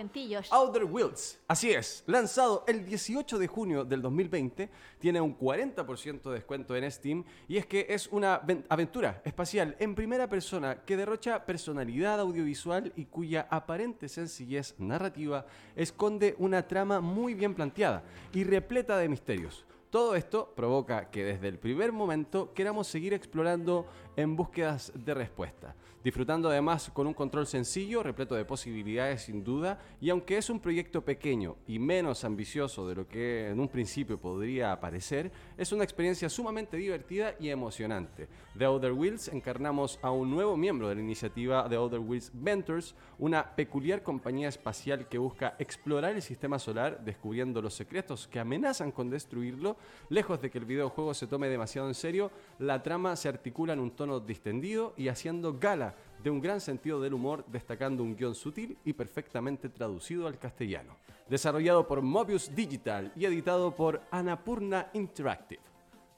[0.50, 1.38] Outer Wilds.
[1.48, 6.90] Así es, lanzado el 18 de junio del 2020, tiene un 40% de descuento en
[6.90, 12.20] Steam y es que es una ven- aventura espacial en primera persona que derrocha personalidad
[12.20, 15.44] audiovisual y cuya aparente sencillez narrativa
[15.76, 18.02] esconde una trama muy bien planteada
[18.32, 19.64] y repleta de misterios.
[19.90, 23.86] Todo esto provoca que desde el primer momento queramos seguir explorando
[24.16, 29.78] en búsquedas de respuesta, disfrutando además con un control sencillo, repleto de posibilidades sin duda,
[30.00, 34.18] y aunque es un proyecto pequeño y menos ambicioso de lo que en un principio
[34.18, 38.28] podría parecer, es una experiencia sumamente divertida y emocionante.
[38.54, 42.94] De Outer Wheels encarnamos a un nuevo miembro de la iniciativa The Outer Wheels Ventures,
[43.18, 48.90] una peculiar compañía espacial que busca explorar el sistema solar descubriendo los secretos que amenazan
[48.90, 49.76] con destruirlo.
[50.08, 53.80] Lejos de que el videojuego se tome demasiado en serio, la trama se articula en
[53.80, 55.94] un tono distendido y haciendo gala
[56.24, 60.96] de un gran sentido del humor, destacando un guion sutil y perfectamente traducido al castellano.
[61.28, 65.60] Desarrollado por Mobius Digital y editado por Annapurna Interactive.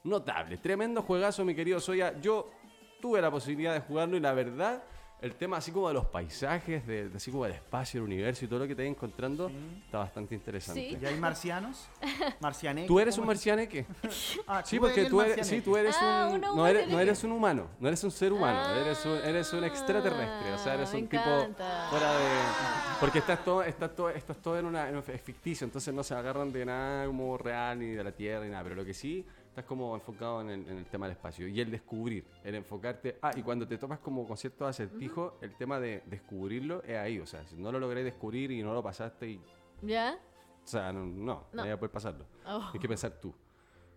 [0.05, 2.17] Notable, tremendo juegazo, mi querido Soya.
[2.21, 2.51] Yo
[3.01, 4.81] tuve la posibilidad de jugarlo y la verdad,
[5.23, 8.45] el tema así como de los paisajes, de, de así como el espacio, el universo
[8.45, 9.49] y todo lo que te vas encontrando,
[9.85, 10.89] está bastante interesante.
[10.89, 10.97] Sí.
[11.01, 11.87] ¿Y hay marcianos?
[12.39, 12.87] ¿Marcianeques?
[12.87, 13.85] ¿Tú eres un marcianeque?
[14.47, 15.43] Ah, Sí, tú porque tú eres, marcianeque.
[15.43, 17.01] sí, tú eres Ah, un, no eres, no marcianeque.
[17.01, 20.57] eres un humano, no eres un ser humano, Ah, eres, un, eres un extraterrestre, o
[20.57, 21.87] sea, eres un tipo encanta.
[21.89, 22.25] fuera de...
[22.99, 26.13] Porque estás todo, estás todo, estás todo en una, en es ficticio, entonces no se
[26.13, 29.25] agarran de nada como real ni de la Tierra ni nada, pero lo que sí,
[29.53, 33.19] estás como enfocado en el, en el tema del espacio y el descubrir, el enfocarte...
[33.21, 37.19] Ah, y cuando te topas como con ciertos acertijos, el tema de descubrirlo es ahí,
[37.19, 39.41] o sea, si no lo logré descubrir y no lo pasaste y...
[39.83, 40.17] ¿Ya?
[40.63, 41.61] O sea, no, no, no, No.
[41.61, 42.25] voy a poder pasarlo.
[42.47, 42.71] Oh.
[42.73, 43.31] Hay que pensar tú.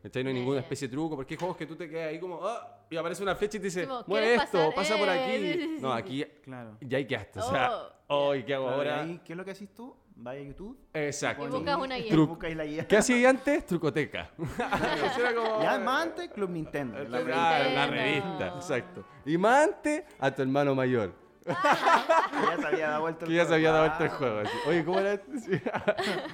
[0.02, 0.22] ¿Cachai?
[0.22, 2.20] No hay Ya, ninguna especie de truco, porque hay juegos que tú te quedas ahí
[2.20, 4.74] como, ah, y aparece una flecha y te dice, Como, mueve ¿quieres esto, pasar?
[4.74, 5.38] pasa por Eh, aquí.
[5.38, 5.98] sí, sí, No, sí.
[5.98, 6.76] aquí Claro.
[6.82, 7.40] ya hay que hasta.
[7.40, 7.70] O sea,
[8.09, 9.02] Oh, oh, ¿y qué hago Claro, ahora?
[9.02, 9.96] ahí, ¿Qué es lo que haces tú?
[10.18, 10.78] Vaya a YouTube.
[10.94, 11.44] Exacto.
[11.46, 12.10] Y buscas una guía.
[12.10, 12.28] Truco.
[12.32, 12.88] Buscáis la guía.
[12.88, 13.66] ¿Qué hacía antes?
[13.66, 14.30] Trucoteca.
[15.18, 16.98] Era como- Ya más antes, Club Nintendo.
[17.04, 17.68] la Ah, revista.
[17.74, 19.04] la revista, exacto.
[19.26, 21.12] Y más antes, a tu hermano mayor.
[21.47, 23.55] Que ya se había dado vuelta el Que ya se juego.
[23.55, 24.38] había dado Ah, vuelta el juego.
[24.40, 24.57] así.
[24.68, 25.20] Oye, ¿cómo era?
[25.47, 25.61] Sí.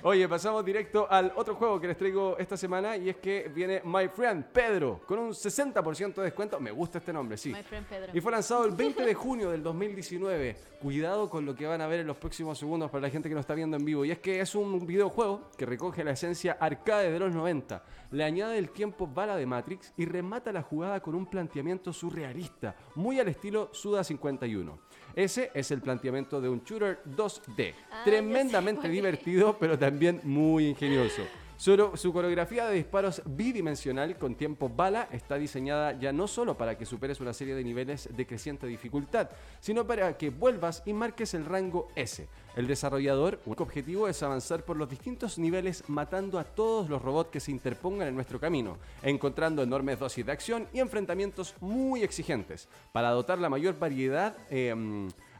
[0.02, 3.82] Oye, pasamos directo al otro juego que les traigo esta semana y es que viene
[3.84, 6.58] My Friend Pedro con un 60% de descuento.
[6.60, 7.52] Me gusta este nombre, sí.
[7.52, 8.10] My friend Pedro.
[8.14, 10.56] Y fue lanzado el 20 de junio del 2019.
[10.80, 13.34] Cuidado con lo que van a ver en los próximos segundos para la gente que
[13.34, 14.04] lo está viendo en vivo.
[14.04, 18.24] Y es que es un videojuego que recoge la esencia arcade de los 90, le
[18.24, 23.20] añade el tiempo bala de Matrix y remata la jugada con un planteamiento surrealista, muy
[23.20, 24.78] al estilo Suda 51.
[25.14, 31.22] Ese es el planteamiento de un shooter 2D, Ah, tremendamente divertido, pero también muy ingenioso.
[31.62, 36.76] Su, su coreografía de disparos bidimensional con tiempo bala está diseñada ya no solo para
[36.76, 41.34] que superes una serie de niveles de creciente dificultad, sino para que vuelvas y marques
[41.34, 42.26] el rango S.
[42.56, 47.30] El desarrollador, un objetivo es avanzar por los distintos niveles matando a todos los robots
[47.30, 52.68] que se interpongan en nuestro camino, encontrando enormes dosis de acción y enfrentamientos muy exigentes.
[52.90, 54.74] Para dotar la mayor variedad eh,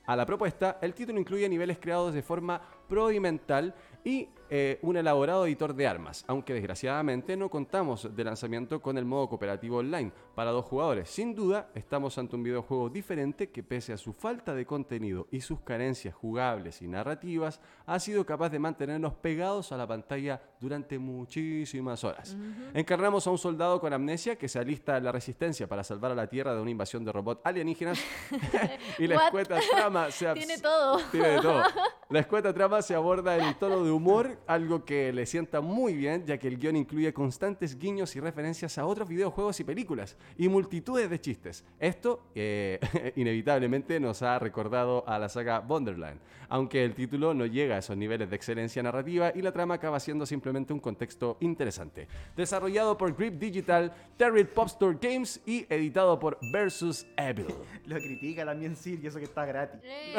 [0.07, 5.47] a la propuesta, el título incluye niveles creados de forma procedimental y eh, un elaborado
[5.47, 10.51] editor de armas, aunque desgraciadamente no contamos de lanzamiento con el modo cooperativo online para
[10.51, 11.09] dos jugadores.
[11.09, 15.41] Sin duda, estamos ante un videojuego diferente que pese a su falta de contenido y
[15.41, 20.99] sus carencias jugables y narrativas, ha sido capaz de mantenernos pegados a la pantalla durante
[20.99, 22.37] muchísimas horas.
[22.75, 26.15] Encarnamos a un soldado con amnesia que se alista en la resistencia para salvar a
[26.15, 27.99] la Tierra de una invasión de robots alienígenas
[28.99, 30.99] y la escueta trama se Tiene todo.
[31.11, 31.63] tiene todo.
[32.11, 36.25] La escueta trama se aborda en tono de humor algo que le sienta muy bien,
[36.27, 40.49] ya que el guion incluye constantes guiños y referencias a otros videojuegos y películas, y
[40.49, 41.65] multitudes de chistes.
[41.79, 42.79] Esto, eh,
[43.17, 47.97] inevitablemente, nos ha recordado a la saga Wonderland, aunque el título no llega a esos
[47.97, 52.09] niveles de excelencia narrativa y la trama acaba siendo simplemente un contexto interesante.
[52.37, 57.47] Desarrollado por Grip Digital, Terry Pop Store Games y editado por Versus Evil.
[57.87, 59.81] Lo critica también Sir y eso que está gratis.
[59.83, 60.15] Eh,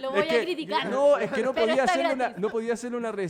[0.00, 0.88] lo voy Es que- a criticar.
[0.90, 3.29] No, es que no podía, hacerle una, no podía hacerle una reseña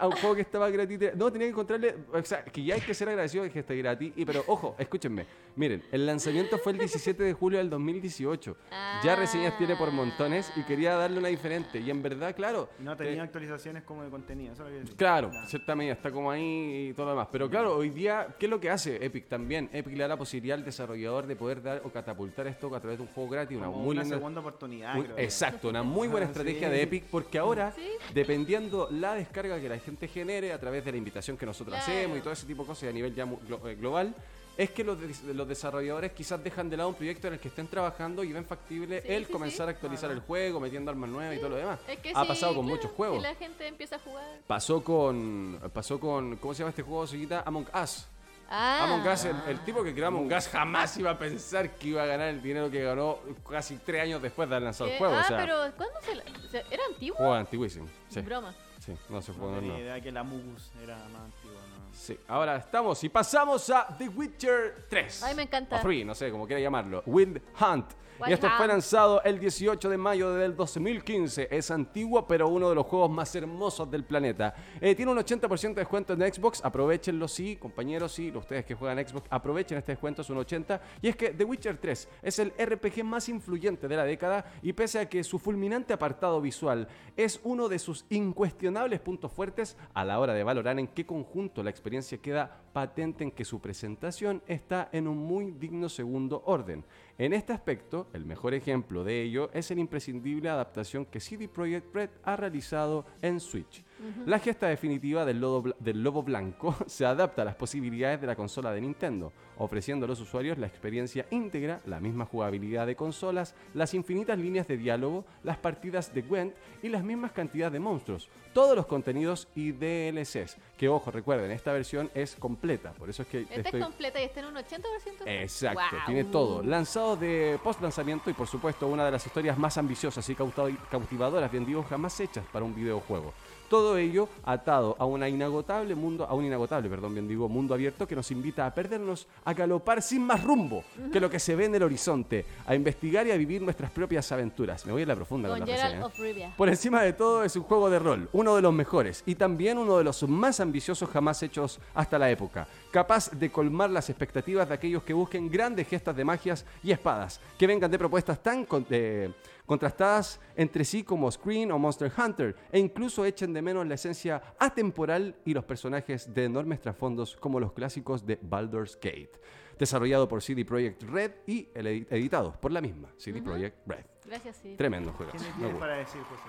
[0.00, 0.98] a un juego que estaba gratis.
[1.16, 1.94] No, tenía que encontrarle.
[2.12, 4.12] O sea, que ya hay que ser agradecido de que esté gratis.
[4.16, 5.26] Y, pero ojo, escúchenme.
[5.56, 8.56] Miren, el lanzamiento fue el 17 de julio del 2018.
[9.02, 11.80] Ya reseñas tiene por montones y quería darle una diferente.
[11.80, 12.68] Y en verdad, claro.
[12.78, 14.52] No eh, tenía actualizaciones como de contenido.
[14.52, 14.96] Eso es lo que.
[14.96, 15.46] Claro, Claro.
[15.48, 17.28] cierta medida está como ahí y todo lo demás.
[17.32, 19.68] Pero claro, hoy día, ¿qué es lo que hace Epic también?
[19.72, 22.98] Epic le da la posibilidad al desarrollador de poder dar o catapultar esto a través
[22.98, 23.56] de un juego gratis.
[23.58, 24.94] Una Como muy una linda- segunda oportunidad.
[24.94, 26.74] muy- creo exacto, una muy buena Ah, estrategia sí.
[26.74, 27.88] de Epic porque ahora, Sí.
[28.14, 31.92] dependiendo la descarga que la gente genere a través de la invitación que nosotros Claro.
[31.92, 34.14] hacemos y todo ese tipo de cosas y a nivel ya eh, global,
[34.56, 37.68] es que los, los desarrolladores quizás dejan de lado un proyecto en el que estén
[37.68, 39.70] trabajando y ven factible Sí, el sí, comenzar sí.
[39.70, 41.78] a actualizar el juego, metiendo armas nuevas y todo lo demás.
[41.86, 43.18] Es que ha pasado con claro, muchos juegos.
[43.18, 44.40] Si la gente empieza a jugar.
[44.48, 45.60] Pasó con.
[45.72, 46.36] Pasó con.
[46.38, 47.06] ¿Cómo se llama este juego?
[47.44, 48.08] Among Us.
[48.50, 51.88] Ah, Among Us, el, el tipo que creó Among Us jamás iba a pensar que
[51.88, 53.18] iba a ganar el dinero que ganó
[53.50, 55.14] casi tres años después de haber lanzado el juego.
[55.14, 57.16] Ah, o sea, pero ¿cuándo se, la- se- ¿Era antiguo?
[57.18, 57.88] juego antiguísimo.
[58.08, 58.54] Sí, Broma.
[58.78, 59.60] sí, no se No juego, no.
[59.60, 59.78] tenía no.
[59.80, 61.60] idea que la Mugus era más antigua.
[61.60, 61.78] ¿no?
[61.94, 65.22] Sí, ahora estamos y pasamos a The Witcher 3.
[65.24, 65.76] Ay, me encanta.
[65.76, 67.02] O 3, no sé, como quiera llamarlo.
[67.06, 67.90] Wild Hunt.
[68.26, 71.48] Y esto fue lanzado el 18 de mayo del 2015.
[71.50, 74.54] Es antiguo, pero uno de los juegos más hermosos del planeta.
[74.80, 76.64] Eh, tiene un 80% de descuento en Xbox.
[76.64, 78.32] Aprovechenlo, sí, compañeros, sí.
[78.34, 80.80] Ustedes que juegan Xbox, aprovechen este descuento, es un 80.
[81.00, 84.72] Y es que The Witcher 3 es el RPG más influyente de la década y
[84.72, 90.04] pese a que su fulminante apartado visual es uno de sus incuestionables puntos fuertes a
[90.04, 94.42] la hora de valorar en qué conjunto la experiencia queda patente en que su presentación
[94.46, 96.84] está en un muy digno segundo orden.
[97.18, 101.92] En este aspecto, el mejor ejemplo de ello es la imprescindible adaptación que CD Projekt
[101.92, 103.84] Red ha realizado en Switch.
[104.26, 105.44] La gesta definitiva del,
[105.78, 110.08] del lobo blanco se adapta a las posibilidades de la consola de Nintendo, ofreciendo a
[110.08, 115.24] los usuarios la experiencia íntegra, la misma jugabilidad de consolas, las infinitas líneas de diálogo,
[115.42, 118.28] las partidas de Gwent y las mismas cantidades de monstruos.
[118.52, 123.28] Todos los contenidos y DLCs, que ojo, recuerden, esta versión es completa, por eso es
[123.28, 123.80] que Esta estoy...
[123.80, 124.80] es completa y está en un 80%.
[125.26, 126.62] Exacto, tiene todo.
[126.62, 131.50] Lanzado de post lanzamiento y por supuesto una de las historias más ambiciosas y cautivadoras,
[131.50, 133.32] bien digo, jamás hechas para un videojuego.
[133.68, 138.06] Todo ello atado a una inagotable mundo, a un inagotable, perdón, bien digo, mundo abierto
[138.06, 141.66] que nos invita a perdernos, a galopar sin más rumbo que lo que se ve
[141.66, 144.86] en el horizonte, a investigar y a vivir nuestras propias aventuras.
[144.86, 146.10] Me voy a la profunda con, Con la reseña, ¿eh?
[146.56, 149.76] Por encima de todo es un juego de rol, uno de los mejores y también
[149.78, 154.68] uno de los más ambiciosos jamás hechos hasta la época, capaz de colmar las expectativas
[154.68, 158.64] de aquellos que busquen grandes gestas de magias y espadas, que vengan de propuestas tan
[158.64, 159.30] con- eh,
[159.68, 164.42] contrastadas entre sí como Screen o Monster Hunter, e incluso echen de menos la esencia
[164.58, 169.32] atemporal y los personajes de enormes trasfondos como los clásicos de Baldur's Gate.
[169.78, 174.06] Desarrollado por CD Projekt Red y editado por la misma CD Projekt Red.
[174.24, 174.74] Gracias, sí.
[174.76, 175.32] Tremendo juego.
[175.32, 176.42] ¿Qué tienes para decir, José?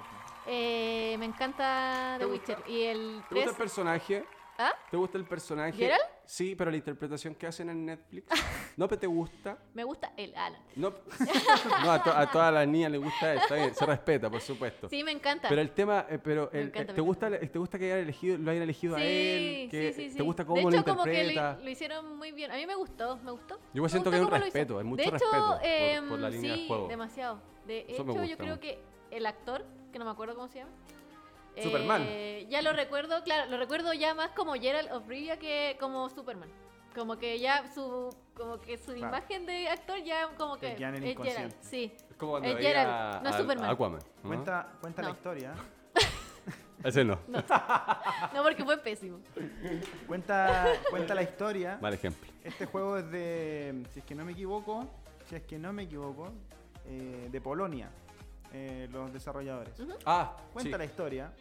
[0.48, 2.26] Eh, me encanta The.
[2.26, 2.58] Witcher.
[2.68, 3.46] Y el ¿Te 3.
[3.46, 4.26] gusta el personaje?
[4.62, 4.74] ¿Ah?
[4.92, 5.72] ¿Te gusta el personaje?
[5.72, 6.04] ¿Geralt?
[6.26, 8.28] Sí, pero la interpretación que hacen en Netflix.
[8.78, 9.58] ¿No pero te gusta?
[9.74, 10.62] Me gusta el Alan.
[10.76, 10.90] No,
[11.84, 14.90] no a, to- a todas las niñas les gusta, está bien, se respeta, por supuesto.
[14.90, 15.48] Sí, me encanta.
[15.48, 18.38] Pero el tema, eh, pero el- encanta, ¿te, me gusta, ¿te gusta que hayan elegido,
[18.38, 19.70] lo hayan elegido a sí, él?
[19.72, 20.18] Que, sí, sí, sí.
[20.18, 21.56] ¿Te gusta de cómo hecho, lo como que interpreta?
[21.58, 22.52] lo, lo hicieron muy bien.
[22.52, 23.58] A mí me gustó, me gustó.
[23.74, 26.20] Yo Me siento que hay un respeto, hay mucho de hecho, respeto por- em, por
[26.20, 26.88] la línea del juego.
[26.90, 27.42] demasiado.
[27.66, 30.72] De hecho, yo creo que el actor, que no me acuerdo cómo se llama.
[31.58, 32.04] Superman.
[32.08, 36.10] eh, ya lo recuerdo, claro, lo recuerdo ya más como Geralt of Rivia que como
[36.10, 36.50] Superman.
[36.96, 39.00] Como que ya su como que su Claro.
[39.10, 41.56] imagen de actor ya como que es inconsciente.
[41.62, 41.94] sí.
[42.10, 43.66] Es como cuando es veía Geralt, no a- Superman.
[43.66, 44.00] a Aquaman.
[44.24, 44.28] ¿no?
[44.30, 45.14] Cuenta, cuenta la No.
[45.14, 45.54] historia.
[46.84, 47.20] Ese no.
[47.28, 49.20] No, porque fue pésimo.
[50.08, 51.78] Cuenta, cuenta la historia.
[51.82, 52.30] Mal ejemplo.
[52.44, 54.88] Este juego es de, si es que no me equivoco,
[55.28, 56.32] si es que no me equivoco,
[56.86, 57.90] eh, de Polonia,
[58.54, 59.74] eh, los desarrolladores.
[60.06, 60.78] Ah, Cuenta sí.
[60.78, 61.34] la historia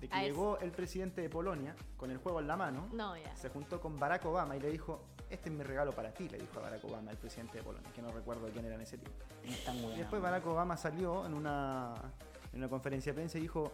[0.00, 3.16] de que es- llegó el presidente de Polonia con el juego en la mano, No,
[3.16, 3.34] ya.
[3.36, 6.38] se juntó con Barack Obama y le dijo, este es mi regalo para ti, le
[6.38, 8.96] dijo a Barack Obama, el presidente de Polonia, que no recuerdo quién era en ese
[8.98, 9.18] tiempo.
[9.94, 11.94] Y después Barack Obama salió en una,
[12.52, 13.72] en una conferencia de prensa y dijo,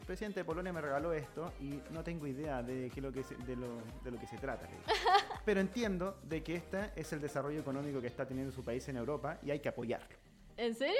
[0.00, 3.22] el presidente de Polonia me regaló esto y no tengo idea de, qué lo que
[3.22, 3.68] se, de, lo,
[4.02, 4.66] de lo que se trata.
[4.66, 4.82] le dijo.
[5.44, 8.96] Pero entiendo de que este es el desarrollo económico que está teniendo su país en
[8.96, 10.16] Europa y hay que apoyarlo.
[10.56, 10.96] ¿En serio?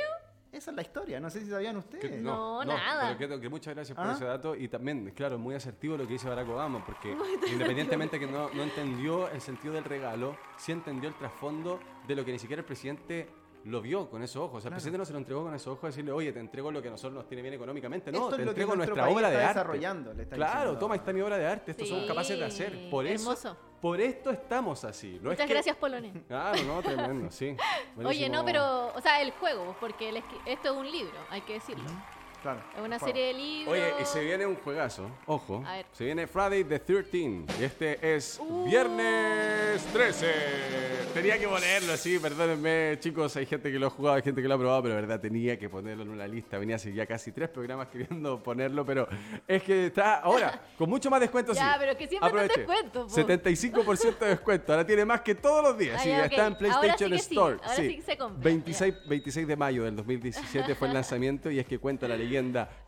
[0.53, 2.20] Esa es la historia, no sé si sabían Que- ustedes.
[2.23, 3.16] No, nada.
[3.19, 4.12] pero que, que muchas gracias por ¿Ah?
[4.12, 7.16] ese dato y también, claro, muy asertivo lo que dice Barack Obama, porque
[7.51, 12.24] independientemente que no, no entendió el sentido del regalo, sí entendió el trasfondo de lo
[12.24, 13.29] que ni siquiera el presidente
[13.65, 14.59] lo vio con esos ojos.
[14.59, 16.41] O sea, el presidente no se lo entregó con esos ojos a decirle, oye, te
[16.41, 18.11] entrego lo que a nosotros nos tiene bien económicamente.
[18.12, 19.49] No, Esto te es lo que entrego nuestra país obra de arte.
[19.49, 20.79] desarrollando, le está claro, diciendo.
[20.81, 21.70] toma, ahí está mi obra de arte.
[21.70, 22.91] Esto somos Sí, capaces de hacer.
[22.91, 23.57] Por eso, hermoso.
[23.82, 25.18] Por esto estamos así.
[25.20, 26.12] No es Muchas que- gracias, Polonia.
[26.28, 27.56] Claro, no, tremendo, sí.
[28.04, 31.54] Oye, no, pero, o sea, el juego, porque el esto es un libro, hay que
[31.54, 31.84] decirlo.
[32.43, 32.60] Claro.
[32.77, 33.06] Es una Juego.
[33.06, 33.73] serie de libros.
[33.74, 35.62] Oye, y se viene un juegazo, ojo.
[35.66, 35.86] A ver.
[35.93, 37.19] Se viene Friday the 13
[37.60, 38.64] y este es Uh.
[38.64, 40.27] viernes 13.
[41.14, 44.48] Tenía que ponerlo, sí, perdónenme, chicos, hay gente que lo ha jugado, hay gente que
[44.48, 46.59] lo ha probado, pero de verdad tenía que ponerlo en una lista.
[46.59, 49.06] Venía hace ya casi tres programas queriendo ponerlo, pero
[49.47, 51.52] es que está ahora con mucho más descuento.
[51.52, 51.77] Ya, sí.
[51.78, 52.60] pero que siempre Aproveche.
[52.60, 53.14] descuento, po.
[53.14, 54.73] 75% de descuento.
[54.73, 55.97] Ahora tiene más que todos los días.
[56.01, 56.32] Ah, sí, ya, ya ok.
[56.32, 57.56] está en Ahora PlayStation sí que sí, Store.
[57.62, 61.59] ahora sí que se compra, 26, 26 de mayo del 2017 fue el lanzamiento y
[61.59, 62.31] es que cuenta la leyenda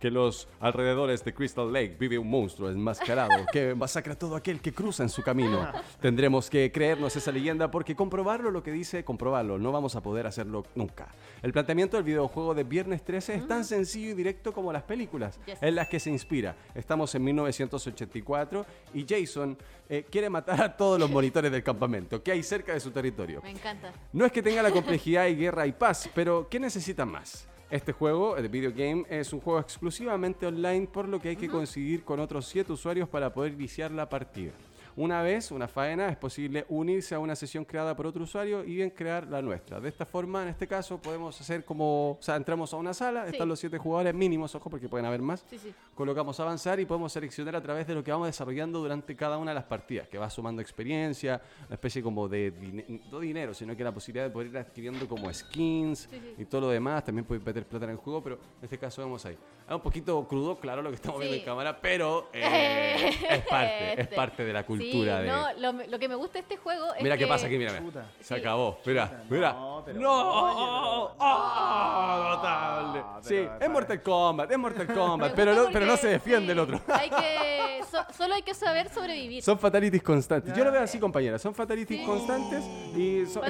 [0.01, 4.61] que los alrededores de Crystal Lake vive un monstruo enmascarado que masacra a todo aquel
[4.61, 5.67] que cruza en su camino.
[6.01, 10.27] Tendremos que creernos esa leyenda porque comprobarlo lo que dice, comprobarlo, no vamos a poder
[10.27, 11.09] hacerlo nunca.
[11.43, 15.39] El planteamiento del videojuego de Viernes 13 es tan sencillo y directo como las películas
[15.47, 15.59] Yes.
[15.63, 16.57] en las que se inspira.
[16.75, 19.57] Estamos en 1984 y Jason
[19.89, 23.41] eh, quiere matar a todos los monitores del campamento que hay cerca de su territorio.
[23.43, 23.93] Me encanta.
[24.13, 27.47] No es que tenga la complejidad y guerra y paz, pero ¿qué necesita más?
[27.71, 31.49] Este juego, el video game, es un juego exclusivamente online, por lo que hay que
[31.49, 34.53] conseguir con otros 7 usuarios para poder iniciar la partida.
[34.97, 38.77] Una vez, una faena, es posible unirse a una sesión creada por otro usuario y
[38.77, 39.81] bien crear la nuestra.
[39.81, 43.25] De esta forma, en este caso, podemos hacer como, o sea, entramos a una sala,
[43.27, 43.33] Sí.
[43.33, 45.75] están los 7 jugadores mínimos, ojo, porque pueden haber más Sí, sí.
[45.97, 49.51] colocamos avanzar y podemos seleccionar a través de lo que vamos desarrollando durante cada una
[49.51, 53.77] de las partidas, que va sumando experiencia, una especie como de dine- no dinero, sino
[53.77, 56.09] que la posibilidad de poder ir adquiriendo como skins
[56.39, 59.03] y todo lo demás, también puedes meter plata en el juego, pero en este caso
[59.03, 59.37] vemos ahí.
[59.69, 63.93] Es un poquito crudo, claro, lo que estamos viendo en cámara, pero eh, es parte,
[63.95, 64.15] es Este.
[64.15, 65.27] parte de la cultura Sí, de...
[65.27, 67.25] no, lo, lo que me gusta de este juego es Mira que...
[67.25, 67.73] qué pasa aquí, mira.
[68.21, 68.35] Se Sí.
[68.35, 68.79] acabó.
[68.85, 69.53] Mira, Chuta, mira.
[69.53, 70.43] no, pero- ¡No!
[70.45, 72.35] oye, pero- ¡Ah!
[72.37, 73.01] notable.
[73.01, 76.47] No, sí, pero- es Mortal Kombat, es Mortal Kombat, pero no, pero no se defiende
[76.47, 76.81] sí, el otro.
[76.93, 79.43] Hay que, so- solo hay que saber sobrevivir.
[79.43, 80.55] Son fatalities constantes.
[80.57, 81.39] Yo lo veo así, compañera.
[81.39, 82.07] Son fatalities Sí.
[82.07, 82.65] constantes
[82.97, 83.45] y son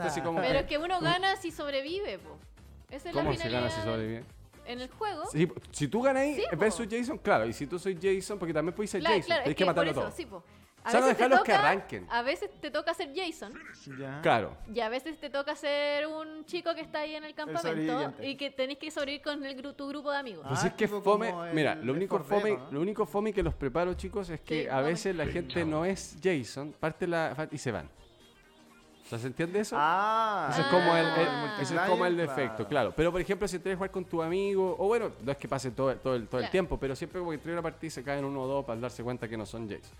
[0.00, 0.40] así como.
[0.40, 2.36] Pero es que uno gana si sobrevive, po.
[2.90, 4.24] Esa es la ¿Cómo se finalidad gana si sobrevive?
[4.64, 5.22] En el juego.
[5.30, 7.46] Sí, si tú ganas ahí Sí, versus Jason, claro.
[7.46, 9.26] Y si tú soy Jason, porque también puedes ser Claro, Jason.
[9.26, 10.10] claro, Tienes es que, que por matarlo eso, todo.
[10.16, 10.42] sí, po.
[10.86, 12.06] A O sea, no veces te dejarlos que arranquen.
[12.10, 13.52] A veces te toca ser Jason
[13.98, 14.20] Ya.
[14.22, 14.56] Claro.
[14.72, 18.26] y a veces te toca ser un chico que está ahí en el campamento sobreviviente.
[18.28, 20.42] y que tenés que sobrevivir con el gru- tu grupo de amigos.
[20.44, 21.30] Ah, Pues es que tipo fome.
[21.30, 22.72] como el Mira, lo único 4 Dead, fome, ¿no?
[22.72, 24.82] lo único fome que los preparo, chicos, es que Sí, a fome.
[24.84, 27.90] veces la gente no es Jason, parte la y se van.
[29.04, 29.76] O sea, ¿se entiende eso?
[29.78, 31.58] Ah, Ese es como el, el- Ah.
[31.60, 32.92] ese es como el defecto, claro.
[32.96, 35.70] Pero por ejemplo, si quieres jugar con tu amigo, o bueno, no es que pase
[35.70, 36.50] todo, todo, el, todo el Claro.
[36.50, 38.80] tiempo, pero siempre como que entre una partida y se caen uno o dos para
[38.80, 39.90] darse cuenta que no son Jace.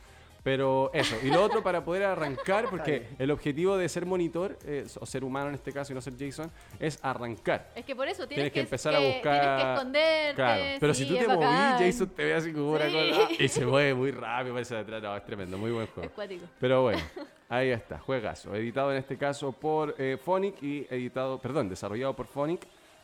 [0.46, 4.86] Pero eso, y lo otro para poder arrancar, porque el objetivo de ser monitor, eh,
[5.00, 6.48] o ser humano en este caso y no ser Jason,
[6.78, 7.72] es arrancar.
[7.74, 10.34] Es que por eso Tienes tienes, que empezar a buscar- Tienes que esconderte.
[10.36, 11.78] Claro, pero sí, si tú te moví, bacán.
[11.84, 12.92] Jason te ve así como una Sí.
[13.10, 15.02] cosa y se mueve muy rápido, parece detrás.
[15.02, 16.10] No, es tremendo, muy buen juego.
[16.14, 16.44] cuático.
[16.60, 17.00] Pero bueno,
[17.48, 18.54] ahí está, juegazo.
[18.54, 22.60] Editado en este caso por eh, Phonic y editado, perdón, desarrollado por Phonic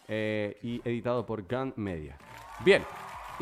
[0.07, 2.17] eh, y editado por Gun Media.
[2.61, 2.85] Bien,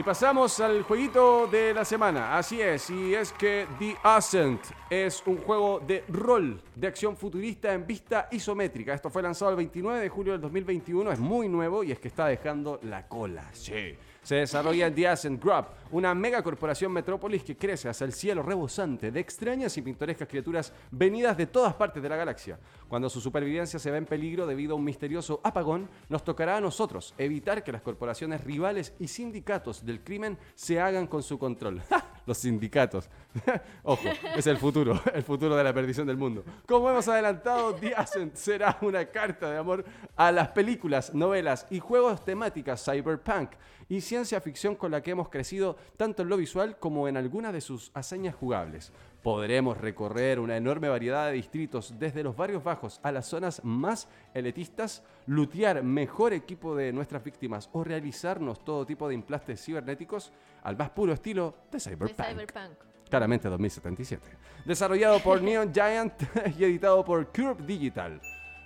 [0.00, 2.38] y pasamos al jueguito de la semana.
[2.38, 7.74] Así es, y es que The Ascent es un juego de rol de acción futurista
[7.74, 8.94] en vista isométrica.
[8.94, 12.08] Esto fue lanzado el 29 de julio del 2021, es muy nuevo y es que
[12.08, 13.44] está dejando la cola.
[13.52, 13.94] Sí.
[14.22, 19.10] Se desarrolla en The Ascent Group, una megacorporación metrópolis que crece hacia el cielo rebosante
[19.10, 22.58] de extrañas y pintorescas criaturas venidas de todas partes de la galaxia.
[22.90, 26.60] Cuando su supervivencia se ve en peligro debido a un misterioso apagón, nos tocará a
[26.60, 31.80] nosotros evitar que las corporaciones rivales y sindicatos del crimen se hagan con su control.
[32.26, 33.08] Los sindicatos.
[33.84, 36.42] Ojo, es el futuro, el futuro de la perdición del mundo.
[36.66, 39.84] Como hemos adelantado, Ascent será una carta de amor
[40.16, 43.50] a las películas, novelas y juegos temáticas cyberpunk
[43.88, 47.52] y ciencia ficción con la que hemos crecido tanto en lo visual como en algunas
[47.52, 48.92] de sus hazañas jugables.
[49.22, 54.08] Podremos recorrer una enorme variedad de distritos desde los barrios bajos a las zonas más
[54.32, 60.32] elitistas, lutear mejor equipo de nuestras víctimas o realizarnos todo tipo de implantes cibernéticos
[60.62, 62.26] al más puro estilo de De Cyberpunk.
[62.26, 62.72] Cyberpunk.
[63.10, 64.22] Claramente 2077.
[64.64, 66.14] Desarrollado por Neon Giant
[66.58, 68.20] y editado por Curve Digital.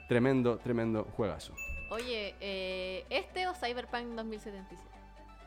[0.06, 1.54] Tremendo, tremendo juegazo.
[1.90, 4.93] Oye, eh, ¿este o Cyberpunk 2077?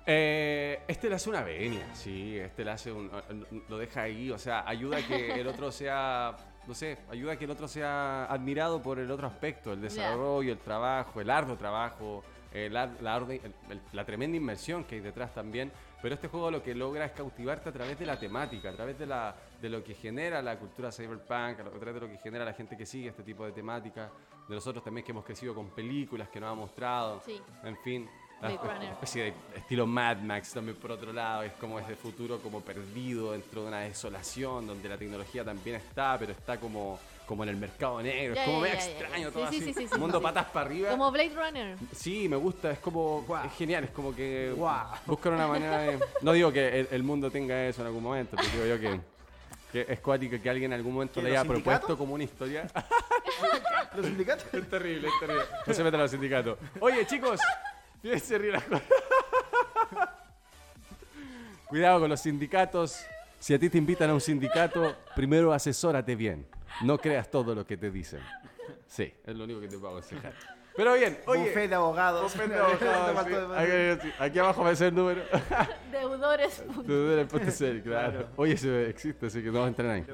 [0.10, 3.12] Eh, este le hace una venia, sí, este le hace un,
[3.68, 6.34] lo deja ahí, o sea, ayuda a que el otro sea,
[6.66, 10.54] no sé, ayuda a que el otro sea admirado por el otro aspecto, el desarrollo,
[10.54, 12.24] el trabajo, el arduo trabajo
[12.54, 13.32] eh, la, el-
[13.70, 15.72] el- la tremenda inmersión que hay detrás también.
[16.02, 18.98] Pero este juego lo que logra es cautivarte a través de la temática, a través
[19.00, 22.46] de, la, de lo que genera la cultura cyberpunk, a través de lo que genera
[22.46, 24.10] la gente que sigue este tipo de temática,
[24.48, 27.42] de nosotros también que hemos crecido con películas que nos ha mostrado, Sí.
[27.64, 28.10] en fin.
[28.40, 28.92] Blade Runner.
[28.94, 33.32] especie de estilo Mad Max también por otro lado, es como ese futuro como perdido
[33.32, 37.58] dentro de una desolación donde la tecnología también está, pero está como, como en el
[37.58, 39.80] mercado negro, Ya, es como ya, medio ya, ya, extraño todo Sí, sí, así, sí,
[39.88, 40.24] sí, sí, mundo sí.
[40.24, 40.90] patas para arriba.
[40.92, 41.78] Como Blade Runner.
[41.96, 43.46] Sí, me gusta, es como Guau.
[43.48, 44.86] es genial, es como que Guau.
[45.08, 46.00] buscan una manera de...
[46.22, 49.00] No digo que el, el mundo tenga eso en algún momento, pero digo yo que,
[49.86, 51.98] que es cuático que alguien en algún momento ¿Que le haya propuesto sindicatos?
[51.98, 52.68] como una historia.
[53.96, 54.46] ¿Los sindicatos?
[54.54, 55.44] es terrible, es terrible.
[55.66, 56.58] No se metan los sindicatos.
[56.80, 57.40] Oye, chicos,
[58.02, 58.84] fíjense ríe cosas.
[61.68, 63.06] Cuidado con los sindicatos.
[63.40, 66.48] Si a ti te invitan a un sindicato, primero asesórate bien.
[66.82, 68.22] No creas todo lo que te dicen.
[68.88, 70.34] Sí, es lo único que te puedo aconsejar.
[70.76, 71.46] Pero bien, oye.
[71.46, 72.38] Buffet de abogados.
[72.38, 74.00] De abogados, sí.
[74.00, 75.24] Aquí, aquí abajo va a ser el número.
[75.92, 76.64] Deudores.
[76.86, 78.28] Dudere.cl, claro.
[78.36, 80.06] Oye, ese existe, así que no vamos a entrar ahí.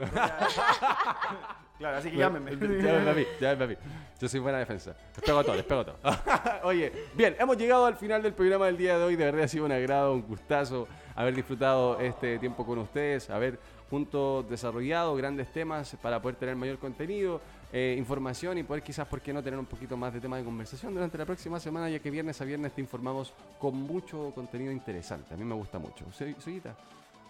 [1.84, 2.52] Claro, así que llámenme.
[2.56, 3.76] Llámenme a mí, llámenme a mí.
[4.18, 4.96] Yo soy buena defensa.
[5.18, 6.00] Les pego a todos, les pego a todos.
[6.64, 9.18] Oye, bien, hemos llegado al final del programa del día de hoy.
[9.18, 13.60] De verdad ha sido un agrado, un gustazo haber disfrutado este tiempo con ustedes, haber
[13.90, 17.42] juntos desarrollado grandes temas para poder tener mayor contenido,
[17.74, 20.46] eh, información y poder quizás, ¿por qué no tener un poquito más de tema de
[20.46, 24.72] conversación durante la próxima semana, ya que viernes a viernes te informamos con mucho contenido
[24.72, 25.34] interesante.
[25.34, 26.06] A mí me gusta mucho.
[26.14, 26.76] Soy- Soyita,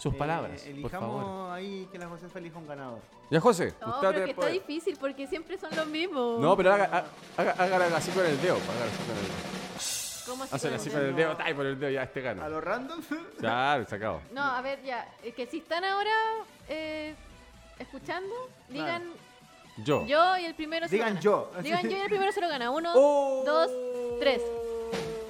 [0.04, 0.92] sus Eh, palabras, por Elijamos
[1.24, 1.52] favor.
[1.54, 3.00] ahí que la Josefa elija un ganador.
[3.30, 6.40] Ya, José, No, usted pero te que está difícil porque siempre son los mismos.
[6.42, 7.06] No, pero haga,
[7.38, 8.56] haga, haga- así con el dedo.
[8.58, 9.34] Hágala así con el dedo.
[10.26, 11.36] ¿Cómo así con así el con el dedo?
[11.38, 12.50] tay por el dedo, ya este ¿A gana.
[12.50, 13.02] lo random?
[13.40, 14.22] Claro, sacado.
[14.32, 15.08] No, a ver, ya.
[15.24, 16.12] Es que si están ahora
[16.68, 17.16] eh,
[17.80, 18.34] escuchando,
[18.70, 19.04] digan
[19.78, 20.06] Yo.
[20.06, 21.50] yo y el primero se lo Digan yo.
[21.62, 22.70] Digan yo y el primero se lo gana.
[22.72, 23.44] Uno, Oh.
[23.46, 23.72] dos,
[24.20, 24.42] tres.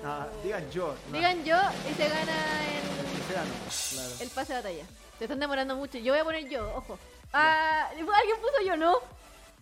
[0.05, 0.93] Ah, digan yo.
[1.11, 1.57] no, Digan yo
[1.89, 2.33] y se gana
[2.75, 2.92] el,
[3.41, 3.53] no,
[3.91, 4.13] Claro.
[4.19, 4.85] el pase de batalla.
[5.17, 5.97] Se están demorando mucho.
[5.97, 6.99] Yo voy a poner yo, ojo.
[7.33, 8.05] Ah, ¿Alguien
[8.41, 8.97] puso yo, no?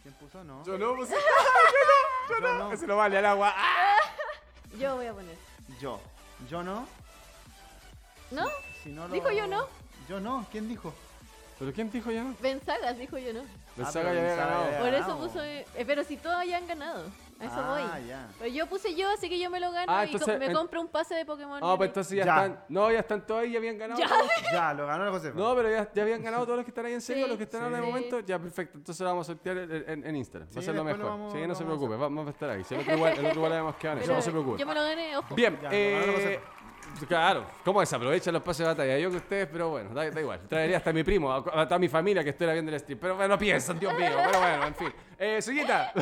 [0.01, 0.43] ¿Quién puso?
[0.43, 0.63] No.
[0.65, 1.09] Yo no, pues.
[2.29, 2.71] Yo no.
[2.73, 3.53] Ese no vale al agua.
[3.55, 3.95] ¡Ah!
[4.79, 5.35] Yo voy a poner.
[5.79, 5.99] Yo.
[6.49, 6.87] Yo no.
[8.31, 8.47] ¿No?
[8.83, 9.67] Si no lo- Dijo yo no.
[10.07, 10.45] Yo no.
[10.51, 10.93] ¿Quién dijo?
[11.59, 12.25] ¿Pero quién dijo ya?
[12.41, 13.41] Ben Sagas dijo yo no.
[13.75, 14.79] Pensaba pero que ya había ganado.
[14.79, 15.43] Por eso puso.
[15.43, 17.03] eh, pero si todos ya han ganado.
[17.41, 18.07] A eso ah, voy.
[18.07, 18.27] ya.
[18.39, 20.79] Pero yo puse yo, así que yo me lo gano Ah, y me en- compro
[20.81, 21.59] un pase de Pokémon.
[21.59, 22.35] No, pues entonces ya, Ya.
[22.35, 22.63] están.
[22.69, 23.99] No, ya están todos ahí, ya habían ganado.
[23.99, 24.07] Ya.
[24.07, 24.29] todos.
[24.53, 25.37] Ya, lo ganó la Josefa.
[25.37, 27.29] No, pero ya, ya habían ganado todos los que están ahí en serio, Sí.
[27.29, 27.87] los que están ahora de Sí.
[27.87, 28.19] momento.
[28.21, 28.77] Ya, perfecto.
[28.77, 30.47] Entonces lo vamos a sortear en, en- en Instagram.
[30.47, 31.05] Va a Sí, ser lo lo mejor.
[31.05, 32.63] vamos- sí, no lo se preocupe, vamos a estar ahí.
[32.63, 34.59] Si el otro igual, el otro igual eso, Pero no se preocupe.
[34.59, 35.35] Yo me lo gané, ojo.
[35.35, 36.39] Bien, Ya, lo eh,
[37.07, 38.97] claro, ¿cómo desaprovechan los pases de batalla?
[38.97, 40.41] Yo que ustedes, pero bueno, da, da igual.
[40.47, 42.99] Traería hasta a mi primo, a, a toda mi familia que estuviera viendo el stream.
[42.99, 44.09] Pero bueno, no piensan, Dios mío.
[44.25, 44.93] Pero bueno, en fin.
[45.17, 45.93] Eh, Suyita,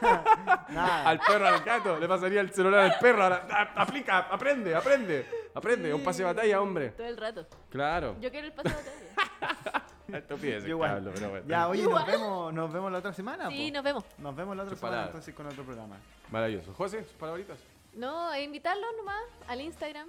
[0.68, 1.08] Nada.
[1.08, 3.24] al perro, al gato, le pasaría el celular al perro.
[3.24, 5.26] A- aplica, aprende, aprende.
[5.54, 6.90] Aprende, un pase de batalla, hombre.
[6.90, 7.46] Todo el rato.
[7.70, 8.16] Claro.
[8.20, 9.84] Yo quiero el pase de batalla.
[10.18, 10.90] Estupidez, Yo igual.
[10.94, 11.46] Pablo, pero bueno.
[11.46, 11.96] Ya, oye, Igual.
[11.98, 13.50] nos vemos, nos vemos la otra semana.
[13.50, 13.74] sí, po.
[13.74, 14.04] nos vemos.
[14.18, 15.96] Nos vemos la otra semana entonces con otro programa.
[16.30, 16.72] Maravilloso.
[16.74, 17.58] José, sus palabritas.
[17.94, 20.08] No, e invitarlos nomás al Instagram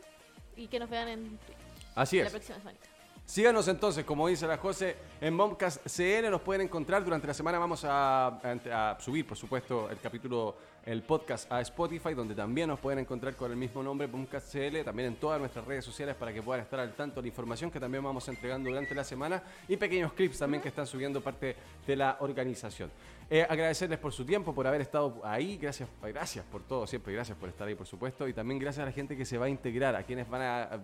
[0.56, 1.40] y que nos vean en
[1.95, 2.32] Así la es.
[2.32, 2.78] próxima semana.
[3.30, 7.03] Síganos entonces, como dice la José, en Bombcast CN nos pueden encontrar.
[7.03, 12.15] Durante la semana vamos a, a- subir, por supuesto, el capítulo, el podcast a Spotify,
[12.15, 15.64] donde también nos pueden encontrar con el mismo nombre, Bombcast CL, también en todas nuestras
[15.68, 18.68] redes sociales para que puedan estar al tanto de la información que también vamos entregando
[18.72, 22.89] durante la semana y pequeños clips también que están subiendo parte de la organización.
[23.31, 27.38] Eh, agradecerles por su tiempo, por haber estado ahí, gracias, gracias por todo, siempre gracias
[27.38, 29.49] por estar ahí, por supuesto, y también gracias a la gente que se va a
[29.49, 30.80] integrar, a quienes van a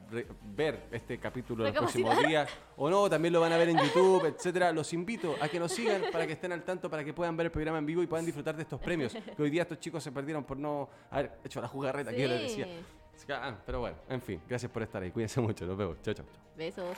[0.55, 2.47] ver este capítulo el próximo Recapacitar.
[2.47, 2.47] día
[2.77, 4.71] o no, también lo van a ver en YouTube, etcétera.
[4.71, 7.47] Los invito a que nos sigan para que estén al tanto, para que puedan ver
[7.47, 9.15] el programa en vivo y puedan disfrutar de estos premios.
[9.35, 12.27] Que hoy día estos chicos se perdieron por no haber hecho la jugarreta que yo
[12.27, 12.65] les decía.
[13.15, 13.25] Sí.
[13.31, 15.09] Ah, pero bueno, en fin, gracias por estar ahí.
[15.09, 15.99] Cuídense mucho, nos vemos.
[16.03, 16.25] Chao, chao.
[16.55, 16.95] Besos.